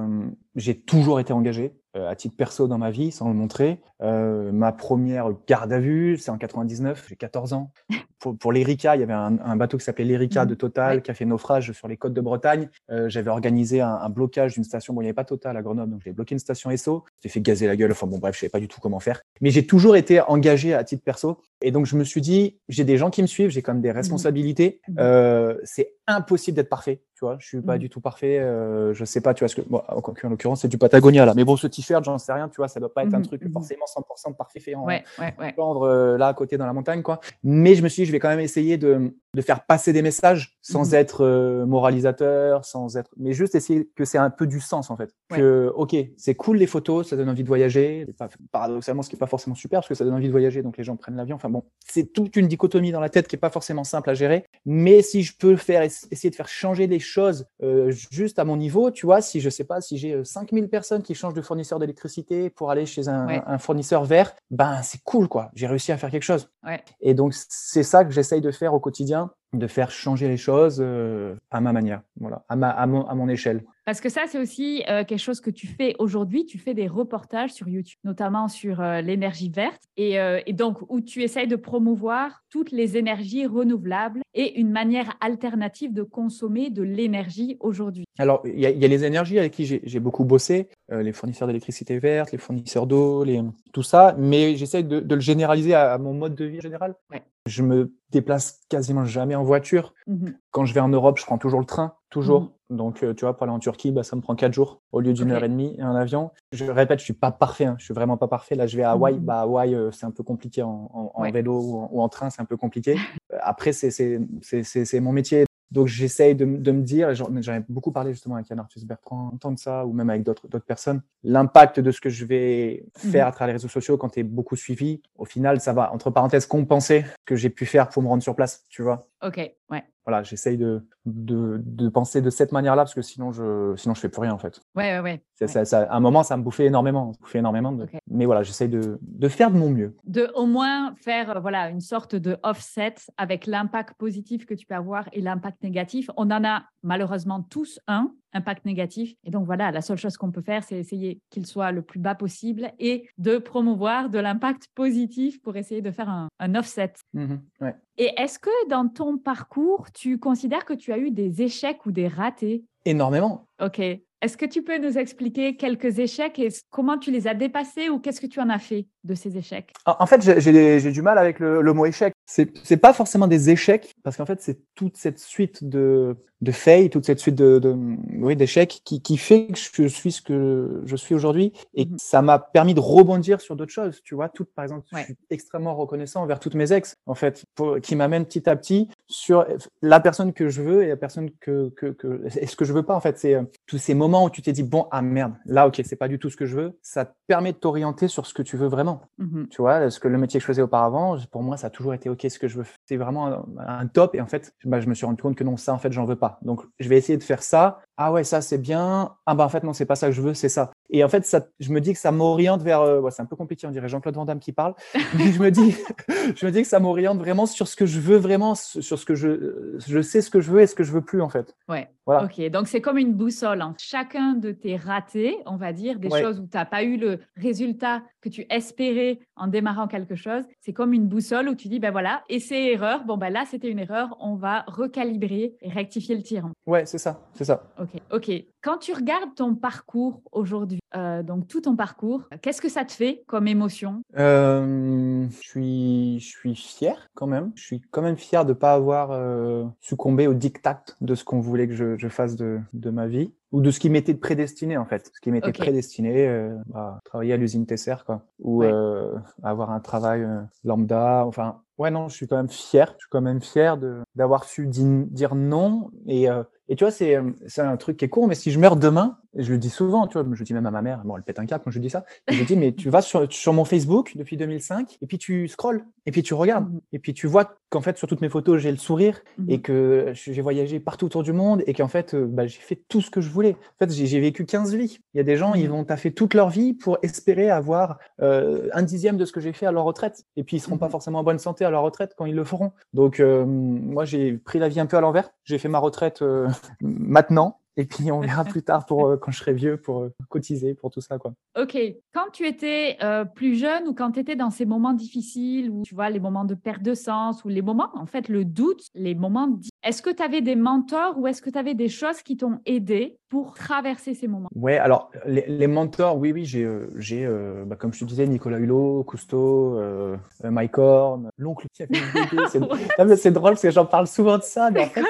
j'ai 0.56 0.80
toujours 0.80 1.20
été 1.20 1.32
engagé 1.34 1.64
euh, 1.64 1.72
à 1.94 2.14
titre 2.16 2.36
perso 2.36 2.68
dans 2.68 2.78
ma 2.78 2.90
vie, 2.90 3.10
sans 3.10 3.28
le 3.28 3.34
montrer. 3.34 3.80
Euh, 4.02 4.52
ma 4.52 4.72
première 4.72 5.30
garde 5.46 5.72
à 5.72 5.80
vue, 5.80 6.16
c'est 6.18 6.30
en 6.30 6.38
99, 6.38 7.06
j'ai 7.08 7.16
14 7.16 7.52
ans. 7.54 7.70
Pour, 8.20 8.36
pour 8.36 8.50
l'Erika, 8.50 8.96
il 8.96 9.00
y 9.00 9.04
avait 9.04 9.12
un, 9.12 9.38
un 9.44 9.54
bateau 9.54 9.78
qui 9.78 9.84
s'appelait 9.84 10.04
l'Erika 10.04 10.42
Mhm. 10.42 10.48
de 10.50 10.54
Total 10.56 10.96
Ouais. 10.96 11.02
qui 11.02 11.10
a 11.12 11.14
fait 11.14 11.24
naufrage 11.24 11.70
sur 11.70 11.86
les 11.86 11.96
côtes 11.96 12.14
de 12.14 12.20
Bretagne. 12.20 12.68
Euh, 12.90 13.08
J'avais 13.08 13.30
organisé 13.30 13.80
un, 13.80 13.90
un 13.94 14.08
blocage 14.08 14.54
d'une 14.54 14.64
station. 14.64 14.92
Bon, 14.92 15.00
il 15.02 15.04
n'y 15.04 15.08
avait 15.08 15.14
pas 15.14 15.22
Total 15.24 15.56
à 15.56 15.62
Grenoble, 15.62 15.92
donc 15.92 16.00
j'ai 16.04 16.12
bloqué 16.12 16.34
une 16.34 16.40
station 16.40 16.76
SO. 16.76 17.04
J'ai 17.22 17.28
fait 17.28 17.40
gazer 17.40 17.68
la 17.68 17.76
gueule. 17.76 17.92
Enfin 17.92 18.08
bon, 18.08 18.18
bref, 18.18 18.34
je 18.34 18.40
savais 18.40 18.50
pas 18.50 18.58
du 18.58 18.66
tout 18.66 18.80
comment 18.80 18.98
faire. 18.98 19.22
Mais 19.40 19.50
j'ai 19.50 19.64
toujours 19.64 19.94
été 19.94 20.20
engagé 20.20 20.74
à 20.74 20.82
titre 20.82 21.04
perso. 21.04 21.38
Et 21.60 21.72
donc, 21.72 21.86
je 21.86 21.96
me 21.96 22.04
suis 22.04 22.20
dit, 22.20 22.58
j'ai 22.68 22.84
des 22.84 22.96
gens 22.96 23.10
qui 23.10 23.20
me 23.20 23.26
suivent, 23.26 23.50
j'ai 23.50 23.62
quand 23.62 23.72
même 23.72 23.82
des 23.82 23.90
responsabilités. 23.90 24.80
Mhm. 24.88 24.96
Euh, 25.00 25.54
c'est 25.64 25.94
impossible 26.06 26.54
d'être 26.56 26.68
parfait. 26.68 27.02
Tu 27.14 27.24
vois, 27.24 27.36
je 27.40 27.46
suis 27.48 27.60
pas 27.60 27.74
Mhm. 27.74 27.78
du 27.80 27.90
tout 27.90 28.00
parfait. 28.00 28.38
Euh, 28.38 28.94
je 28.94 29.04
sais 29.04 29.20
pas, 29.20 29.34
tu 29.34 29.40
vois, 29.42 29.48
ce 29.48 29.56
que, 29.56 29.62
bon, 29.62 29.82
en, 29.88 29.96
en 29.98 30.28
l'occurrence, 30.28 30.60
c'est 30.62 30.68
du 30.68 30.78
Patagonia 30.78 31.26
là. 31.26 31.34
Mais 31.34 31.44
bon, 31.44 31.56
ce 31.56 31.66
t-shirt, 31.66 32.04
j'en 32.04 32.16
sais 32.18 32.32
rien, 32.32 32.48
tu 32.48 32.56
vois, 32.58 32.68
ça 32.68 32.78
doit 32.78 32.94
pas 32.94 33.02
être 33.02 33.14
un 33.14 33.22
truc 33.22 33.42
forcément 33.52 33.86
100% 33.86 34.32
parfait 34.34 34.60
fait 34.60 34.76
en, 34.76 34.84
Ouais, 34.86 35.02
ouais, 35.18 35.34
ouais. 35.40 35.52
prendre 35.54 35.82
euh, 35.82 36.16
là 36.16 36.28
à 36.28 36.34
côté 36.34 36.56
dans 36.56 36.66
la 36.66 36.72
montagne 36.72 37.02
quoi. 37.02 37.20
Mais 37.42 37.74
je 37.74 37.82
me 37.82 37.88
suis 37.88 38.02
dit 38.02 38.06
je 38.06 38.12
vais 38.12 38.20
quand 38.20 38.28
même 38.28 38.38
essayer 38.40 38.76
de, 38.78 39.12
de 39.38 39.42
faire 39.42 39.64
passer 39.64 39.92
des 39.92 40.02
messages 40.02 40.58
sans 40.60 40.88
Mhm. 40.90 40.94
être 40.94 41.24
euh, 41.24 41.64
moralisateur, 41.66 42.64
sans 42.64 42.96
être 42.96 43.10
mais 43.16 43.32
juste 43.32 43.54
essayer 43.54 43.88
que 43.96 44.04
c'est 44.04 44.18
un 44.18 44.30
peu 44.30 44.46
du 44.46 44.60
sens 44.60 44.90
en 44.90 44.96
fait. 44.96 45.10
Que 45.30 45.72
OK, 45.74 45.96
c'est 46.16 46.34
cool 46.34 46.58
les 46.58 46.66
photos, 46.66 47.08
ça 47.08 47.16
donne 47.16 47.28
envie 47.28 47.42
de 47.42 47.48
voyager, 47.48 48.06
pas, 48.18 48.28
paradoxalement 48.52 49.02
ce 49.02 49.08
qui 49.10 49.16
est 49.16 49.18
pas 49.18 49.26
forcément 49.26 49.54
super 49.54 49.78
parce 49.80 49.88
que 49.88 49.94
ça 49.94 50.04
donne 50.04 50.14
envie 50.14 50.26
de 50.26 50.32
voyager 50.32 50.62
donc 50.62 50.76
les 50.76 50.84
gens 50.84 50.96
prennent 50.96 51.16
l'avion. 51.16 51.36
Enfin 51.36 51.48
bon, 51.50 51.64
c'est 51.88 52.12
toute 52.12 52.36
une 52.36 52.48
dichotomie 52.48 52.92
dans 52.92 53.00
la 53.00 53.08
tête 53.08 53.28
qui 53.28 53.36
est 53.36 53.38
pas 53.38 53.50
forcément 53.50 53.84
simple 53.84 54.10
à 54.10 54.14
gérer, 54.14 54.44
mais 54.66 55.02
si 55.02 55.22
je 55.22 55.36
peux 55.36 55.56
faire 55.56 55.82
essayer 55.82 56.30
de 56.30 56.34
faire 56.34 56.48
changer 56.48 56.86
les 56.86 56.98
choses 57.00 57.46
euh, 57.62 57.90
juste 58.10 58.38
à 58.38 58.44
mon 58.44 58.56
niveau, 58.56 58.90
tu 58.90 59.06
vois, 59.06 59.20
si 59.20 59.40
je 59.40 59.48
sais 59.50 59.64
pas 59.64 59.80
si 59.80 59.96
j'ai 59.98 60.12
euh, 60.14 60.24
5000 60.24 60.68
personnes 60.68 61.02
qui 61.02 61.14
changent 61.14 61.34
de 61.34 61.42
fournisseur 61.42 61.78
d'électricité 61.78 62.50
pour 62.50 62.70
aller 62.70 62.86
chez 62.86 63.08
un, 63.08 63.26
Ouais. 63.28 63.42
un 63.46 63.58
fournisseur 63.58 64.04
vert, 64.04 64.34
ben 64.50 64.80
c'est 64.82 65.02
cool 65.04 65.28
quoi. 65.28 65.50
J'ai 65.54 65.66
réussi 65.66 65.92
à 65.92 65.96
faire 65.98 66.10
quelque 66.10 66.22
chose. 66.22 66.50
Ouais. 66.66 66.80
Et 67.00 67.14
donc, 67.14 67.34
c'est 67.34 67.82
ça 67.82 68.04
que 68.04 68.10
j'essaye 68.12 68.40
de 68.40 68.50
faire 68.50 68.74
au 68.74 68.80
quotidien, 68.80 69.27
de 69.52 69.66
faire 69.66 69.90
changer 69.90 70.28
les 70.28 70.36
choses 70.36 70.78
euh, 70.80 71.34
à 71.50 71.60
ma 71.60 71.72
manière, 71.72 72.02
voilà, 72.20 72.44
à, 72.48 72.56
ma, 72.56 72.70
à, 72.70 72.86
mon, 72.86 73.06
à 73.06 73.14
mon 73.14 73.28
échelle. 73.28 73.64
Parce 73.88 74.02
que 74.02 74.10
ça, 74.10 74.24
c'est 74.28 74.38
aussi 74.38 74.82
euh, 74.90 75.02
quelque 75.02 75.18
chose 75.18 75.40
que 75.40 75.48
tu 75.48 75.66
fais 75.66 75.94
aujourd'hui. 75.98 76.44
Tu 76.44 76.58
fais 76.58 76.74
des 76.74 76.86
reportages 76.88 77.54
sur 77.54 77.68
YouTube, 77.68 77.96
notamment 78.04 78.46
sur 78.48 78.82
euh, 78.82 79.00
l'énergie 79.00 79.48
verte. 79.48 79.80
Et, 79.96 80.20
euh, 80.20 80.42
et 80.44 80.52
donc, 80.52 80.76
où 80.90 81.00
tu 81.00 81.22
essayes 81.22 81.46
de 81.48 81.56
promouvoir 81.56 82.42
toutes 82.50 82.70
les 82.70 82.98
énergies 82.98 83.46
renouvelables 83.46 84.20
et 84.34 84.60
une 84.60 84.70
manière 84.70 85.16
alternative 85.22 85.94
de 85.94 86.02
consommer 86.02 86.68
de 86.68 86.82
l'énergie 86.82 87.56
aujourd'hui. 87.60 88.04
Alors, 88.18 88.42
il 88.44 88.60
y, 88.60 88.66
a- 88.66 88.70
il 88.70 88.78
y 88.78 88.84
a 88.84 88.88
les 88.88 89.04
énergies 89.04 89.38
avec 89.38 89.52
qui 89.54 89.64
j'ai 89.64 90.00
beaucoup 90.00 90.26
bossé, 90.26 90.68
les 90.90 91.12
fournisseurs 91.12 91.48
d'électricité 91.48 91.98
verte, 91.98 92.30
les 92.32 92.36
fournisseurs 92.36 92.86
d'eau, 92.86 93.24
les- 93.24 93.40
tout 93.72 93.82
ça, 93.82 94.14
mais 94.18 94.54
j'essaye 94.56 94.84
de, 94.84 95.00
de 95.00 95.14
le 95.14 95.20
généraliser 95.22 95.72
à, 95.72 95.94
à 95.94 95.98
mon 95.98 96.12
mode 96.12 96.34
de 96.34 96.44
vie 96.44 96.60
général. 96.60 96.94
Ouais. 97.10 97.22
Je 97.46 97.62
me 97.62 97.94
déplace 98.10 98.60
quasiment 98.68 99.06
jamais 99.06 99.34
en 99.34 99.44
voiture. 99.44 99.94
Mhm. 100.06 100.36
Quand 100.50 100.66
je 100.66 100.74
vais 100.74 100.80
en 100.80 100.88
Europe, 100.90 101.18
je 101.18 101.24
prends 101.24 101.38
toujours 101.38 101.60
le 101.60 101.64
train, 101.66 101.94
toujours. 102.10 102.52
Donc, 102.70 103.02
euh, 103.02 103.14
tu 103.14 103.24
vois, 103.24 103.34
pour 103.34 103.44
aller 103.44 103.52
en 103.52 103.58
Turquie, 103.58 103.92
bah, 103.92 104.02
ça 104.02 104.14
me 104.14 104.20
prend 104.20 104.34
quatre 104.34 104.52
jours 104.52 104.80
au 104.92 105.00
lieu 105.00 105.12
d'une 105.14 105.30
heure 105.32 105.42
et 105.44 105.48
demie 105.48 105.76
en 105.82 105.94
avion. 105.94 106.30
Je 106.52 106.64
répète, 106.66 106.98
je 106.98 107.04
suis 107.04 107.14
pas 107.14 107.30
parfait, 107.32 107.64
hein, 107.64 107.76
je 107.78 107.84
suis 107.86 107.94
vraiment 107.94 108.16
pas 108.18 108.28
parfait. 108.28 108.54
Là, 108.54 108.66
je 108.66 108.76
vais 108.76 108.82
à 108.82 108.90
Hawaï, 108.92 109.14
Mhm. 109.14 109.20
bah, 109.20 109.40
Hawaï, 109.40 109.74
euh, 109.74 109.90
c'est 109.90 110.04
un 110.06 110.10
peu 110.10 110.22
compliqué 110.22 110.62
en, 110.62 110.90
en- 110.92 111.12
en 111.14 111.22
Ouais. 111.22 111.30
vélo 111.30 111.58
ou 111.60 111.76
en, 111.78 111.88
ou 111.92 112.02
en 112.02 112.08
train, 112.08 112.28
c'est 112.30 112.42
un 112.42 112.46
peu 112.46 112.56
compliqué. 112.58 112.96
Euh, 113.32 113.38
Après, 113.40 113.72
c'est- 113.72 115.00
mon 115.00 115.12
métier. 115.12 115.44
Donc, 115.70 115.86
j'essaye 115.86 116.34
de, 116.34 116.46
de 116.46 116.72
me 116.72 116.80
dire, 116.80 117.10
et 117.10 117.14
j'en 117.14 117.26
ai 117.34 117.62
beaucoup 117.68 117.92
parlé 117.92 118.12
justement 118.14 118.36
avec 118.36 118.48
Yann 118.48 118.58
Arthus 118.58 118.86
Bertrand, 118.86 119.32
tant 119.38 119.52
de 119.52 119.58
ça, 119.58 119.84
ou 119.84 119.92
même 119.92 120.08
avec 120.08 120.22
d'autres 120.22 120.58
personnes, 120.60 121.02
l'impact 121.24 121.78
de 121.78 121.90
ce 121.90 122.00
que 122.00 122.08
je 122.08 122.24
vais 122.24 122.86
faire 122.96 123.26
Mhm. 123.26 123.28
à 123.28 123.32
travers 123.32 123.46
les 123.48 123.52
réseaux 123.54 123.68
sociaux 123.68 123.98
quand 123.98 124.08
tu 124.08 124.20
es 124.20 124.22
beaucoup 124.22 124.56
suivi, 124.56 125.02
au 125.18 125.26
final, 125.26 125.60
ça 125.60 125.74
va, 125.74 125.92
entre 125.92 126.10
parenthèses, 126.10 126.46
compenser 126.46 127.02
ce 127.02 127.24
que 127.26 127.36
j'ai 127.36 127.50
pu 127.50 127.66
faire 127.66 127.90
pour 127.90 128.02
me 128.02 128.08
rendre 128.08 128.22
sur 128.22 128.34
place, 128.34 128.64
tu 128.70 128.82
vois 128.82 129.08
Ok, 129.22 129.36
ouais. 129.70 129.84
Voilà, 130.08 130.22
j'essaye 130.22 130.56
de, 130.56 130.86
de, 131.04 131.60
de 131.62 131.88
penser 131.90 132.22
de 132.22 132.30
cette 132.30 132.50
manière-là 132.52 132.82
parce 132.84 132.94
que 132.94 133.02
sinon 133.02 133.30
je 133.30 133.74
sinon 133.76 133.94
je 133.94 134.00
fais 134.00 134.08
plus 134.08 134.22
rien 134.22 134.32
en 134.32 134.38
fait. 134.38 134.58
Ouais, 134.74 134.94
ouais, 134.94 135.00
ouais. 135.00 135.22
C'est- 135.34 135.44
Ouais. 135.44 135.50
ça, 135.52 135.64
ça- 135.66 135.82
à 135.82 135.96
un 135.96 136.00
moment, 136.00 136.22
ça 136.22 136.36
me 136.38 136.42
bouffait 136.42 136.64
énormément, 136.64 137.12
ça 137.12 137.18
me 137.18 137.22
bouffait 137.22 137.38
énormément. 137.40 137.72
de-. 137.72 137.86
Mais 138.10 138.24
voilà, 138.24 138.42
j'essaye 138.42 138.70
de, 138.70 138.98
de 139.02 139.28
faire 139.28 139.50
de 139.50 139.58
mon 139.58 139.68
mieux. 139.70 139.94
de 140.04 140.30
au 140.34 140.46
moins 140.46 140.94
faire 140.96 141.36
euh, 141.36 141.40
voilà 141.40 141.68
une 141.68 141.82
sorte 141.82 142.16
de 142.16 142.38
offset 142.42 142.94
avec 143.18 143.46
l'impact 143.46 143.94
positif 143.98 144.46
que 144.46 144.54
tu 144.54 144.64
peux 144.66 144.74
avoir 144.74 145.04
et 145.12 145.20
l'impact 145.20 145.62
négatif. 145.62 146.08
On 146.16 146.30
en 146.30 146.42
a 146.42 146.62
malheureusement 146.82 147.42
tous 147.42 147.78
un 147.86 148.10
impact 148.32 148.64
négatif 148.64 149.14
et 149.24 149.30
donc 149.30 149.46
voilà 149.46 149.70
la 149.70 149.80
seule 149.80 149.96
chose 149.96 150.16
qu'on 150.16 150.30
peut 150.30 150.42
faire 150.42 150.62
c'est 150.64 150.76
essayer 150.78 151.20
qu'il 151.30 151.46
soit 151.46 151.72
le 151.72 151.82
plus 151.82 151.98
bas 151.98 152.14
possible 152.14 152.72
et 152.78 153.08
de 153.18 153.38
promouvoir 153.38 154.10
de 154.10 154.18
l'impact 154.18 154.68
positif 154.74 155.40
pour 155.42 155.56
essayer 155.56 155.82
de 155.82 155.90
faire 155.90 156.08
un, 156.08 156.28
un 156.38 156.54
offset. 156.54 156.92
Ouais. 157.14 157.74
Et 157.96 158.10
est-ce 158.16 158.38
que 158.38 158.68
dans 158.68 158.88
ton 158.88 159.18
parcours 159.18 159.90
tu 159.92 160.18
considères 160.18 160.64
que 160.64 160.74
tu 160.74 160.92
as 160.92 160.98
eu 160.98 161.10
des 161.10 161.42
échecs 161.42 161.84
ou 161.86 161.92
des 161.92 162.08
ratés? 162.08 162.64
Énormément. 162.84 163.46
Ok. 163.62 163.80
Est-ce 164.20 164.36
que 164.36 164.46
tu 164.46 164.62
peux 164.62 164.78
nous 164.78 164.98
expliquer 164.98 165.56
quelques 165.56 166.00
échecs 166.00 166.38
et 166.40 166.48
comment 166.70 166.98
tu 166.98 167.12
les 167.12 167.28
as 167.28 167.34
dépassés 167.34 167.88
ou 167.88 168.00
qu'est-ce 168.00 168.20
que 168.20 168.26
tu 168.26 168.40
en 168.40 168.48
as 168.48 168.58
fait 168.58 168.88
de 169.04 169.14
ces 169.14 169.36
échecs? 169.36 169.72
En, 169.86 169.94
en 170.00 170.06
fait, 170.06 170.20
j'ai- 170.40 170.90
du 170.90 171.02
mal 171.02 171.18
avec 171.18 171.38
le, 171.38 171.62
le 171.62 171.72
mot 171.72 171.86
échec. 171.86 172.12
C'est 172.30 172.76
pas 172.76 172.92
forcément 172.92 173.26
des 173.26 173.48
échecs 173.48 173.94
parce 174.04 174.16
qu'en 174.18 174.26
fait, 174.26 174.40
c'est 174.42 174.58
toute 174.74 174.96
cette 174.98 175.18
suite 175.18 175.64
de 175.64 176.16
de 176.40 176.52
faits, 176.52 176.92
toute 176.92 177.04
cette 177.04 177.18
suite 177.18 177.34
de, 177.34 177.58
de 177.58 177.74
oui 178.20 178.36
d'échecs 178.36 178.80
qui, 178.84 179.02
qui 179.02 179.16
fait 179.16 179.48
que 179.48 179.56
je 179.56 179.88
suis 179.88 180.12
ce 180.12 180.22
que 180.22 180.82
je 180.84 180.94
suis 180.94 181.12
aujourd'hui 181.12 181.52
et 181.74 181.86
Mhm. 181.86 181.96
ça 181.98 182.22
m'a 182.22 182.38
permis 182.38 182.74
de 182.74 182.80
rebondir 182.80 183.40
sur 183.40 183.56
d'autres 183.56 183.72
choses. 183.72 184.00
Tu 184.04 184.14
vois, 184.14 184.28
tout 184.28 184.44
par 184.54 184.62
exemple, 184.62 184.86
Ouais. 184.92 185.00
je 185.00 185.04
suis 185.06 185.16
extrêmement 185.30 185.74
reconnaissant 185.74 186.22
envers 186.22 186.38
toutes 186.38 186.54
mes 186.54 186.72
ex 186.72 186.94
en 187.06 187.16
fait, 187.16 187.44
pour, 187.56 187.80
qui 187.80 187.96
m'amènent 187.96 188.24
petit 188.24 188.48
à 188.48 188.54
petit 188.54 188.88
sur 189.08 189.46
la 189.82 189.98
personne 189.98 190.32
que 190.32 190.48
je 190.48 190.62
veux 190.62 190.84
et 190.84 190.88
la 190.88 190.96
personne 190.96 191.30
que 191.40 191.70
que, 191.70 191.86
que 191.86 192.22
et 192.40 192.46
ce 192.46 192.54
que 192.54 192.64
je 192.64 192.72
veux 192.72 192.84
pas 192.84 192.94
en 192.94 193.00
fait. 193.00 193.18
C'est 193.18 193.34
euh, 193.34 193.42
tous 193.66 193.78
ces 193.78 193.94
moments 193.94 194.22
où 194.26 194.30
tu 194.30 194.40
t'es 194.40 194.52
dit 194.52 194.62
bon 194.62 194.86
ah 194.92 195.02
merde 195.02 195.32
là 195.44 195.66
ok 195.66 195.80
c'est 195.84 195.96
pas 195.96 196.06
du 196.06 196.20
tout 196.20 196.30
ce 196.30 196.36
que 196.36 196.46
je 196.46 196.54
veux. 196.54 196.78
Ça 196.82 197.04
te 197.04 197.14
permet 197.26 197.50
de 197.52 197.58
t'orienter 197.58 198.06
sur 198.06 198.26
ce 198.26 198.34
que 198.34 198.42
tu 198.42 198.56
veux 198.56 198.68
vraiment. 198.68 199.00
Mhm. 199.18 199.48
Tu 199.50 199.60
vois, 199.60 199.90
ce 199.90 199.98
que 199.98 200.06
le 200.06 200.18
métier 200.18 200.38
que 200.38 200.42
je 200.42 200.46
faisais 200.46 200.62
auparavant, 200.62 201.16
pour 201.32 201.42
moi, 201.42 201.56
ça 201.56 201.66
a 201.66 201.70
toujours 201.70 201.94
été 201.94 202.08
OK, 202.24 202.30
ce 202.30 202.38
que 202.38 202.48
je 202.48 202.58
veux. 202.58 202.66
C'est 202.86 202.96
vraiment 202.96 203.26
un, 203.26 203.44
un 203.58 203.86
top. 203.86 204.14
Et 204.14 204.20
en 204.20 204.26
fait, 204.26 204.52
bah, 204.64 204.80
je 204.80 204.88
me 204.88 204.94
suis 204.94 205.06
rendu 205.06 205.22
compte 205.22 205.36
que 205.36 205.44
non, 205.44 205.56
ça, 205.56 205.72
en 205.72 205.78
fait, 205.78 205.92
j'en 205.92 206.04
veux 206.04 206.16
pas. 206.16 206.38
Donc, 206.42 206.62
je 206.80 206.88
vais 206.88 206.96
essayer 206.96 207.16
de 207.16 207.22
faire 207.22 207.42
ça. 207.42 207.80
Ah 208.00 208.12
ouais, 208.12 208.22
ça, 208.22 208.40
c'est 208.40 208.58
bien. 208.58 209.16
Ah 209.26 209.34
bah, 209.34 209.44
en 209.44 209.48
fait, 209.48 209.64
non, 209.64 209.72
c'est 209.72 209.84
pas 209.84 209.96
ça 209.96 210.06
que 210.06 210.12
je 210.12 210.22
veux, 210.22 210.32
c'est 210.32 210.48
ça. 210.48 210.70
Et 210.90 211.02
en 211.02 211.08
fait, 211.08 211.26
ça, 211.26 211.46
je 211.58 211.70
me 211.72 211.80
dis 211.80 211.92
que 211.92 211.98
ça 211.98 212.12
m'oriente 212.12 212.62
vers. 212.62 212.80
euh, 212.80 213.00
ouais, 213.00 213.10
c'est 213.10 213.20
un 213.22 213.26
peu 213.26 213.34
compliqué, 213.36 213.66
on 213.66 213.70
dirait 213.72 213.88
Jean-Claude 213.88 214.14
Van 214.14 214.24
Damme 214.24 214.38
qui 214.38 214.52
parle. 214.52 214.74
Mais 215.18 215.32
je 215.32 215.40
me 215.42 215.50
dis, 215.50 215.74
je 216.36 216.46
me 216.46 216.50
dis 216.52 216.62
que 216.62 216.68
ça 216.68 216.78
m'oriente 216.78 217.18
vraiment 217.18 217.44
sur 217.46 217.66
ce 217.66 217.74
que 217.74 217.86
je 217.86 217.98
veux 217.98 218.16
vraiment, 218.16 218.54
sur 218.54 218.98
ce 218.98 219.04
que 219.04 219.16
je, 219.16 219.76
je 219.86 220.00
sais 220.00 220.20
ce 220.22 220.30
que 220.30 220.40
je 220.40 220.50
veux 220.52 220.60
et 220.60 220.66
ce 220.68 220.76
que 220.76 220.84
je 220.84 220.92
veux 220.92 221.02
plus, 221.02 221.20
en 221.20 221.28
fait. 221.28 221.54
Ouais. 221.68 221.88
Voilà. 222.06 222.24
Ok, 222.24 222.40
donc 222.50 222.68
c'est 222.68 222.80
comme 222.80 222.96
une 222.96 223.12
boussole. 223.12 223.60
hein. 223.60 223.74
Chacun 223.76 224.32
de 224.32 224.50
tes 224.52 224.76
ratés, 224.76 225.36
on 225.44 225.56
va 225.56 225.74
dire, 225.74 225.98
des 225.98 226.08
Ouais. 226.08 226.22
choses 226.22 226.40
où 226.40 226.46
tu 226.46 226.56
n'as 226.56 226.64
pas 226.64 226.82
eu 226.82 226.96
le 226.96 227.18
résultat 227.36 228.00
que 228.22 228.30
tu 228.30 228.46
espérais 228.48 229.18
en 229.36 229.46
démarrant 229.46 229.88
quelque 229.88 230.14
chose, 230.14 230.44
c'est 230.60 230.72
comme 230.72 230.94
une 230.94 231.06
boussole 231.06 231.50
où 231.50 231.54
tu 231.54 231.68
dis, 231.68 231.78
ben 231.80 231.90
voilà, 231.90 232.22
et 232.30 232.40
c'est 232.40 232.64
erreur, 232.72 233.04
bon 233.04 233.18
ben 233.18 233.28
là 233.30 233.44
c'était 233.48 233.68
une 233.68 233.78
erreur, 233.78 234.16
on 234.20 234.36
va 234.36 234.64
recalibrer 234.68 235.54
et 235.60 235.68
rectifier 235.68 236.16
le 236.16 236.22
tir. 236.22 236.48
Ouais, 236.66 236.86
c'est 236.86 236.96
ça, 236.96 237.20
c'est 237.34 237.44
ça. 237.44 237.62
Ok, 237.92 238.02
ok. 238.10 238.28
Quand 238.60 238.78
tu 238.78 238.92
regardes 238.92 239.34
ton 239.36 239.54
parcours 239.54 240.20
aujourd'hui, 240.32 240.80
euh, 240.96 241.22
donc 241.22 241.46
tout 241.46 241.60
ton 241.60 241.76
parcours, 241.76 242.28
qu'est-ce 242.42 242.60
que 242.60 242.68
ça 242.68 242.84
te 242.84 242.90
fait 242.90 243.22
comme 243.28 243.46
émotion? 243.46 244.02
Euh, 244.18 245.26
je 245.30 245.48
suis, 245.48 246.18
je 246.20 246.26
suis 246.26 246.54
fier 246.56 247.08
quand 247.14 247.28
même. 247.28 247.52
Je 247.54 247.62
suis 247.62 247.80
quand 247.92 248.02
même 248.02 248.16
fier 248.16 248.44
de 248.44 248.52
pas 248.52 248.72
avoir 248.74 249.10
euh, 249.12 249.64
succombé 249.80 250.26
au 250.26 250.34
diktat 250.34 250.82
de 251.00 251.14
ce 251.14 251.22
qu'on 251.24 251.40
voulait 251.40 251.68
que 251.68 251.74
je, 251.74 251.96
je 251.96 252.08
fasse 252.08 252.34
de, 252.34 252.58
de 252.72 252.90
ma 252.90 253.06
vie 253.06 253.32
ou 253.52 253.60
de 253.60 253.70
ce 253.70 253.78
qui 253.78 253.90
m'était 253.90 254.14
prédestiné 254.14 254.76
en 254.76 254.84
fait. 254.86 255.10
Ce 255.14 255.20
qui 255.20 255.30
m'était 255.30 255.52
prédestiné, 255.52 256.26
euh, 256.26 256.56
à 256.74 256.98
travailler 257.04 257.34
à 257.34 257.36
l'usine 257.36 257.64
Tesser 257.64 257.94
quoi, 258.04 258.26
ou 258.40 258.58
Ouais. 258.58 258.70
euh, 258.72 259.14
avoir 259.42 259.70
un 259.70 259.80
travail 259.80 260.22
euh, 260.22 260.40
lambda. 260.64 261.24
Enfin, 261.26 261.60
ouais 261.78 261.90
non, 261.92 262.08
je 262.08 262.16
suis 262.16 262.26
quand 262.26 262.36
même 262.36 262.50
fier. 262.50 262.88
Je 262.98 263.04
suis 263.04 263.10
quand 263.10 263.20
même 263.22 263.40
fier 263.40 263.78
de 263.78 264.00
d'avoir 264.16 264.44
su 264.44 264.66
di- 264.66 265.04
dire 265.06 265.34
non 265.36 265.90
et 266.06 266.26
et 266.70 266.76
tu 266.76 266.84
vois, 266.84 266.90
c'est 266.90 267.16
c'est 267.46 267.62
un 267.62 267.78
truc 267.78 267.96
qui 267.96 268.04
est 268.04 268.10
court, 268.10 268.28
mais 268.28 268.34
si 268.34 268.50
je 268.50 268.57
je 268.58 268.60
meurs 268.60 268.76
demain, 268.76 269.18
je 269.36 269.52
le 269.52 269.58
dis 269.58 269.70
souvent, 269.70 270.08
tu 270.08 270.18
vois, 270.18 270.26
je 270.32 270.38
le 270.40 270.44
dis 270.44 270.52
même 270.52 270.66
à 270.66 270.72
ma 270.72 270.82
mère, 270.82 271.02
bon, 271.04 271.16
elle 271.16 271.22
pète 271.22 271.38
un 271.38 271.46
cap 271.46 271.62
quand 271.64 271.70
je 271.70 271.78
dis 271.78 271.90
ça. 271.90 272.04
Je 272.28 272.42
dis, 272.42 272.56
mais 272.56 272.72
tu 272.72 272.90
vas 272.90 273.02
sur, 273.02 273.32
sur 273.32 273.52
mon 273.52 273.64
Facebook 273.64 274.14
depuis 274.16 274.36
2005, 274.36 274.98
et 275.00 275.06
puis 275.06 275.16
tu 275.16 275.46
scrolles, 275.46 275.84
et 276.06 276.10
puis 276.10 276.24
tu 276.24 276.34
regardes, 276.34 276.68
Mhm. 276.68 276.80
et 276.92 276.98
puis 276.98 277.14
tu 277.14 277.28
vois 277.28 277.54
qu'en 277.70 277.80
fait, 277.80 277.96
sur 277.98 278.08
toutes 278.08 278.20
mes 278.20 278.28
photos, 278.30 278.58
j'ai 278.58 278.72
le 278.72 278.76
sourire, 278.78 279.20
Mhm. 279.38 279.50
et 279.50 279.60
que 279.60 280.06
j'ai 280.12 280.40
voyagé 280.42 280.80
partout 280.80 281.06
autour 281.06 281.22
du 281.22 281.32
monde, 281.32 281.62
et 281.68 281.74
qu'en 281.74 281.86
fait, 281.86 282.14
euh, 282.14 282.26
bah, 282.26 282.48
j'ai 282.48 282.58
fait 282.58 282.82
tout 282.88 283.00
ce 283.00 283.10
que 283.12 283.20
je 283.20 283.30
voulais. 283.30 283.52
En 283.80 283.86
fait, 283.86 283.92
j'ai 283.92 284.18
vécu 284.18 284.44
15 284.44 284.74
vies. 284.74 284.98
Il 285.14 285.18
y 285.18 285.20
a 285.20 285.24
des 285.24 285.36
gens, 285.36 285.54
ils 285.54 285.66
Mhm. 285.66 285.70
vont 285.70 285.84
taffer 285.84 286.10
toute 286.12 286.34
leur 286.34 286.48
vie 286.48 286.72
pour 286.74 286.98
espérer 287.02 287.48
avoir 287.48 287.98
euh, 288.20 288.68
un 288.72 288.82
dixième 288.82 289.16
de 289.18 289.24
ce 289.24 289.30
que 289.30 289.38
j'ai 289.40 289.52
fait 289.52 289.66
à 289.66 289.70
leur 289.70 289.84
retraite. 289.84 290.24
Et 290.36 290.42
puis, 290.42 290.56
ils 290.56 290.60
seront 290.60 290.78
pas 290.78 290.88
forcément 290.88 291.20
en 291.20 291.22
bonne 291.24 291.38
santé 291.38 291.64
à 291.64 291.70
leur 291.70 291.82
retraite 291.84 292.14
quand 292.16 292.24
ils 292.24 292.34
le 292.34 292.42
feront. 292.42 292.72
Donc, 292.92 293.20
euh, 293.20 293.44
moi, 293.46 294.04
j'ai 294.04 294.32
pris 294.32 294.58
la 294.58 294.68
vie 294.68 294.80
un 294.80 294.86
peu 294.86 294.96
à 294.96 295.00
l'envers. 295.00 295.30
J'ai 295.44 295.58
fait 295.58 295.68
ma 295.68 295.78
retraite 295.78 296.22
euh, 296.22 296.48
maintenant. 296.80 297.60
Et 297.78 297.86
puis, 297.86 298.10
on 298.10 298.18
verra 298.18 298.44
plus 298.44 298.64
tard 298.64 298.86
pour 298.86 299.06
euh, 299.06 299.16
quand 299.16 299.30
je 299.30 299.38
serai 299.38 299.52
vieux 299.52 299.76
pour 299.76 300.02
euh, 300.02 300.14
cotiser 300.28 300.74
pour 300.74 300.90
tout 300.90 301.00
ça, 301.00 301.16
quoi. 301.16 301.32
Ok, 301.56 301.78
quand 302.12 302.28
tu 302.32 302.44
étais 302.44 302.98
euh, 303.04 303.24
plus 303.24 303.54
jeune 303.54 303.86
ou 303.86 303.94
quand 303.94 304.10
tu 304.10 304.20
étais 304.20 304.34
dans 304.34 304.50
ces 304.50 304.66
moments 304.66 304.92
difficiles, 304.92 305.70
ou 305.70 305.82
tu 305.84 305.94
vois, 305.94 306.10
les 306.10 306.18
moments 306.18 306.44
de 306.44 306.56
perte 306.56 306.82
de 306.82 306.94
sens, 306.94 307.44
ou 307.44 307.48
les 307.48 307.62
moments, 307.62 307.90
en 307.94 308.06
fait, 308.06 308.28
le 308.28 308.44
doute, 308.44 308.82
les 308.94 309.14
moments, 309.14 309.60
est-ce 309.88 310.02
que 310.02 310.10
tu 310.10 310.22
avais 310.22 310.42
des 310.42 310.54
mentors 310.54 311.18
ou 311.18 311.26
est-ce 311.26 311.40
que 311.40 311.48
tu 311.48 311.58
avais 311.58 311.72
des 311.72 311.88
choses 311.88 312.20
qui 312.22 312.36
t'ont 312.36 312.60
aidé 312.66 313.16
pour 313.30 313.54
traverser 313.54 314.12
ces 314.12 314.28
moments? 314.28 314.50
Ouais, 314.54 314.76
alors 314.76 315.10
les, 315.24 315.46
les 315.48 315.66
mentors, 315.66 316.18
oui, 316.18 316.30
oui, 316.30 316.44
j'ai, 316.44 316.62
euh, 316.62 316.90
j'ai, 316.96 317.24
euh, 317.24 317.64
bah, 317.64 317.76
comme 317.76 317.94
je 317.94 318.00
te 318.00 318.04
disais, 318.04 318.26
Nicolas 318.26 318.58
Hulot, 318.58 319.04
Cousteau, 319.04 319.78
euh, 319.78 320.18
Mike 320.44 320.76
Horn, 320.76 321.30
l'oncle 321.38 321.68
qui 321.72 321.84
a 321.84 321.86
fait 321.86 321.94
une 321.94 322.36
BD. 322.36 323.16
C'est, 323.16 323.30
drôle 323.30 323.52
parce 323.52 323.62
que 323.62 323.70
j'en 323.70 323.86
parle 323.86 324.06
souvent 324.06 324.36
de 324.36 324.42
ça, 324.42 324.70
mais 324.70 324.84
en 324.84 324.88
fait, 324.90 325.04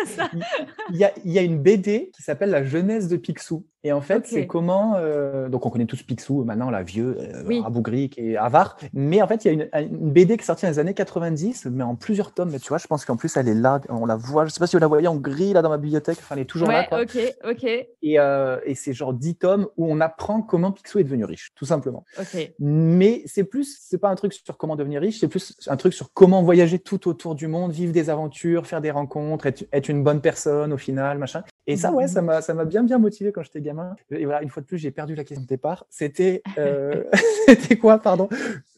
il 0.90 0.96
y 0.96 1.04
a, 1.04 1.12
il 1.24 1.32
y 1.32 1.40
a 1.40 1.42
une 1.42 1.58
BD 1.58 2.12
qui 2.14 2.22
s'appelle 2.22 2.50
La 2.50 2.62
jeunesse 2.62 3.08
de 3.08 3.16
Picsou. 3.16 3.66
Et 3.88 3.92
en 3.92 4.02
fait, 4.02 4.26
c'est 4.26 4.46
comment. 4.46 4.96
euh, 4.96 5.48
donc, 5.48 5.64
on 5.64 5.70
connaît 5.70 5.86
tous 5.86 6.02
Picsou 6.02 6.44
maintenant, 6.44 6.68
la 6.68 6.82
vieux, 6.82 7.16
euh, 7.18 7.42
Oui. 7.46 7.60
rabougri 7.60 8.10
qui 8.10 8.32
est 8.32 8.36
avare. 8.36 8.76
Mais 8.92 9.22
en 9.22 9.26
fait, 9.26 9.44
il 9.44 9.48
y 9.48 9.50
a 9.50 9.54
une, 9.54 9.68
une 9.90 10.10
BD 10.10 10.36
qui 10.36 10.42
est 10.42 10.46
sortie 10.46 10.66
dans 10.66 10.70
les 10.72 10.78
années 10.78 10.92
90, 10.92 11.66
mais 11.70 11.82
en 11.84 11.94
plusieurs 11.94 12.34
tomes. 12.34 12.50
Mais 12.50 12.58
tu 12.58 12.68
vois, 12.68 12.76
je 12.76 12.86
pense 12.86 13.06
qu'en 13.06 13.16
plus, 13.16 13.34
elle 13.38 13.48
est 13.48 13.54
là, 13.54 13.80
on 13.88 14.04
la 14.04 14.16
voit. 14.16 14.44
Je 14.44 14.50
sais 14.50 14.60
pas 14.60 14.66
si 14.66 14.76
vous 14.76 14.80
la 14.80 14.86
voyez 14.88 15.08
en 15.08 15.16
gris 15.16 15.54
là 15.54 15.62
dans 15.62 15.70
ma 15.70 15.78
bibliothèque. 15.78 16.18
Enfin, 16.20 16.34
elle 16.34 16.42
est 16.42 16.44
toujours 16.44 16.68
là. 16.68 16.84
Quoi. 16.84 17.00
ok, 17.02 17.18
ok, 17.48 17.64
Et, 17.64 18.18
euh, 18.20 18.58
et 18.66 18.74
c'est 18.74 18.92
genre 18.92 19.14
10 19.14 19.36
tomes 19.36 19.66
où 19.78 19.90
on 19.90 20.00
apprend 20.00 20.42
comment 20.42 20.70
Picsou 20.70 20.98
est 20.98 21.04
devenu 21.04 21.24
riche, 21.24 21.52
tout 21.54 21.64
simplement. 21.64 22.04
ok. 22.20 22.52
Mais 22.58 23.22
c'est 23.24 23.44
plus, 23.44 23.78
c'est 23.80 23.98
pas 23.98 24.10
un 24.10 24.14
truc 24.16 24.34
sur 24.34 24.58
comment 24.58 24.76
devenir 24.76 25.00
riche, 25.00 25.20
c'est 25.20 25.28
plus 25.28 25.56
un 25.66 25.76
truc 25.76 25.94
sur 25.94 26.12
comment 26.12 26.42
voyager 26.42 26.78
tout 26.78 27.08
autour 27.08 27.34
du 27.34 27.46
monde, 27.46 27.72
vivre 27.72 27.92
des 27.92 28.10
aventures, 28.10 28.66
faire 28.66 28.82
des 28.82 28.90
rencontres, 28.90 29.46
être, 29.46 29.64
être 29.72 29.88
une 29.88 30.02
bonne 30.04 30.20
personne 30.20 30.72
au 30.72 30.76
final, 30.76 31.16
machin. 31.18 31.42
Et 31.70 31.76
ça, 31.76 31.92
ouais, 31.92 32.08
ça 32.08 32.22
m'a, 32.22 32.40
ça 32.40 32.54
m'a 32.54 32.64
bien, 32.64 32.82
bien 32.82 32.96
motivé 32.96 33.30
quand 33.30 33.42
j'étais 33.42 33.60
gamin. 33.60 33.94
Et 34.10 34.24
voilà, 34.24 34.42
une 34.42 34.48
fois 34.48 34.62
de 34.62 34.66
plus, 34.66 34.78
j'ai 34.78 34.90
perdu 34.90 35.14
la 35.14 35.22
question 35.22 35.42
de 35.42 35.46
départ. 35.46 35.84
C'était, 35.90 36.42
euh, 36.56 37.04
c'était 37.46 37.76
quoi, 37.76 37.98
pardon? 37.98 38.28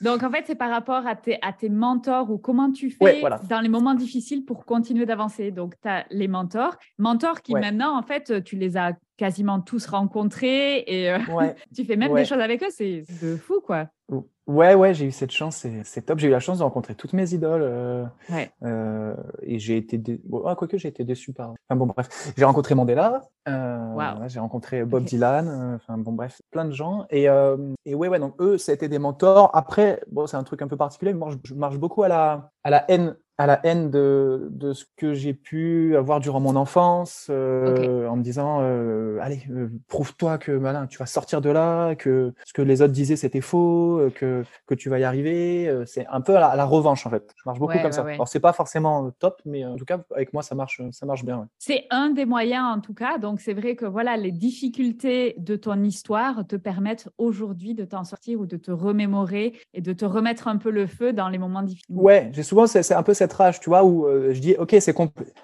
Donc, 0.00 0.24
en 0.24 0.31
fait, 0.31 0.42
c'est 0.46 0.57
par 0.57 0.70
rapport 0.70 1.07
à 1.07 1.14
tes, 1.14 1.38
à 1.40 1.53
tes 1.53 1.68
mentors 1.68 2.31
ou 2.33 2.38
comment 2.38 2.72
tu 2.72 2.90
fais 2.90 3.05
Ouais, 3.05 3.20
voilà. 3.20 3.40
dans 3.48 3.61
les 3.61 3.68
moments 3.68 3.94
difficiles 3.94 4.44
pour 4.44 4.64
continuer 4.64 5.07
d'avancer. 5.07 5.53
Donc, 5.53 5.74
tu 5.81 5.88
as 5.88 6.05
les 6.11 6.26
mentors. 6.26 6.76
Mentors 6.98 7.42
qui, 7.42 7.55
Ouais. 7.55 7.61
maintenant, 7.61 7.96
en 7.96 8.03
fait, 8.03 8.42
tu 8.42 8.57
les 8.57 8.76
as 8.76 8.94
quasiment 9.16 9.61
tous 9.61 9.87
rencontrés 9.87 10.79
et 10.87 11.11
euh, 11.11 11.18
Ouais, 11.33 11.55
tu 11.76 11.85
fais 11.85 11.94
même 11.96 12.12
des 12.14 12.24
choses 12.24 12.40
avec 12.40 12.61
eux. 12.62 12.70
C'est 12.70 13.05
c'est 13.09 13.24
de 13.24 13.37
fou, 13.37 13.61
quoi. 13.64 13.87
Ouais, 14.50 14.74
ouais, 14.74 14.94
j'ai 14.94 15.06
eu 15.06 15.10
cette 15.10 15.30
chance, 15.30 15.66
c'est, 15.84 16.02
top. 16.02 16.18
J'ai 16.18 16.28
eu 16.28 16.30
la 16.30 16.40
chance 16.40 16.58
de 16.58 16.62
rencontrer 16.62 16.94
toutes 16.94 17.12
mes 17.12 17.32
idoles. 17.34 17.62
euh, 17.62 18.04
Ouais. 18.30 18.50
euh, 18.62 19.14
et 19.42 19.58
j'ai 19.58 19.76
été, 19.76 19.98
dé... 19.98 20.20
bon, 20.24 20.42
ah, 20.46 20.54
quoique 20.54 20.76
j'ai 20.76 20.88
été 20.88 21.04
déçu 21.04 21.32
par. 21.32 21.50
Enfin 21.68 21.76
bon, 21.76 21.86
bref, 21.86 22.32
j'ai 22.36 22.44
rencontré 22.44 22.74
Mandela, 22.74 23.22
euh, 23.48 23.94
Wow. 23.94 24.28
j'ai 24.28 24.40
rencontré 24.40 24.84
Bob. 24.84 25.04
Dylan, 25.04 25.48
euh, 25.48 25.76
enfin 25.76 25.96
bon, 25.98 26.12
bref, 26.12 26.40
plein 26.50 26.64
de 26.64 26.72
gens. 26.72 27.06
Et, 27.10 27.24
et 27.86 27.94
ouais, 27.94 28.08
ouais, 28.08 28.18
donc 28.18 28.34
eux, 28.40 28.58
ça 28.58 28.72
a 28.72 28.74
été 28.74 28.88
des 28.88 28.98
mentors. 28.98 29.50
Après, 29.54 30.02
bon, 30.10 30.26
c'est 30.26 30.36
un 30.36 30.44
truc 30.44 30.62
un 30.62 30.68
peu 30.68 30.76
particulier, 30.76 31.12
mais 31.12 31.18
moi, 31.18 31.30
je, 31.30 31.36
je 31.44 31.54
marche 31.54 31.78
beaucoup 31.78 32.02
à 32.02 32.08
la, 32.08 32.50
à 32.64 32.70
la 32.70 32.84
haine, 32.90 33.16
à 33.40 33.46
la 33.46 33.59
haine 33.64 33.90
de, 33.90 34.48
de 34.50 34.74
ce 34.74 34.85
que 34.98 35.14
j'ai 35.14 35.33
pu 35.33 35.96
avoir 35.96 36.20
durant 36.20 36.40
mon 36.40 36.57
enfance, 36.57 37.29
euh, 37.31 38.07
en 38.07 38.16
me 38.16 38.22
disant, 38.22 38.59
euh, 38.61 39.18
allez, 39.22 39.40
euh, 39.50 39.70
prouve-toi 39.88 40.37
que 40.37 40.53
malin, 40.53 40.87
tu 40.87 40.98
vas 40.98 41.07
sortir 41.07 41.40
de 41.40 41.48
là, 41.48 41.94
que 41.94 42.35
ce 42.44 42.53
que 42.53 42.61
les 42.61 42.83
autres 42.83 42.92
disaient 42.92 43.16
c'était 43.16 43.40
faux, 43.40 43.98
que, 44.14 44.44
que 44.66 44.74
tu 44.74 44.90
vas 44.90 44.98
y 44.98 45.05
arriver. 45.05 45.72
C'est 45.87 46.07
un 46.09 46.20
peu 46.20 46.37
à 46.37 46.40
la, 46.40 46.48
à 46.48 46.57
la 46.57 46.66
revanche 46.66 47.07
en 47.07 47.11
fait. 47.11 47.33
Je 47.37 47.42
marche 47.46 47.59
beaucoup 47.59 47.72
Ouais, 47.72 47.79
comme 47.79 47.87
ouais, 47.87 47.92
ça. 47.92 48.05
ouais. 48.05 48.14
Alors 48.14 48.29
c'est 48.29 48.40
pas 48.40 48.53
forcément 48.53 49.11
top, 49.18 49.40
mais 49.46 49.64
en 49.64 49.76
tout 49.76 49.87
cas 49.87 50.00
avec 50.14 50.35
moi 50.35 50.42
ça 50.42 50.55
marche, 50.55 50.83
ça 50.90 51.07
marche 51.07 51.24
bien. 51.24 51.48
C'est 51.59 51.85
un 51.90 52.11
des 52.11 52.26
moyens, 52.26 52.66
en 52.76 52.81
tout 52.81 52.94
cas. 52.94 53.16
Donc, 53.18 53.40
c'est 53.40 53.55
vrai 53.55 53.74
que 53.74 53.87
voilà, 53.87 54.16
les 54.16 54.33
difficultés 54.33 55.35
de 55.38 55.57
ton 55.57 55.83
histoire 55.83 56.46
te 56.46 56.57
permettent 56.57 57.09
aujourd'hui 57.16 57.74
de 57.74 57.85
t'en 57.85 58.05
sortir 58.05 58.40
ou 58.40 58.46
de 58.46 58.57
te 58.57 58.70
remémorer 58.70 59.55
et 59.72 59.81
de 59.81 59.92
te 59.92 60.05
remettre 60.05 60.48
un 60.48 60.59
peu 60.59 60.70
le 60.70 60.87
feu 60.87 61.12
dans 61.12 61.29
les 61.29 61.38
moments 61.38 61.62
difficiles. 61.62 61.96
Ouais, 61.96 62.31
j'ai 62.33 62.42
souvent 62.42 62.66
c'est 62.66 62.92
un 62.92 63.03
peu 63.03 63.14
cette 63.14 63.29
tu 63.60 63.70
vois, 63.70 63.84
où 63.84 64.06
euh, 64.06 64.32
je 64.32 64.40
dis 64.40 64.54
ok 64.58 64.76
c'est 64.80 64.94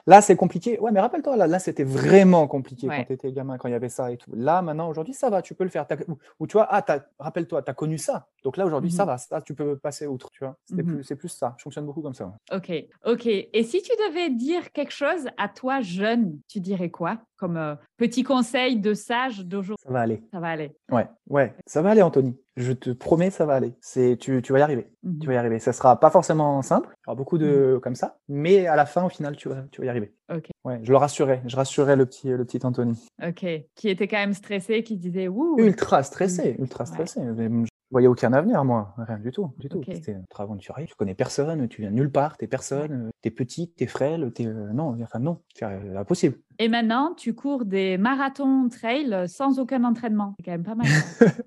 là 0.07 0.21
c'est 0.21 0.37
compliqué. 0.37 0.79
Ouais, 0.81 0.91
mais 0.93 1.01
rappelle-toi 1.01 1.37
là, 1.37 1.47
là 1.47 1.59
c'était 1.59 1.85
vraiment 1.85 2.47
compliqué 2.47 2.89
Ouais. 2.89 2.97
quand 2.99 3.05
t'étais 3.05 3.33
gamin, 3.33 3.59
quand 3.59 3.69
il 3.69 3.73
y 3.73 3.75
avait 3.75 3.89
ça 3.89 4.13
et 4.13 4.17
tout. 4.17 4.31
Là 4.35 4.63
maintenant 4.63 4.89
aujourd'hui 4.89 5.15
ça 5.15 5.31
va, 5.31 5.43
tu 5.43 5.55
peux 5.55 5.65
le 5.65 5.71
faire. 5.71 5.87
Ou, 6.09 6.19
ou 6.41 6.47
tu 6.47 6.55
vois, 6.55 6.67
ah 6.71 6.85
rappelle-toi, 7.19 7.63
t'as 7.63 7.75
connu 7.75 7.99
ça. 7.99 8.27
Donc 8.45 8.57
là 8.57 8.67
aujourd'hui 8.67 8.91
ça 8.91 9.05
Mhm. 9.05 9.09
va, 9.09 9.19
ça 9.19 9.41
tu 9.41 9.55
peux 9.55 9.77
passer 9.77 10.07
outre, 10.07 10.31
tu 10.31 10.45
vois. 10.45 10.57
C'était 10.67 10.83
Mhm. 10.83 10.95
plus, 10.97 11.05
c'est 11.05 11.17
plus 11.17 11.29
ça. 11.29 11.55
Je 11.59 11.63
fonctionne 11.63 11.87
beaucoup 11.87 12.03
comme 12.03 12.15
ça. 12.15 12.27
ouais. 12.27 12.57
Ok, 12.57 12.73
ok. 13.05 13.27
Et 13.27 13.63
si 13.65 13.83
tu 13.83 13.91
devais 14.09 14.31
dire 14.31 14.73
quelque 14.73 14.93
chose 14.93 15.27
à 15.39 15.49
toi 15.49 15.81
jeune, 15.81 16.39
tu 16.49 16.61
dirais 16.61 16.91
quoi 16.91 17.19
Comme 17.39 17.57
euh, 17.57 17.75
petit 17.99 18.23
conseil 18.23 18.77
de 18.79 18.95
sage 18.95 19.41
d'aujourd'hui 19.45 19.83
Ça 19.85 19.93
va 19.93 20.01
aller. 20.01 20.23
Ça 20.33 20.41
va 20.41 20.49
aller. 20.49 20.73
Ouais, 20.91 21.07
ouais, 21.29 21.55
ça 21.67 21.83
va 21.83 21.91
aller, 21.91 22.03
Anthony. 22.03 22.37
Je 22.57 22.73
te 22.73 22.91
promets, 22.91 23.31
ça 23.31 23.45
va 23.45 23.55
aller. 23.55 23.75
C'est, 23.81 24.17
tu, 24.19 24.41
tu 24.43 24.53
vas 24.53 24.59
y 24.61 24.63
arriver. 24.63 24.91
Mhm. 25.03 25.19
Tu 25.21 25.27
vas 25.27 25.35
y 25.35 25.37
arriver. 25.37 25.59
Ça 25.59 25.73
sera 25.73 26.01
pas 26.01 26.11
forcément 26.11 26.63
simple. 26.63 26.89
Il 26.89 27.07
y 27.07 27.11
aura 27.11 27.15
beaucoup 27.17 27.37
de 27.39 27.79
comme 27.83 27.95
ça, 27.95 28.19
mais 28.29 28.67
à 28.67 28.77
la 28.77 28.87
fin, 28.87 29.05
au 29.05 29.09
final, 29.11 29.37
tu 29.37 29.49
vas, 29.49 29.65
tu 29.71 29.81
vas 29.81 29.87
y 29.87 29.91
arriver. 29.91 30.15
Ok. 30.35 30.49
Ouais, 30.65 30.81
je 30.83 30.91
le 30.91 30.97
rassurais. 30.97 31.43
Je 31.47 31.55
rassurais 31.57 31.97
le 31.97 32.07
petit, 32.07 32.29
le 32.29 32.45
petit 32.45 32.65
Anthony. 32.65 33.07
Ok. 33.23 33.45
Qui 33.75 33.89
était 33.89 34.09
quand 34.09 34.17
même 34.17 34.33
stressé, 34.35 34.83
qui 34.83 34.97
disait 34.97 35.29
ouh. 35.29 35.57
Ultra 35.59 36.03
stressé, 36.03 36.57
ultra 36.59 36.85
Ouais. 36.85 36.91
stressé. 36.91 37.21
Mais 37.21 37.49
Je 37.49 37.69
voyais 37.93 38.09
aucun 38.09 38.33
avenir, 38.33 38.65
moi. 38.65 38.95
Rien 38.99 39.19
du 39.19 39.31
tout, 39.31 39.53
du 39.59 39.69
tout. 39.69 39.79
Ok. 39.79 39.91
C'était 39.93 40.17
très 40.29 40.43
aventurier. 40.43 40.87
Tu 40.87 40.95
connais 40.97 41.15
personne. 41.15 41.69
Tu 41.69 41.83
viens 41.83 41.91
nulle 41.93 42.11
part. 42.11 42.37
T'es 42.37 42.49
personne. 42.49 43.11
T'es 43.23 43.31
petit, 43.31 43.71
t'es 43.77 43.87
frêle. 43.87 44.33
T'es 44.33 44.47
euh, 44.47 44.73
non, 44.73 44.97
enfin 45.03 45.19
non, 45.21 45.41
c'est 45.55 45.65
euh, 45.67 45.97
impossible. 46.01 46.37
Et 46.59 46.69
maintenant, 46.69 47.15
tu 47.17 47.35
cours 47.35 47.65
des 47.65 47.99
marathons 47.99 48.69
trail 48.69 49.25
sans 49.29 49.59
aucun 49.59 49.85
entraînement. 49.85 50.35
C'est 50.39 50.45
quand 50.45 50.53
même 50.53 50.63
pas 50.63 50.75
mal. 50.75 50.87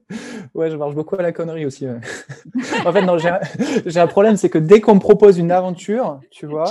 Ouais, 0.55 0.71
je 0.71 0.77
marche 0.77 0.95
beaucoup 0.95 1.15
à 1.15 1.21
la 1.21 1.31
connerie 1.31 1.65
aussi. 1.65 1.85
ouais. 1.85 1.99
en 2.85 2.91
fait, 2.91 3.03
non, 3.03 3.17
j'ai 3.17 3.99
un, 3.99 4.07
problème, 4.07 4.35
c'est 4.35 4.49
que 4.49 4.57
dès 4.57 4.81
qu'on 4.81 4.95
me 4.95 4.99
propose 4.99 5.37
une 5.37 5.51
aventure, 5.51 6.19
tu 6.31 6.47
vois, 6.47 6.65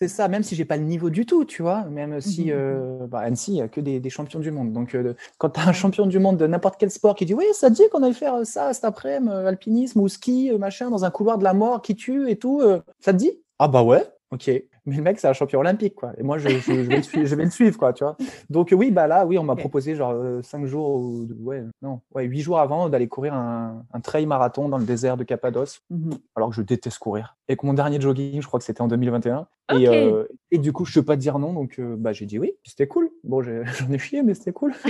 c'est 0.00 0.08
ça, 0.08 0.26
même 0.28 0.42
si 0.42 0.54
j'ai 0.54 0.64
pas 0.64 0.76
le 0.76 0.84
niveau 0.84 1.10
du 1.10 1.26
tout, 1.26 1.44
tu 1.44 1.60
vois, 1.62 1.84
même 1.84 2.20
si 2.20 2.46
Mhm. 2.46 2.52
euh, 2.54 3.06
bah, 3.06 3.20
Annecy, 3.20 3.52
il 3.52 3.56
y 3.58 3.60
a 3.60 3.68
que 3.68 3.80
des, 3.80 4.00
des 4.00 4.10
champions 4.10 4.40
du 4.40 4.50
monde. 4.50 4.72
Donc, 4.72 4.94
euh, 4.94 5.14
quand 5.36 5.50
tu 5.50 5.60
as 5.60 5.68
un 5.68 5.72
champion 5.72 6.06
du 6.06 6.18
monde 6.18 6.38
de 6.38 6.46
n'importe 6.46 6.76
quel 6.78 6.90
sport 6.90 7.14
qui 7.14 7.26
dit, 7.26 7.34
oui, 7.34 7.44
ça 7.52 7.68
te 7.68 7.74
dit 7.74 7.82
qu'on 7.92 8.02
aille 8.02 8.14
faire 8.14 8.34
ça 8.44 8.72
cet 8.72 8.84
après-midi, 8.84 9.30
euh, 9.30 9.46
alpinisme 9.46 10.00
ou 10.00 10.08
ski, 10.08 10.50
euh, 10.50 10.58
machin, 10.58 10.90
dans 10.90 11.04
un 11.04 11.10
couloir 11.10 11.38
de 11.38 11.44
la 11.44 11.52
mort 11.54 11.82
qui 11.82 11.94
tue 11.94 12.30
et 12.30 12.36
tout, 12.36 12.60
euh, 12.62 12.80
ça 13.00 13.12
te 13.12 13.18
dit? 13.18 13.32
Ah 13.58 13.68
bah 13.68 13.82
ouais. 13.82 14.02
Ok, 14.30 14.50
mais 14.88 14.96
le 14.96 15.02
mec 15.02 15.18
c'est 15.20 15.28
un 15.28 15.32
champion 15.32 15.60
olympique 15.60 15.94
quoi. 15.94 16.12
Et 16.18 16.22
moi 16.22 16.38
je, 16.38 16.48
je- 16.48 16.60
je 16.60 16.72
vais, 16.90 16.96
le 16.96 17.02
suivre, 17.02 17.26
je 17.26 17.34
vais 17.36 17.44
le 17.44 17.50
suivre 17.50 17.78
quoi, 17.78 17.92
tu 17.92 18.02
vois. 18.04 18.16
Donc 18.50 18.74
oui 18.76 18.90
bah 18.90 19.06
là 19.06 19.24
oui 19.26 19.38
on 19.38 19.44
m'a 19.44 19.54
proposé 19.56 19.94
genre 19.94 20.14
5 20.42 20.66
jours 20.66 20.90
ou 20.96 21.26
ouais 21.40 21.64
non 21.82 22.00
ouais 22.14 22.24
8 22.24 22.40
jours 22.40 22.58
avant 22.58 22.88
d'aller 22.88 23.08
courir 23.08 23.34
un, 23.34 23.84
un 23.92 24.00
trail 24.00 24.26
marathon 24.26 24.68
dans 24.68 24.78
le 24.78 24.84
désert 24.84 25.16
de 25.16 25.24
Cappadoce 25.24 25.80
Mhm. 25.90 26.10
alors 26.36 26.50
que 26.50 26.56
je 26.56 26.62
déteste 26.62 26.98
courir. 26.98 27.36
Et 27.50 27.56
que 27.56 27.64
mon 27.66 27.72
dernier 27.74 28.00
jogging 28.00 28.40
je 28.42 28.46
crois 28.46 28.58
que 28.60 28.64
c'était 28.66 28.82
en 28.82 28.88
2021 28.88 29.46
Ok. 29.70 29.80
et, 29.80 29.88
euh, 29.88 30.24
et 30.50 30.56
du 30.58 30.72
coup 30.72 30.84
je 30.86 30.98
peux 30.98 31.04
pas 31.04 31.16
dire 31.16 31.38
non 31.38 31.52
donc 31.52 31.78
euh, 31.78 31.94
bah 31.98 32.12
j'ai 32.12 32.24
dit 32.26 32.38
oui 32.38 32.52
c'était 32.64 32.86
cool. 32.86 33.10
Bon 33.24 33.42
j'en 33.42 33.90
ai 33.92 33.98
chié 33.98 34.22
mais 34.22 34.34
c'était 34.34 34.52
cool. 34.52 34.72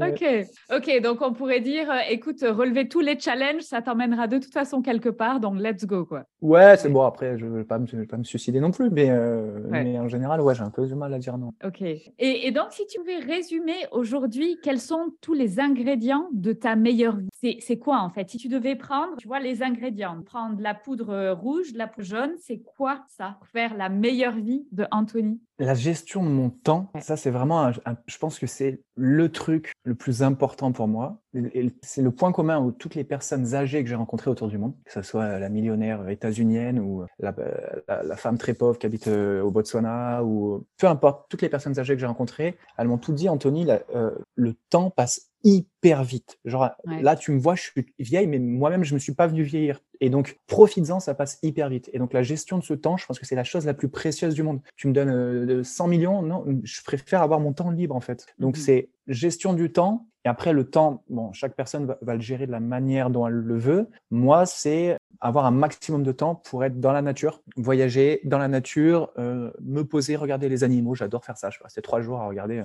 Ok, 0.00 0.24
ok. 0.74 1.02
Donc 1.02 1.22
on 1.22 1.32
pourrait 1.32 1.60
dire, 1.60 1.90
euh, 1.90 1.98
écoute, 2.10 2.40
relever 2.42 2.88
tous 2.88 3.00
les 3.00 3.18
challenges, 3.18 3.62
ça 3.62 3.82
t'emmènera 3.82 4.28
de 4.28 4.38
toute 4.38 4.52
façon 4.52 4.80
quelque 4.80 5.08
part. 5.08 5.40
Donc 5.40 5.58
let's 5.58 5.84
go 5.86 6.04
quoi. 6.04 6.24
Ouais 6.40 6.76
c'est 6.76 6.88
bon 6.88 7.02
après 7.02 7.36
je 7.38 7.46
vais 7.46 7.64
je 7.86 7.96
vais 7.96 8.06
pas 8.06 8.16
me 8.18 8.24
suicider 8.24 8.60
non 8.60 8.70
plus 8.70 8.90
mais, 8.90 9.10
Ouais. 9.10 9.82
mais 9.84 9.98
en 9.98 10.08
général 10.08 10.40
ouais 10.40 10.54
j'ai 10.54 10.62
un 10.62 10.70
peu 10.70 10.86
du 10.86 10.94
mal 10.94 11.12
à 11.14 11.18
dire 11.18 11.36
non. 11.38 11.52
Ok. 11.64 11.82
Et, 11.82 12.06
et 12.18 12.50
donc, 12.52 12.66
si 12.70 12.86
tu 12.86 12.98
pouvais 13.00 13.18
résumer 13.18 13.74
aujourd'hui, 13.92 14.58
quels 14.62 14.80
sont 14.80 15.12
tous 15.20 15.34
les 15.34 15.58
ingrédients 15.60 16.28
de 16.32 16.52
ta 16.52 16.76
meilleure 16.76 17.16
vie? 17.16 17.58
C'est 17.60 17.78
quoi 17.78 17.98
en 18.00 18.10
fait? 18.10 18.28
Si 18.30 18.36
tu 18.38 18.48
devais 18.48 18.76
prendre, 18.76 19.16
tu 19.18 19.26
vois, 19.28 19.40
les 19.40 19.62
ingrédients, 19.62 20.22
prendre 20.24 20.60
la 20.60 20.74
poudre 20.74 21.32
rouge 21.32 21.47
rouge, 21.48 21.72
la 21.74 21.86
poule 21.86 22.04
jaune, 22.04 22.32
c'est 22.40 22.58
quoi 22.58 23.04
ça 23.08 23.36
pour 23.38 23.48
faire 23.48 23.76
la 23.76 23.88
meilleure 23.88 24.36
vie 24.36 24.66
de 24.72 24.86
Anthony? 24.90 25.40
La 25.58 25.74
gestion 25.74 26.22
de 26.22 26.28
mon 26.28 26.50
temps, 26.50 26.90
ça 27.00 27.16
c'est 27.16 27.30
vraiment, 27.30 27.72
je 27.72 28.18
pense 28.18 28.38
que 28.38 28.46
c'est 28.46 28.82
le 28.96 29.30
truc 29.30 29.72
le 29.84 29.94
plus 29.94 30.22
important 30.22 30.72
pour 30.72 30.86
moi. 30.88 31.20
C'est 31.82 32.02
le 32.02 32.10
point 32.10 32.32
commun 32.32 32.58
où 32.58 32.70
toutes 32.70 32.94
les 32.94 33.04
personnes 33.04 33.54
âgées 33.54 33.82
que 33.82 33.88
j'ai 33.88 33.96
rencontrées 33.96 34.30
autour 34.30 34.48
du 34.48 34.58
monde, 34.58 34.74
que 34.84 34.92
ce 34.92 35.02
soit 35.02 35.38
la 35.38 35.48
millionnaire 35.48 36.08
états-unienne 36.08 36.78
ou 36.78 37.04
la, 37.18 37.34
la, 37.88 38.16
femme 38.16 38.38
très 38.38 38.54
pauvre 38.54 38.78
qui 38.78 38.86
habite 38.86 39.08
euh, 39.08 39.42
au 39.42 39.50
Botswana 39.50 40.22
ou 40.24 40.66
peu 40.78 40.86
importe, 40.86 41.26
toutes 41.28 41.42
les 41.42 41.48
personnes 41.48 41.78
âgées 41.78 41.94
que 41.94 42.00
j'ai 42.00 42.06
rencontrées, 42.06 42.56
elles 42.76 42.88
m'ont 42.88 42.98
tout 42.98 43.12
dit, 43.12 43.28
Anthony, 43.28 43.66
euh, 43.94 44.10
le 44.34 44.54
temps 44.70 44.90
passe 44.90 45.27
hyper 45.44 46.04
vite. 46.04 46.38
Genre 46.44 46.70
là, 46.84 47.16
tu 47.16 47.32
me 47.32 47.38
vois, 47.38 47.54
je 47.54 47.62
suis 47.62 47.86
vieille, 47.98 48.26
mais 48.26 48.38
moi-même, 48.38 48.84
je 48.84 48.94
me 48.94 48.98
suis 48.98 49.14
pas 49.14 49.26
venu 49.26 49.42
vieillir. 49.42 49.80
Et 50.00 50.10
donc, 50.10 50.38
profites-en, 50.46 51.00
ça 51.00 51.14
passe 51.14 51.38
hyper 51.42 51.68
vite. 51.68 51.90
Et 51.92 51.98
donc, 51.98 52.12
la 52.12 52.22
gestion 52.22 52.58
de 52.58 52.64
ce 52.64 52.74
temps, 52.74 52.96
je 52.96 53.06
pense 53.06 53.18
que 53.18 53.26
c'est 53.26 53.34
la 53.34 53.44
chose 53.44 53.66
la 53.66 53.74
plus 53.74 53.88
précieuse 53.88 54.34
du 54.34 54.42
monde. 54.42 54.60
Tu 54.76 54.88
me 54.88 54.92
donnes 54.92 55.64
100 55.64 55.84
euh, 55.84 55.88
millions, 55.88 56.22
non, 56.22 56.44
je 56.62 56.82
préfère 56.82 57.22
avoir 57.22 57.40
mon 57.40 57.52
temps 57.52 57.70
libre, 57.70 57.96
en 57.96 58.00
fait. 58.00 58.26
Donc, 58.38 58.56
mmh 58.56 58.60
c'est 58.60 58.90
gestion 59.06 59.54
du 59.54 59.72
temps. 59.72 60.06
Et 60.24 60.28
après, 60.28 60.52
le 60.52 60.68
temps, 60.68 61.04
bon, 61.08 61.32
chaque 61.32 61.54
personne 61.54 61.86
va, 61.86 61.96
va, 62.02 62.14
le 62.14 62.20
gérer 62.20 62.46
de 62.46 62.52
la 62.52 62.60
manière 62.60 63.08
dont 63.08 63.26
elle 63.26 63.34
le 63.34 63.56
veut. 63.56 63.88
Moi, 64.10 64.44
c'est 64.46 64.97
avoir 65.20 65.46
un 65.46 65.50
maximum 65.50 66.02
de 66.02 66.12
temps 66.12 66.36
pour 66.36 66.64
être 66.64 66.80
dans 66.80 66.92
la 66.92 67.02
nature, 67.02 67.42
voyager 67.56 68.20
dans 68.24 68.38
la 68.38 68.48
nature, 68.48 69.10
euh, 69.18 69.50
me 69.60 69.82
poser, 69.82 70.16
regarder 70.16 70.48
les 70.48 70.64
animaux. 70.64 70.94
J'adore 70.94 71.24
faire 71.24 71.36
ça. 71.36 71.50
Je 71.50 71.58
passais 71.58 71.82
trois 71.82 72.00
jours 72.00 72.20
à 72.20 72.28
regarder 72.28 72.62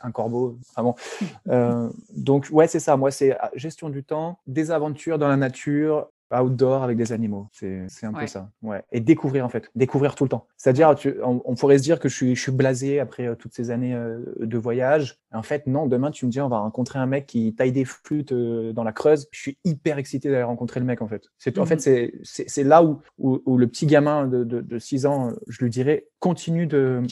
un 0.00 0.10
corbeau. 0.12 0.58
Enfin 0.70 0.82
bon. 0.82 0.94
Euh, 1.48 1.90
donc, 2.14 2.48
ouais, 2.50 2.66
c'est 2.66 2.80
ça. 2.80 2.96
Moi, 2.96 3.10
c'est 3.10 3.36
ah, 3.38 3.50
gestion 3.54 3.90
du 3.90 4.04
temps, 4.04 4.38
des 4.46 4.70
aventures 4.70 5.18
dans 5.18 5.28
la 5.28 5.36
nature, 5.36 6.08
outdoor 6.32 6.82
avec 6.82 6.96
des 6.96 7.12
animaux. 7.12 7.48
C'est 7.52 7.86
un 8.02 8.12
peu 8.12 8.26
ça. 8.26 8.50
Ouais. 8.62 8.82
Et 8.92 9.00
découvrir, 9.00 9.44
en 9.44 9.48
fait. 9.48 9.70
Découvrir 9.74 10.14
tout 10.14 10.24
le 10.24 10.30
temps. 10.30 10.46
C'est-à-dire, 10.56 10.94
on, 11.22 11.42
on, 11.44 11.54
pourrait 11.54 11.78
se 11.78 11.82
dire 11.82 12.00
que 12.00 12.08
je 12.08 12.14
suis, 12.14 12.36
je 12.36 12.40
suis 12.40 12.52
blasé 12.52 13.00
après 13.00 13.26
euh, 13.26 13.34
toutes 13.34 13.54
ces 13.54 13.70
années 13.70 13.94
euh, 13.94 14.20
de 14.38 14.58
voyage. 14.58 15.18
En 15.32 15.42
fait, 15.42 15.66
non, 15.66 15.86
demain, 15.86 16.10
tu 16.10 16.26
me 16.26 16.30
dis, 16.30 16.40
on 16.40 16.48
va 16.48 16.58
rencontrer 16.58 16.98
un 16.98 17.06
mec 17.06 17.26
qui 17.26 17.54
taille 17.54 17.72
des 17.72 17.84
flûtes 17.84 18.32
euh, 18.32 18.72
dans 18.72 18.84
la 18.84 18.92
Creuse. 18.92 19.28
Je 19.32 19.40
suis 19.40 19.58
hyper 19.64 19.98
excité 19.98 20.30
d'aller 20.30 20.42
rencontrer 20.42 20.80
le 20.80 20.86
mec, 20.86 21.02
en 21.02 21.08
fait. 21.08 21.24
C'est 21.38 21.58
En 21.58 21.66
fait, 21.66 21.86
mhm. 21.86 22.10
c'est 22.22 22.64
là 22.64 22.82
où, 22.82 23.00
où, 23.18 23.56
le 23.56 23.66
petit 23.66 23.86
gamin 23.86 24.26
de, 24.26 24.44
de, 24.44 24.60
de 24.60 24.78
6 24.78 25.06
ans, 25.06 25.32
je 25.48 25.62
lui 25.62 25.70
dirais, 25.70 26.06
continue 26.22 26.68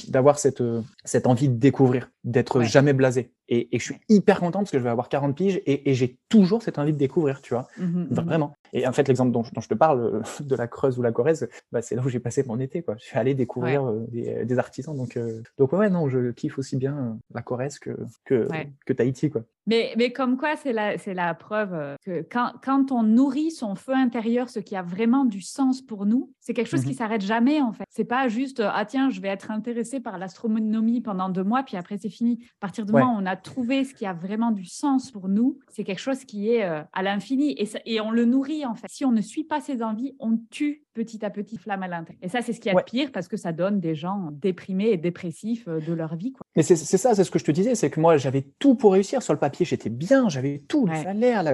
d'avoir 0.07 0.39
cette, 0.39 0.63
cette 1.05 1.27
envie 1.27 1.49
de 1.49 1.57
découvrir, 1.57 2.13
d'être 2.23 2.63
jamais 2.63 2.93
blasé. 2.93 3.33
Et, 3.49 3.75
et, 3.75 3.81
je 3.81 3.85
suis 3.85 3.97
hyper 4.09 4.39
content 4.39 4.61
parce 4.61 4.71
que 4.71 4.79
je 4.79 4.85
vais 4.85 4.91
avoir 4.91 5.09
40 5.09 5.37
piges 5.37 5.61
et, 5.67 5.91
et 5.91 5.95
j'ai 5.95 6.17
toujours 6.29 6.63
cette 6.63 6.79
envie 6.79 6.93
de 6.93 6.97
découvrir, 6.99 7.43
tu 7.43 7.53
vois. 7.53 7.67
Mmh 7.77 7.85
mmh 7.85 8.07
Vraiment. 8.13 8.55
Et 8.73 8.87
en 8.87 8.93
fait, 8.93 9.09
l'exemple 9.09 9.33
dont, 9.33 9.43
dont, 9.53 9.61
je 9.61 9.69
te 9.69 9.75
parle, 9.75 10.23
de 10.41 10.55
la 10.55 10.69
Creuse 10.69 10.97
ou 10.97 11.03
la 11.03 11.11
Corrèze, 11.11 11.49
bah, 11.73 11.83
c'est 11.83 11.97
là 11.97 12.03
où 12.05 12.09
j'ai 12.09 12.21
passé 12.21 12.45
mon 12.47 12.61
été, 12.61 12.83
quoi. 12.83 12.95
Je 13.01 13.05
suis 13.05 13.19
allé 13.19 13.35
découvrir 13.35 13.85
euh, 13.85 14.07
des, 14.13 14.45
des, 14.45 14.59
artisans. 14.61 14.97
Donc, 14.97 15.17
euh, 15.17 15.43
donc, 15.59 15.73
ouais, 15.73 15.91
non, 15.91 16.09
je 16.09 16.31
kiffe 16.31 16.61
aussi 16.61 16.77
bien 16.77 16.97
euh, 16.97 17.13
la 17.35 17.43
Corrèze 17.43 17.81
que, 17.81 17.91
que, 18.25 18.47
que 18.87 18.93
Tahiti, 18.93 19.29
quoi. 19.29 19.43
Mais, 19.67 19.95
mais 19.97 20.13
comme 20.13 20.37
quoi, 20.37 20.57
c'est 20.57 20.73
la, 20.73 20.99
c'est 20.99 21.15
la 21.15 21.35
preuve 21.35 21.97
que 22.05 22.23
quand, 22.31 22.53
quand 22.63 22.93
on 22.93 23.03
nourrit 23.03 23.51
son 23.51 23.75
feu 23.75 23.95
intérieur, 23.95 24.49
ce 24.49 24.59
qui 24.59 24.77
a 24.77 24.83
vraiment 24.83 25.25
du 25.25 25.41
sens 25.41 25.83
pour 25.83 26.07
nous, 26.07 26.33
c'est 26.41 26.55
quelque 26.55 26.69
chose 26.69 26.85
qui 26.85 26.91
mmh 26.91 26.95
s'arrête 26.95 27.21
jamais, 27.23 27.61
en 27.61 27.73
fait. 27.73 27.85
C'est 27.89 28.05
pas 28.05 28.29
juste, 28.29 28.61
ah 28.65 28.85
tiens, 28.85 29.11
je 29.11 29.21
vais 29.21 29.29
être 29.29 29.51
intéressé 29.51 30.01
par 30.01 30.19
l'astronomie 30.19 31.01
pendant 31.01 31.29
deux 31.29 31.45
mois, 31.45 31.63
puis 31.63 31.77
après, 31.77 31.99
c'est 31.99 32.11
fini. 32.11 32.41
À 32.59 32.61
partir 32.61 32.85
du 32.85 32.93
moment 32.93 33.15
où 33.15 33.21
on 33.21 33.27
a 33.27 33.37
trouvé 33.37 33.85
ce 33.85 33.95
qui 33.95 34.07
a 34.07 34.13
vraiment 34.13 34.51
du 34.51 34.65
sens 34.65 35.11
pour 35.11 35.29
nous, 35.29 35.59
c'est 35.69 35.85
quelque 35.85 36.01
chose 36.01 36.25
qui 36.25 36.51
est 36.51 36.63
à 36.63 37.03
l'infini. 37.03 37.55
Et, 37.59 37.69
et 37.87 38.01
on 38.01 38.11
le 38.11 38.25
nourrit, 38.25 38.67
en 38.67 38.75
fait. 38.75 38.87
Si 38.91 39.05
on 39.05 39.13
ne 39.13 39.21
suit 39.21 39.45
pas 39.45 39.61
ses 39.61 39.83
envies, 39.83 40.15
on 40.19 40.39
tue 40.51 40.85
petit 40.95 41.25
à 41.25 41.31
petit 41.31 41.57
flamme 41.57 41.83
à 41.83 41.89
l'intérieur. 41.89 42.21
Et 42.23 42.29
ça, 42.29 42.43
c'est 42.43 42.53
ce 42.53 42.61
qui 42.61 42.69
est 42.69 42.75
ouais. 42.75 42.83
pire 42.85 43.13
parce 43.13 43.29
que 43.29 43.37
ça 43.37 43.53
donne 43.53 43.81
des 43.81 43.95
gens 43.95 44.31
déprimés 44.33 44.91
et 44.91 44.97
dépressifs 44.97 45.69
euh, 45.69 45.81
de 45.81 45.93
leur 45.93 46.17
vie. 46.17 46.33
Quoi. 46.33 46.47
Mais 46.57 46.63
c'est 46.63 46.77
ça, 46.77 47.15
c'est 47.15 47.23
ce 47.23 47.31
que 47.31 47.39
je 47.39 47.45
te 47.45 47.53
disais, 47.53 47.75
c'est 47.77 47.91
que 47.91 48.01
moi, 48.01 48.17
j'avais 48.17 48.45
tout 48.59 48.75
pour 48.75 48.93
réussir 48.93 49.23
sur 49.23 49.33
le 49.33 49.39
papier, 49.39 49.65
j'étais 49.65 49.89
bien, 49.89 50.29
j'avais 50.29 50.63
tout, 50.67 50.87
le 50.87 50.97
salaire, 50.97 51.45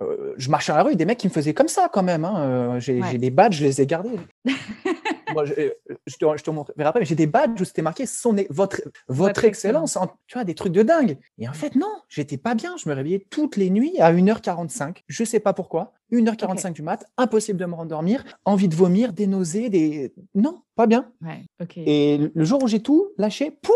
euh, 0.00 0.34
je 0.36 0.48
marchais 0.48 0.72
à 0.72 0.76
la 0.76 0.84
rue, 0.84 0.94
des 0.94 1.04
mecs 1.04 1.18
qui 1.18 1.26
me 1.26 1.32
faisaient 1.32 1.54
comme 1.54 1.68
ça 1.68 1.88
quand 1.92 2.04
même. 2.04 2.24
Hein. 2.24 2.76
Euh, 2.76 2.80
j'ai 2.80 3.18
des 3.18 3.30
badges, 3.30 3.56
je 3.56 3.64
les 3.64 3.80
ai 3.80 3.86
gardés. 3.86 4.16
moi, 5.34 5.44
je, 5.44 5.54
je, 6.06 6.16
te, 6.16 6.24
je 6.36 6.42
te 6.42 6.50
montrerai 6.50 6.84
après, 6.84 7.00
mais 7.00 7.06
j'ai 7.06 7.16
des 7.16 7.26
badges 7.26 7.60
où 7.60 7.64
c'était 7.64 7.82
marqué 7.82 8.06
son, 8.06 8.36
votre, 8.50 8.80
votre, 9.08 9.44
excellence, 9.44 9.96
en, 9.96 10.06
tu 10.26 10.34
vois, 10.34 10.44
des 10.44 10.54
trucs 10.54 10.72
de 10.72 10.82
dingue. 10.82 11.18
Et 11.38 11.48
en 11.48 11.52
fait, 11.52 11.74
non, 11.74 11.92
j'étais 12.08 12.36
pas 12.36 12.54
bien. 12.54 12.76
Je 12.76 12.88
me 12.88 12.94
réveillais 12.94 13.26
toutes 13.30 13.56
les 13.56 13.70
nuits 13.70 13.98
à 13.98 14.12
1h45. 14.12 14.98
Je 15.08 15.24
sais 15.24 15.40
pas 15.40 15.52
pourquoi. 15.52 15.92
1h45 16.12 16.58
okay. 16.58 16.70
du 16.70 16.82
mat, 16.82 17.04
impossible 17.16 17.58
de 17.58 17.64
me 17.64 17.74
rendormir, 17.74 18.24
envie 18.44 18.68
de 18.68 18.76
vomir, 18.76 19.12
des 19.12 19.26
nausées, 19.26 19.68
des. 19.68 20.14
Non, 20.34 20.62
pas 20.76 20.86
bien. 20.86 21.10
Ouais, 21.22 21.42
okay. 21.60 21.82
Et 21.86 22.30
le 22.32 22.44
jour 22.44 22.62
où 22.62 22.68
j'ai 22.68 22.80
tout 22.80 23.08
lâché, 23.18 23.50
pouh 23.50 23.72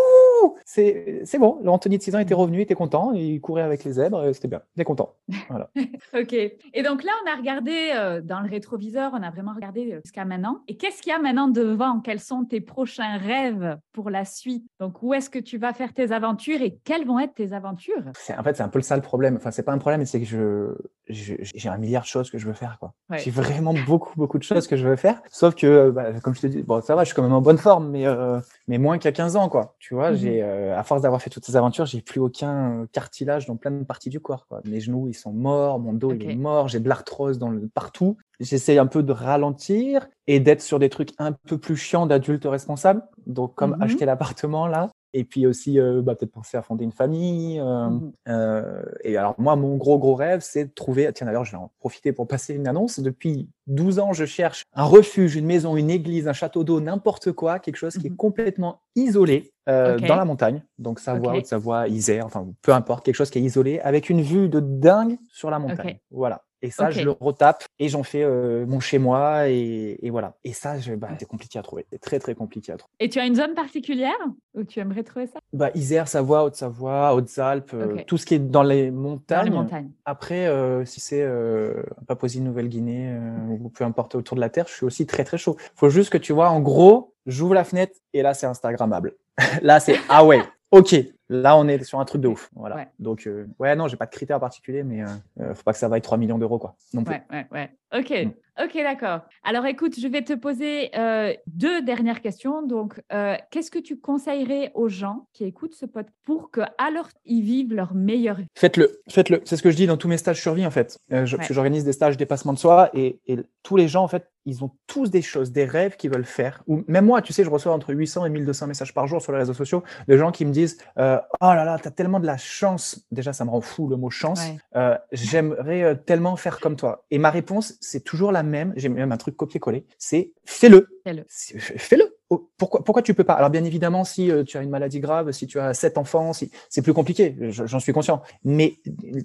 c'est 0.65 1.39
bon. 1.39 1.59
L'Anthony 1.63 1.99
de 1.99 2.03
6 2.03 2.17
ans 2.17 2.19
était 2.19 2.35
revenu, 2.35 2.61
était 2.61 2.75
content, 2.75 3.13
il 3.13 3.41
courait 3.41 3.63
avec 3.63 3.85
les 3.85 3.93
zèbres, 3.93 4.33
c'était 4.33 4.49
bien, 4.49 4.63
il 4.77 4.81
est 4.81 4.85
content. 4.85 5.15
Voilà. 5.49 5.71
ok. 6.15 6.33
Et 6.33 6.83
donc 6.83 7.03
là, 7.05 7.13
on 7.25 7.31
a 7.31 7.37
regardé 7.37 7.93
euh, 7.95 8.21
dans 8.21 8.41
le 8.41 8.49
rétroviseur, 8.49 9.13
on 9.15 9.23
a 9.23 9.31
vraiment 9.31 9.55
regardé 9.55 9.93
euh, 9.93 10.01
jusqu'à 10.05 10.25
maintenant. 10.25 10.61
Et 10.69 10.77
qu'est-ce 10.77 11.03
qu'il 11.03 11.13
y 11.13 11.15
a 11.15 11.19
maintenant 11.19 11.49
devant? 11.49 12.01
Quels 12.01 12.21
sont 12.21 12.45
tes 12.45 12.61
prochains 12.61 13.17
rêves 13.17 13.79
pour 13.93 14.11
la 14.11 14.25
suite? 14.25 14.67
Donc, 14.81 15.03
où 15.03 15.15
est-ce 15.15 15.31
que 15.31 15.39
tu 15.39 15.59
vas 15.59 15.73
faire 15.73 15.93
tes 15.93 16.13
aventures 16.13 16.61
et 16.63 16.79
quelles 16.85 17.07
vont 17.07 17.19
être 17.19 17.35
tes 17.35 17.53
aventures? 17.53 18.03
En 18.37 18.43
fait, 18.43 18.57
c'est 18.57 18.63
un 18.63 18.69
peu 18.69 18.79
le 18.79 18.85
ça 18.85 18.97
le 18.97 19.03
problème. 19.03 19.37
Enfin, 19.37 19.51
c'est 19.51 19.63
pas 19.63 19.73
un 19.73 19.79
problème, 19.79 20.05
c'est 20.07 20.21
que 20.21 20.27
je 20.27 20.75
j'ai 21.11 21.69
un 21.69 21.79
milliard 21.79 22.03
de 22.03 22.09
choses 22.09 22.31
que 22.31 22.39
je 22.39 22.47
veux 22.47 22.53
faire. 22.53 22.77
quoi. 22.79 22.93
Ouais. 23.11 23.19
J'ai 23.19 23.31
vraiment 23.31 23.75
beaucoup, 23.87 24.13
beaucoup 24.17 24.39
de 24.39 24.43
choses 24.43 24.67
que 24.67 24.77
je 24.77 24.87
veux 24.87 24.97
faire. 24.97 25.21
Sauf 25.31 25.55
que, 25.55 25.91
bah, 25.91 26.13
comme 26.23 26.35
je 26.35 26.43
te 26.43 26.47
dis, 26.47 26.63
bon, 26.63 26.83
ça 26.83 26.95
va, 26.95 27.05
je 27.05 27.09
suis 27.09 27.15
quand 27.17 27.23
même 27.23 27.33
en 27.33 27.41
bonne 27.41 27.59
forme, 27.59 27.91
mais, 27.91 28.07
euh, 28.07 28.41
mais 28.67 28.79
moins 28.79 28.99
qu'il 28.99 29.07
y 29.07 29.09
a 29.09 29.13
15 29.13 29.37
ans. 29.37 29.49
quoi. 29.49 29.75
Tu 29.79 29.95
vois, 29.95 30.11
mm 30.11 30.15
-hmm. 30.15 30.19
J'ai 30.29 30.43
euh, 30.43 30.79
à 30.79 30.83
force 30.83 31.03
d'avoir 31.03 31.21
fait 31.23 31.31
toutes 31.31 31.45
ces 31.45 31.57
aventures, 31.57 31.87
j'ai 31.87 32.03
plus 32.03 32.21
aucun 32.21 32.87
cartilage 32.93 33.47
dans 33.47 33.57
plein 33.57 33.71
de 33.71 33.85
parties 33.85 34.11
du 34.11 34.21
corps. 34.21 34.47
Quoi. 34.47 34.61
Mes 34.65 34.81
genoux, 34.81 35.09
ils 35.09 35.15
sont 35.15 35.33
morts, 35.33 35.79
mon 35.79 35.93
dos, 35.93 36.13
okay. 36.13 36.25
il 36.25 36.31
est 36.31 36.37
mort, 36.37 36.69
j'ai 36.69 36.81
de 36.81 36.89
l'arthrose 36.89 37.39
dans 37.39 37.51
le, 37.51 37.69
partout. 37.69 38.17
J'essaie 38.41 38.79
un 38.79 38.87
peu 38.87 39.03
de 39.03 39.13
ralentir 39.13 40.09
et 40.27 40.41
d'être 40.41 40.63
sur 40.63 40.79
des 40.79 40.89
trucs 40.89 41.11
un 41.19 41.33
peu 41.33 41.59
plus 41.59 41.77
chiants 41.77 42.07
d'adulte 42.07 42.45
responsable. 42.45 43.03
Donc, 43.27 43.55
comme 43.55 43.71
mm 43.71 43.75
-hmm. 43.75 43.85
acheter 43.85 44.05
l'appartement 44.05 44.67
là, 44.67 44.91
et 45.15 45.25
puis 45.25 45.47
aussi 45.47 45.81
euh, 45.81 46.03
bah, 46.03 46.15
peut-être 46.15 46.33
penser 46.33 46.57
à 46.57 46.63
fonder 46.63 46.85
une 46.85 46.93
famille. 46.93 47.59
Euh, 47.61 47.89
mmh. 47.89 48.13
euh, 48.29 48.83
et 49.03 49.17
alors 49.17 49.35
moi, 49.39 49.57
mon 49.57 49.77
gros 49.77 49.99
gros 49.99 50.15
rêve, 50.15 50.41
c'est 50.43 50.67
de 50.67 50.71
trouver. 50.71 51.11
Tiens 51.13 51.27
d'ailleurs, 51.27 51.45
je 51.45 51.53
vais 51.53 51.59
en 51.59 51.71
profiter 51.79 52.13
pour 52.13 52.27
passer 52.27 52.55
une 52.55 52.69
annonce. 52.69 53.01
Depuis 53.01 53.49
12 53.67 53.99
ans, 53.99 54.13
je 54.13 54.25
cherche 54.25 54.65
un 54.75 54.85
refuge, 54.85 55.37
une 55.37 55.47
maison, 55.47 55.77
une 55.77 55.91
église, 55.91 56.29
un 56.29 56.33
château 56.33 56.65
d'eau, 56.65 56.81
n'importe 56.81 57.33
quoi, 57.33 57.59
quelque 57.59 57.77
chose 57.77 57.97
qui 57.97 58.07
est 58.07 58.11
mmh. 58.11 58.17
complètement 58.17 58.83
isolé 58.97 59.53
okay. 59.67 60.07
dans 60.07 60.17
la 60.17 60.25
montagne. 60.25 60.63
Donc 60.79 61.01
Savoie, 61.01 61.31
okay. 61.31 61.39
Haute-Savoie, 61.39 61.89
Isère, 61.89 62.27
enfin 62.27 62.47
peu 62.63 62.73
importe, 62.73 63.05
quelque 63.05 63.17
chose 63.17 63.31
qui 63.31 63.39
est 63.39 63.43
isolé 63.43 63.81
avec 63.81 64.11
une 64.11 64.23
vue 64.23 64.49
de 64.49 64.61
dingue 64.61 65.19
sur 65.31 65.51
la 65.51 65.59
montagne. 65.59 65.87
Okay. 65.87 66.01
Voilà. 66.11 66.43
Et 66.61 66.71
ça, 66.71 66.89
okay. 66.89 67.01
je 67.01 67.05
le 67.05 67.13
retape 67.13 67.65
et 67.79 67.89
j'en 67.89 68.03
fais 68.03 68.23
euh, 68.23 68.67
mon 68.67 68.81
chez 68.81 68.99
moi 68.99 69.49
et, 69.49 69.99
et, 70.03 70.11
voilà. 70.11 70.35
Et 70.43 70.53
ça, 70.53 70.75
bah, 70.97 71.09
c'est 71.19 71.29
compliqué 71.29 71.59
à 71.59 71.63
trouver. 71.63 71.87
C'est 71.91 72.01
très, 72.01 72.19
très 72.19 72.35
compliqué 72.35 72.73
à 72.73 72.77
trouver. 72.77 72.93
Et 72.99 73.09
tu 73.09 73.21
as 73.21 73.27
une 73.27 73.37
zone 73.37 73.55
particulière 73.55 74.17
où 74.55 74.65
tu 74.65 74.81
aimerais 74.81 75.05
trouver 75.05 75.27
ça? 75.27 75.39
Bah, 75.53 75.71
Isère, 75.75 76.09
Savoie, 76.09 76.45
Haute-Savoie, 76.45 77.15
Hautes-Alpes, 77.15 77.71
euh, 77.75 77.99
tout 78.07 78.19
ce 78.19 78.27
qui 78.27 78.35
est 78.35 78.39
dans 78.39 78.63
les 78.63 78.91
montagnes. 78.91 79.39
Dans 79.39 79.45
les 79.45 79.51
montagnes. 79.63 79.91
Après, 80.05 80.47
euh, 80.47 80.85
si 80.85 81.01
c'est 81.01 81.23
euh, 81.23 81.83
Papouasie-Nouvelle-Guinée 82.07 83.17
ou 83.49 83.69
peu 83.69 83.85
importe 83.85 84.15
autour 84.17 84.35
de 84.35 84.41
la 84.41 84.51
Terre, 84.51 84.67
je 84.69 84.75
suis 84.75 84.87
aussi 84.87 85.07
très, 85.07 85.25
très 85.25 85.39
chaud. 85.39 85.57
faut 85.75 85.91
juste 85.91 86.11
que 86.11 86.19
tu 86.19 86.33
vois, 86.33 86.51
en 86.51 86.61
gros, 86.61 87.15
j'ouvre 87.27 87.55
la 87.55 87.65
fenêtre 87.65 87.95
et 88.13 88.23
là, 88.23 88.35
c'est 88.35 88.47
Instagrammable. 88.47 89.15
là, 89.63 89.79
c'est 89.79 89.97
ah 90.09 90.25
ouais, 90.25 90.43
ok, 90.73 90.97
là 91.29 91.57
on 91.57 91.69
est 91.69 91.83
sur 91.85 92.01
un 92.01 92.05
truc 92.05 92.21
de 92.21 92.29
ouf. 92.29 92.51
Voilà. 92.55 92.77
Ouais. 92.77 92.89
Donc 92.99 93.27
euh, 93.27 93.47
ouais, 93.59 93.75
non, 93.77 93.89
j'ai 93.89 93.97
pas 93.97 94.07
de 94.07 94.11
critères 94.11 94.41
particuliers, 94.41 94.83
mais 94.83 95.03
euh, 95.03 95.55
faut 95.55 95.63
pas 95.63 95.73
que 95.73 95.79
ça 95.79 95.89
vaille 95.89 96.03
3 96.03 96.19
millions 96.19 96.39
d'euros 96.39 96.59
quoi. 96.59 96.77
Non 96.95 97.05
plus. 97.05 97.15
Ouais, 97.15 97.23
ouais, 97.31 97.47
ouais. 97.53 97.71
Ok, 97.97 98.11
mm. 98.11 98.65
ok, 98.65 98.75
d'accord. 98.75 99.21
Alors 99.43 99.65
écoute, 99.67 99.99
je 99.99 100.07
vais 100.09 100.23
te 100.23 100.35
poser 100.35 100.91
euh, 100.97 101.33
deux 101.47 101.81
dernières 101.83 102.21
questions. 102.21 102.63
Donc, 102.63 103.01
euh, 103.13 103.37
qu'est-ce 103.51 103.71
que 103.71 103.79
tu 103.79 103.99
conseillerais 103.99 104.73
aux 104.75 104.89
gens 104.89 105.27
qui 105.33 105.45
écoutent 105.45 105.75
ce 105.75 105.87
podcast 105.87 106.15
pour 106.25 106.51
que 106.51 106.61
alors 106.77 107.09
ils 107.25 107.43
vivent 107.43 107.75
leur 107.75 107.95
meilleure 107.95 108.37
vie? 108.37 108.47
Faites-le, 108.55 109.01
faites-le. 109.09 109.41
C'est 109.45 109.57
ce 109.57 109.63
que 109.63 109.71
je 109.71 109.77
dis 109.77 109.87
dans 109.87 109.97
tous 109.97 110.09
mes 110.09 110.19
stages 110.19 110.41
survie 110.41 110.67
en 110.67 110.71
fait. 110.71 110.99
Euh, 111.13 111.25
je, 111.25 111.37
ouais. 111.37 111.45
J'organise 111.49 111.85
des 111.85 111.93
stages 111.93 112.17
dépassement 112.17 112.53
de 112.53 112.59
soi 112.59 112.91
et, 112.93 113.21
et, 113.27 113.39
tous 113.63 113.77
les 113.77 113.89
gens 113.89 114.03
en 114.03 114.09
fait, 114.09 114.31
ils 114.49 114.65
ont 114.65 114.71
tous 114.87 115.11
des 115.11 115.23
choses, 115.23 115.53
des 115.53 115.65
rêves 115.65 115.97
qu'ils 115.97 116.11
veulent 116.11 116.25
faire. 116.25 116.63
Ou 116.67 116.85
même 116.89 117.05
moi, 117.05 117.23
tu 117.23 117.33
sais, 117.33 117.45
je 117.45 117.51
reçois 117.51 117.73
entre 117.73 117.93
800 117.93 118.27
et 118.27 118.31
1200 118.31 118.67
messages 118.67 118.95
par 118.95 119.07
jour 119.07 119.23
sur 119.23 119.33
les 119.33 119.39
réseaux 119.39 119.55
sociaux 119.55 119.83
de 120.07 120.17
gens 120.17 120.33
qui 120.33 120.45
me 120.45 120.53
disent 120.53 120.79
euh, 120.99 121.19
oh 121.41 121.53
là 121.55 121.65
là, 121.65 121.79
t'as 121.81 121.91
tellement 121.91 122.21
de 122.21 122.27
la 122.27 122.37
chance. 122.37 123.07
Déjà, 123.13 123.33
ça 123.33 123.45
me 123.45 123.51
rend 123.51 123.61
fou 123.61 123.89
le 123.89 123.97
mot 123.97 124.11
chance. 124.11 124.41
Ouais. 124.41 124.59
Euh, 124.77 124.97
j'aimerais 125.13 125.97
tellement 126.07 126.37
faire 126.37 126.61
comme 126.61 126.77
toi. 126.77 127.05
Et 127.11 127.19
ma 127.19 127.31
réponse 127.31 127.77
c'est 127.81 128.05
toujours 128.05 128.33
la 128.33 128.43
même. 128.43 128.73
J'ai 128.77 128.89
même 128.89 129.13
un 129.13 129.17
truc 129.17 129.37
copier-coller. 129.37 129.87
C'est 129.99 130.33
fais-le. 130.45 130.89
Fais-le. 131.05 131.25
Fais-le. 131.29 132.18
Pourquoi, 132.59 132.85
pourquoi 132.85 133.03
tu 133.03 133.15
peux 133.15 133.25
pas? 133.25 133.35
Alors 133.35 133.51
bien 133.51 133.65
évidemment, 133.65 134.05
si 134.05 134.31
euh, 134.31 134.45
tu 134.45 134.59
as 134.59 134.63
une 134.63 134.71
maladie 134.71 135.01
grave, 135.01 135.33
si 135.33 135.47
tu 135.47 135.59
as 135.59 135.73
sept 135.73 135.97
enfants, 135.97 136.33
si, 136.33 136.51
c'est 136.69 136.83
plus 136.83 136.93
compliqué, 136.93 137.35
j'en 137.41 137.81
suis 137.81 137.93
conscient. 137.93 138.23
Mais 138.45 138.79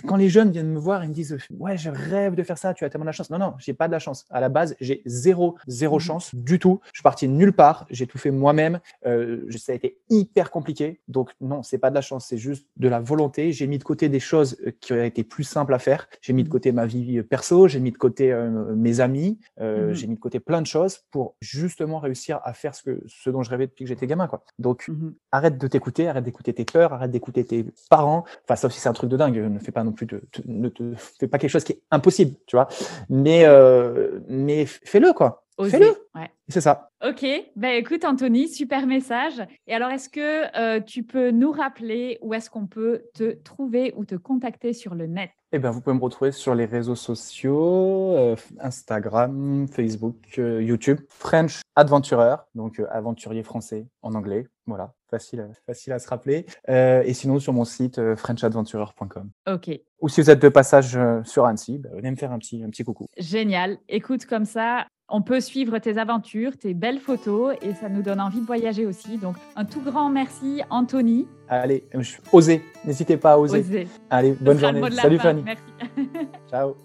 quand 0.07 0.15
les 0.15 0.29
jeunes 0.29 0.51
viennent 0.51 0.71
me 0.71 0.79
voir, 0.79 1.03
ils 1.03 1.09
me 1.09 1.13
disent 1.13 1.37
ouais, 1.51 1.77
je 1.77 1.89
rêve 1.89 2.35
de 2.35 2.43
faire 2.43 2.57
ça, 2.57 2.73
tu 2.73 2.85
as 2.85 2.89
tellement 2.89 3.03
de 3.03 3.09
la 3.09 3.13
chance. 3.13 3.29
Non, 3.29 3.39
non, 3.39 3.53
j'ai 3.57 3.73
pas 3.73 3.87
de 3.87 3.91
la 3.91 3.99
chance. 3.99 4.25
À 4.29 4.39
la 4.39 4.49
base, 4.49 4.75
j'ai 4.79 5.01
zéro, 5.05 5.57
zéro 5.67 5.97
mmh. 5.97 5.99
chance 5.99 6.35
du 6.35 6.59
tout. 6.59 6.79
Je 6.93 6.99
suis 6.99 7.03
parti 7.03 7.27
nulle 7.27 7.53
part, 7.53 7.85
j'ai 7.89 8.07
tout 8.07 8.17
fait 8.17 8.31
moi-même. 8.31 8.79
Euh, 9.05 9.45
ça 9.57 9.73
a 9.73 9.75
été 9.75 9.99
hyper 10.09 10.49
compliqué. 10.49 11.01
Donc 11.07 11.31
non, 11.41 11.61
c'est 11.61 11.77
pas 11.77 11.89
de 11.89 11.95
la 11.95 12.01
chance, 12.01 12.27
c'est 12.27 12.37
juste 12.37 12.67
de 12.77 12.87
la 12.87 13.01
volonté. 13.01 13.51
J'ai 13.51 13.67
mis 13.67 13.79
de 13.79 13.83
côté 13.83 14.07
des 14.07 14.19
choses 14.21 14.57
euh, 14.65 14.71
qui 14.79 14.93
auraient 14.93 15.07
été 15.07 15.23
plus 15.23 15.43
simples 15.43 15.73
à 15.73 15.79
faire. 15.79 16.07
J'ai 16.21 16.33
mis 16.33 16.43
de 16.43 16.47
mmh. 16.47 16.51
côté 16.51 16.71
ma 16.71 16.85
vie 16.85 17.21
perso, 17.23 17.67
j'ai 17.67 17.79
mis 17.79 17.91
de 17.91 17.97
côté 17.97 18.33
mes 18.75 18.99
amis, 18.99 19.39
mmh 19.59 19.93
j'ai 19.93 20.07
mis 20.07 20.15
de 20.15 20.19
côté 20.19 20.39
plein 20.39 20.61
de 20.61 20.67
choses 20.67 20.99
pour 21.11 21.35
justement 21.41 21.99
réussir 21.99 22.39
à 22.43 22.53
faire 22.53 22.73
ce 22.73 22.83
que 22.83 22.92
ce 23.07 23.29
dont 23.29 23.43
je 23.43 23.49
rêvais 23.49 23.67
depuis 23.67 23.85
que 23.85 23.89
j'étais 23.89 24.07
gamin 24.07 24.27
quoi. 24.27 24.43
Donc 24.59 24.87
mmh 24.87 25.13
arrête 25.31 25.57
de 25.57 25.67
t'écouter, 25.67 26.07
arrête 26.07 26.23
d'écouter 26.23 26.53
tes 26.53 26.65
peurs, 26.65 26.93
arrête 26.93 27.11
d'écouter 27.11 27.45
tes 27.45 27.65
parents. 27.89 28.23
Enfin 28.43 28.55
ça 28.55 28.67
aussi 28.67 28.79
c'est 28.79 28.89
un 28.89 28.93
truc 28.93 29.09
de 29.09 29.17
dingue, 29.17 29.37
ne 29.37 29.59
fais 29.59 29.71
pas 29.71 29.83
non 29.83 29.91
plus 29.91 30.05
de, 30.05 30.21
ne 30.45 30.69
te 30.69 30.93
fais 30.95 31.27
pas 31.27 31.37
quelque 31.37 31.51
chose 31.51 31.63
qui 31.63 31.73
est 31.73 31.81
impossible, 31.91 32.35
tu 32.47 32.55
vois. 32.55 32.67
Mais 33.09 33.45
euh, 33.45 34.19
mais 34.27 34.65
fais-le 34.65 35.13
quoi. 35.13 35.42
Fais-le. 35.61 35.93
Ouais. 36.15 36.29
C'est 36.49 36.61
ça. 36.61 36.89
Ok, 37.07 37.25
ben 37.55 37.75
écoute 37.75 38.03
Anthony, 38.05 38.47
super 38.47 38.85
message. 38.85 39.41
Et 39.67 39.73
alors, 39.73 39.89
est-ce 39.91 40.09
que 40.09 40.57
euh, 40.57 40.81
tu 40.81 41.03
peux 41.03 41.31
nous 41.31 41.51
rappeler 41.51 42.17
où 42.21 42.33
est-ce 42.33 42.49
qu'on 42.49 42.67
peut 42.67 43.03
te 43.13 43.33
trouver 43.43 43.93
ou 43.95 44.05
te 44.05 44.15
contacter 44.15 44.73
sur 44.73 44.95
le 44.95 45.07
net? 45.07 45.31
Eh 45.51 45.59
bien, 45.59 45.71
vous 45.71 45.81
pouvez 45.81 45.95
me 45.95 46.01
retrouver 46.01 46.31
sur 46.31 46.55
les 46.55 46.65
réseaux 46.65 46.95
sociaux, 46.95 48.15
euh, 48.15 48.35
Instagram, 48.59 49.67
Facebook, 49.67 50.17
euh, 50.37 50.61
YouTube, 50.61 50.99
French 51.09 51.61
Adventurer, 51.75 52.35
donc 52.55 52.81
aventurier 52.91 53.43
français 53.43 53.87
en 54.01 54.13
anglais. 54.13 54.47
Voilà, 54.65 54.93
facile, 55.09 55.49
facile 55.65 55.93
à 55.93 55.99
se 55.99 56.07
rappeler. 56.07 56.45
et 56.67 57.13
sinon, 57.13 57.39
sur 57.39 57.51
mon 57.51 57.65
site 57.65 58.15
frenchadventurer.com. 58.15 59.29
Ok. 59.51 59.71
Ou 59.99 60.09
si 60.09 60.21
vous 60.21 60.29
êtes 60.29 60.41
de 60.41 60.49
passage 60.49 60.97
sur 61.23 61.45
Annecy, 61.45 61.79
ben, 61.79 61.91
venez 61.95 62.11
me 62.11 62.15
faire 62.15 62.31
un 62.31 62.39
petit, 62.39 62.63
un 62.63 62.69
petit 62.69 62.83
coucou. 62.83 63.07
Génial. 63.17 63.77
Écoute, 63.89 64.25
comme 64.25 64.45
ça, 64.45 64.85
on 65.13 65.21
peut 65.21 65.39
suivre 65.39 65.77
tes 65.77 65.99
aventures, 65.99 66.57
tes 66.57 66.73
belles 66.73 66.99
photos 66.99 67.55
et 67.61 67.75
ça 67.75 67.87
nous 67.87 68.01
donne 68.01 68.19
envie 68.19 68.41
de 68.41 68.47
voyager 68.47 68.87
aussi. 68.87 69.17
Donc, 69.19 69.35
un 69.55 69.63
tout 69.63 69.79
grand 69.79 70.09
merci, 70.09 70.63
Anthony. 70.71 71.27
Allez, 71.47 71.87
osez. 72.31 72.63
N'hésitez 72.83 73.17
pas 73.17 73.33
à 73.33 73.37
oser. 73.37 73.87
Allez, 74.09 74.35
bonne 74.41 74.57
journée. 74.57 74.81
Salut 74.91 75.19
Fanny. 75.19 75.43
Merci. 75.43 75.63
Ciao. 76.49 76.75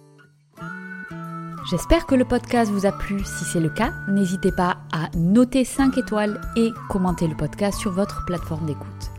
J'espère 1.71 2.05
que 2.05 2.15
le 2.15 2.27
podcast 2.27 2.71
vous 2.71 2.85
a 2.85 2.93
plu. 2.93 3.25
Si 3.25 3.45
c'est 3.47 3.61
le 3.61 3.71
cas, 3.71 3.93
n'hésitez 4.11 4.53
pas 4.53 4.77
à 4.93 5.09
noter 5.17 5.65
5 5.65 5.97
étoiles 5.97 6.39
et 6.55 6.69
commenter 6.91 7.29
le 7.29 7.35
podcast 7.35 7.79
sur 7.79 7.93
votre 7.93 8.27
plateforme 8.27 8.67
d'écoute. 8.67 9.11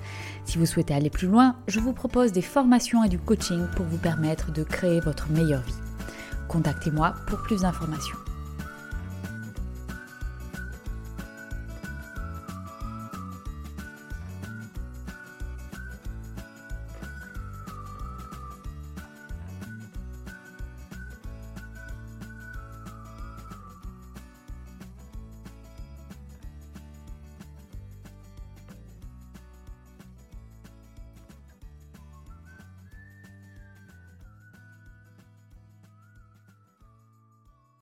Si 0.46 0.60
vous 0.60 0.68
souhaitez 0.68 0.94
aller 0.94 1.10
plus 1.10 1.28
loin, 1.28 1.56
je 1.68 1.80
vous 1.80 1.94
propose 1.94 2.32
des 2.32 2.44
formations 2.44 3.04
et 3.04 3.10
du 3.10 3.18
coaching 3.18 3.66
pour 3.76 3.88
vous 3.88 3.98
permettre 3.98 4.52
de 4.52 4.64
créer 4.64 5.00
votre 5.00 5.32
meilleure 5.32 5.64
vie. 5.64 5.74
Contactez-moi 6.48 7.16
pour 7.28 7.42
plus 7.42 7.62
d'informations. 7.62 8.18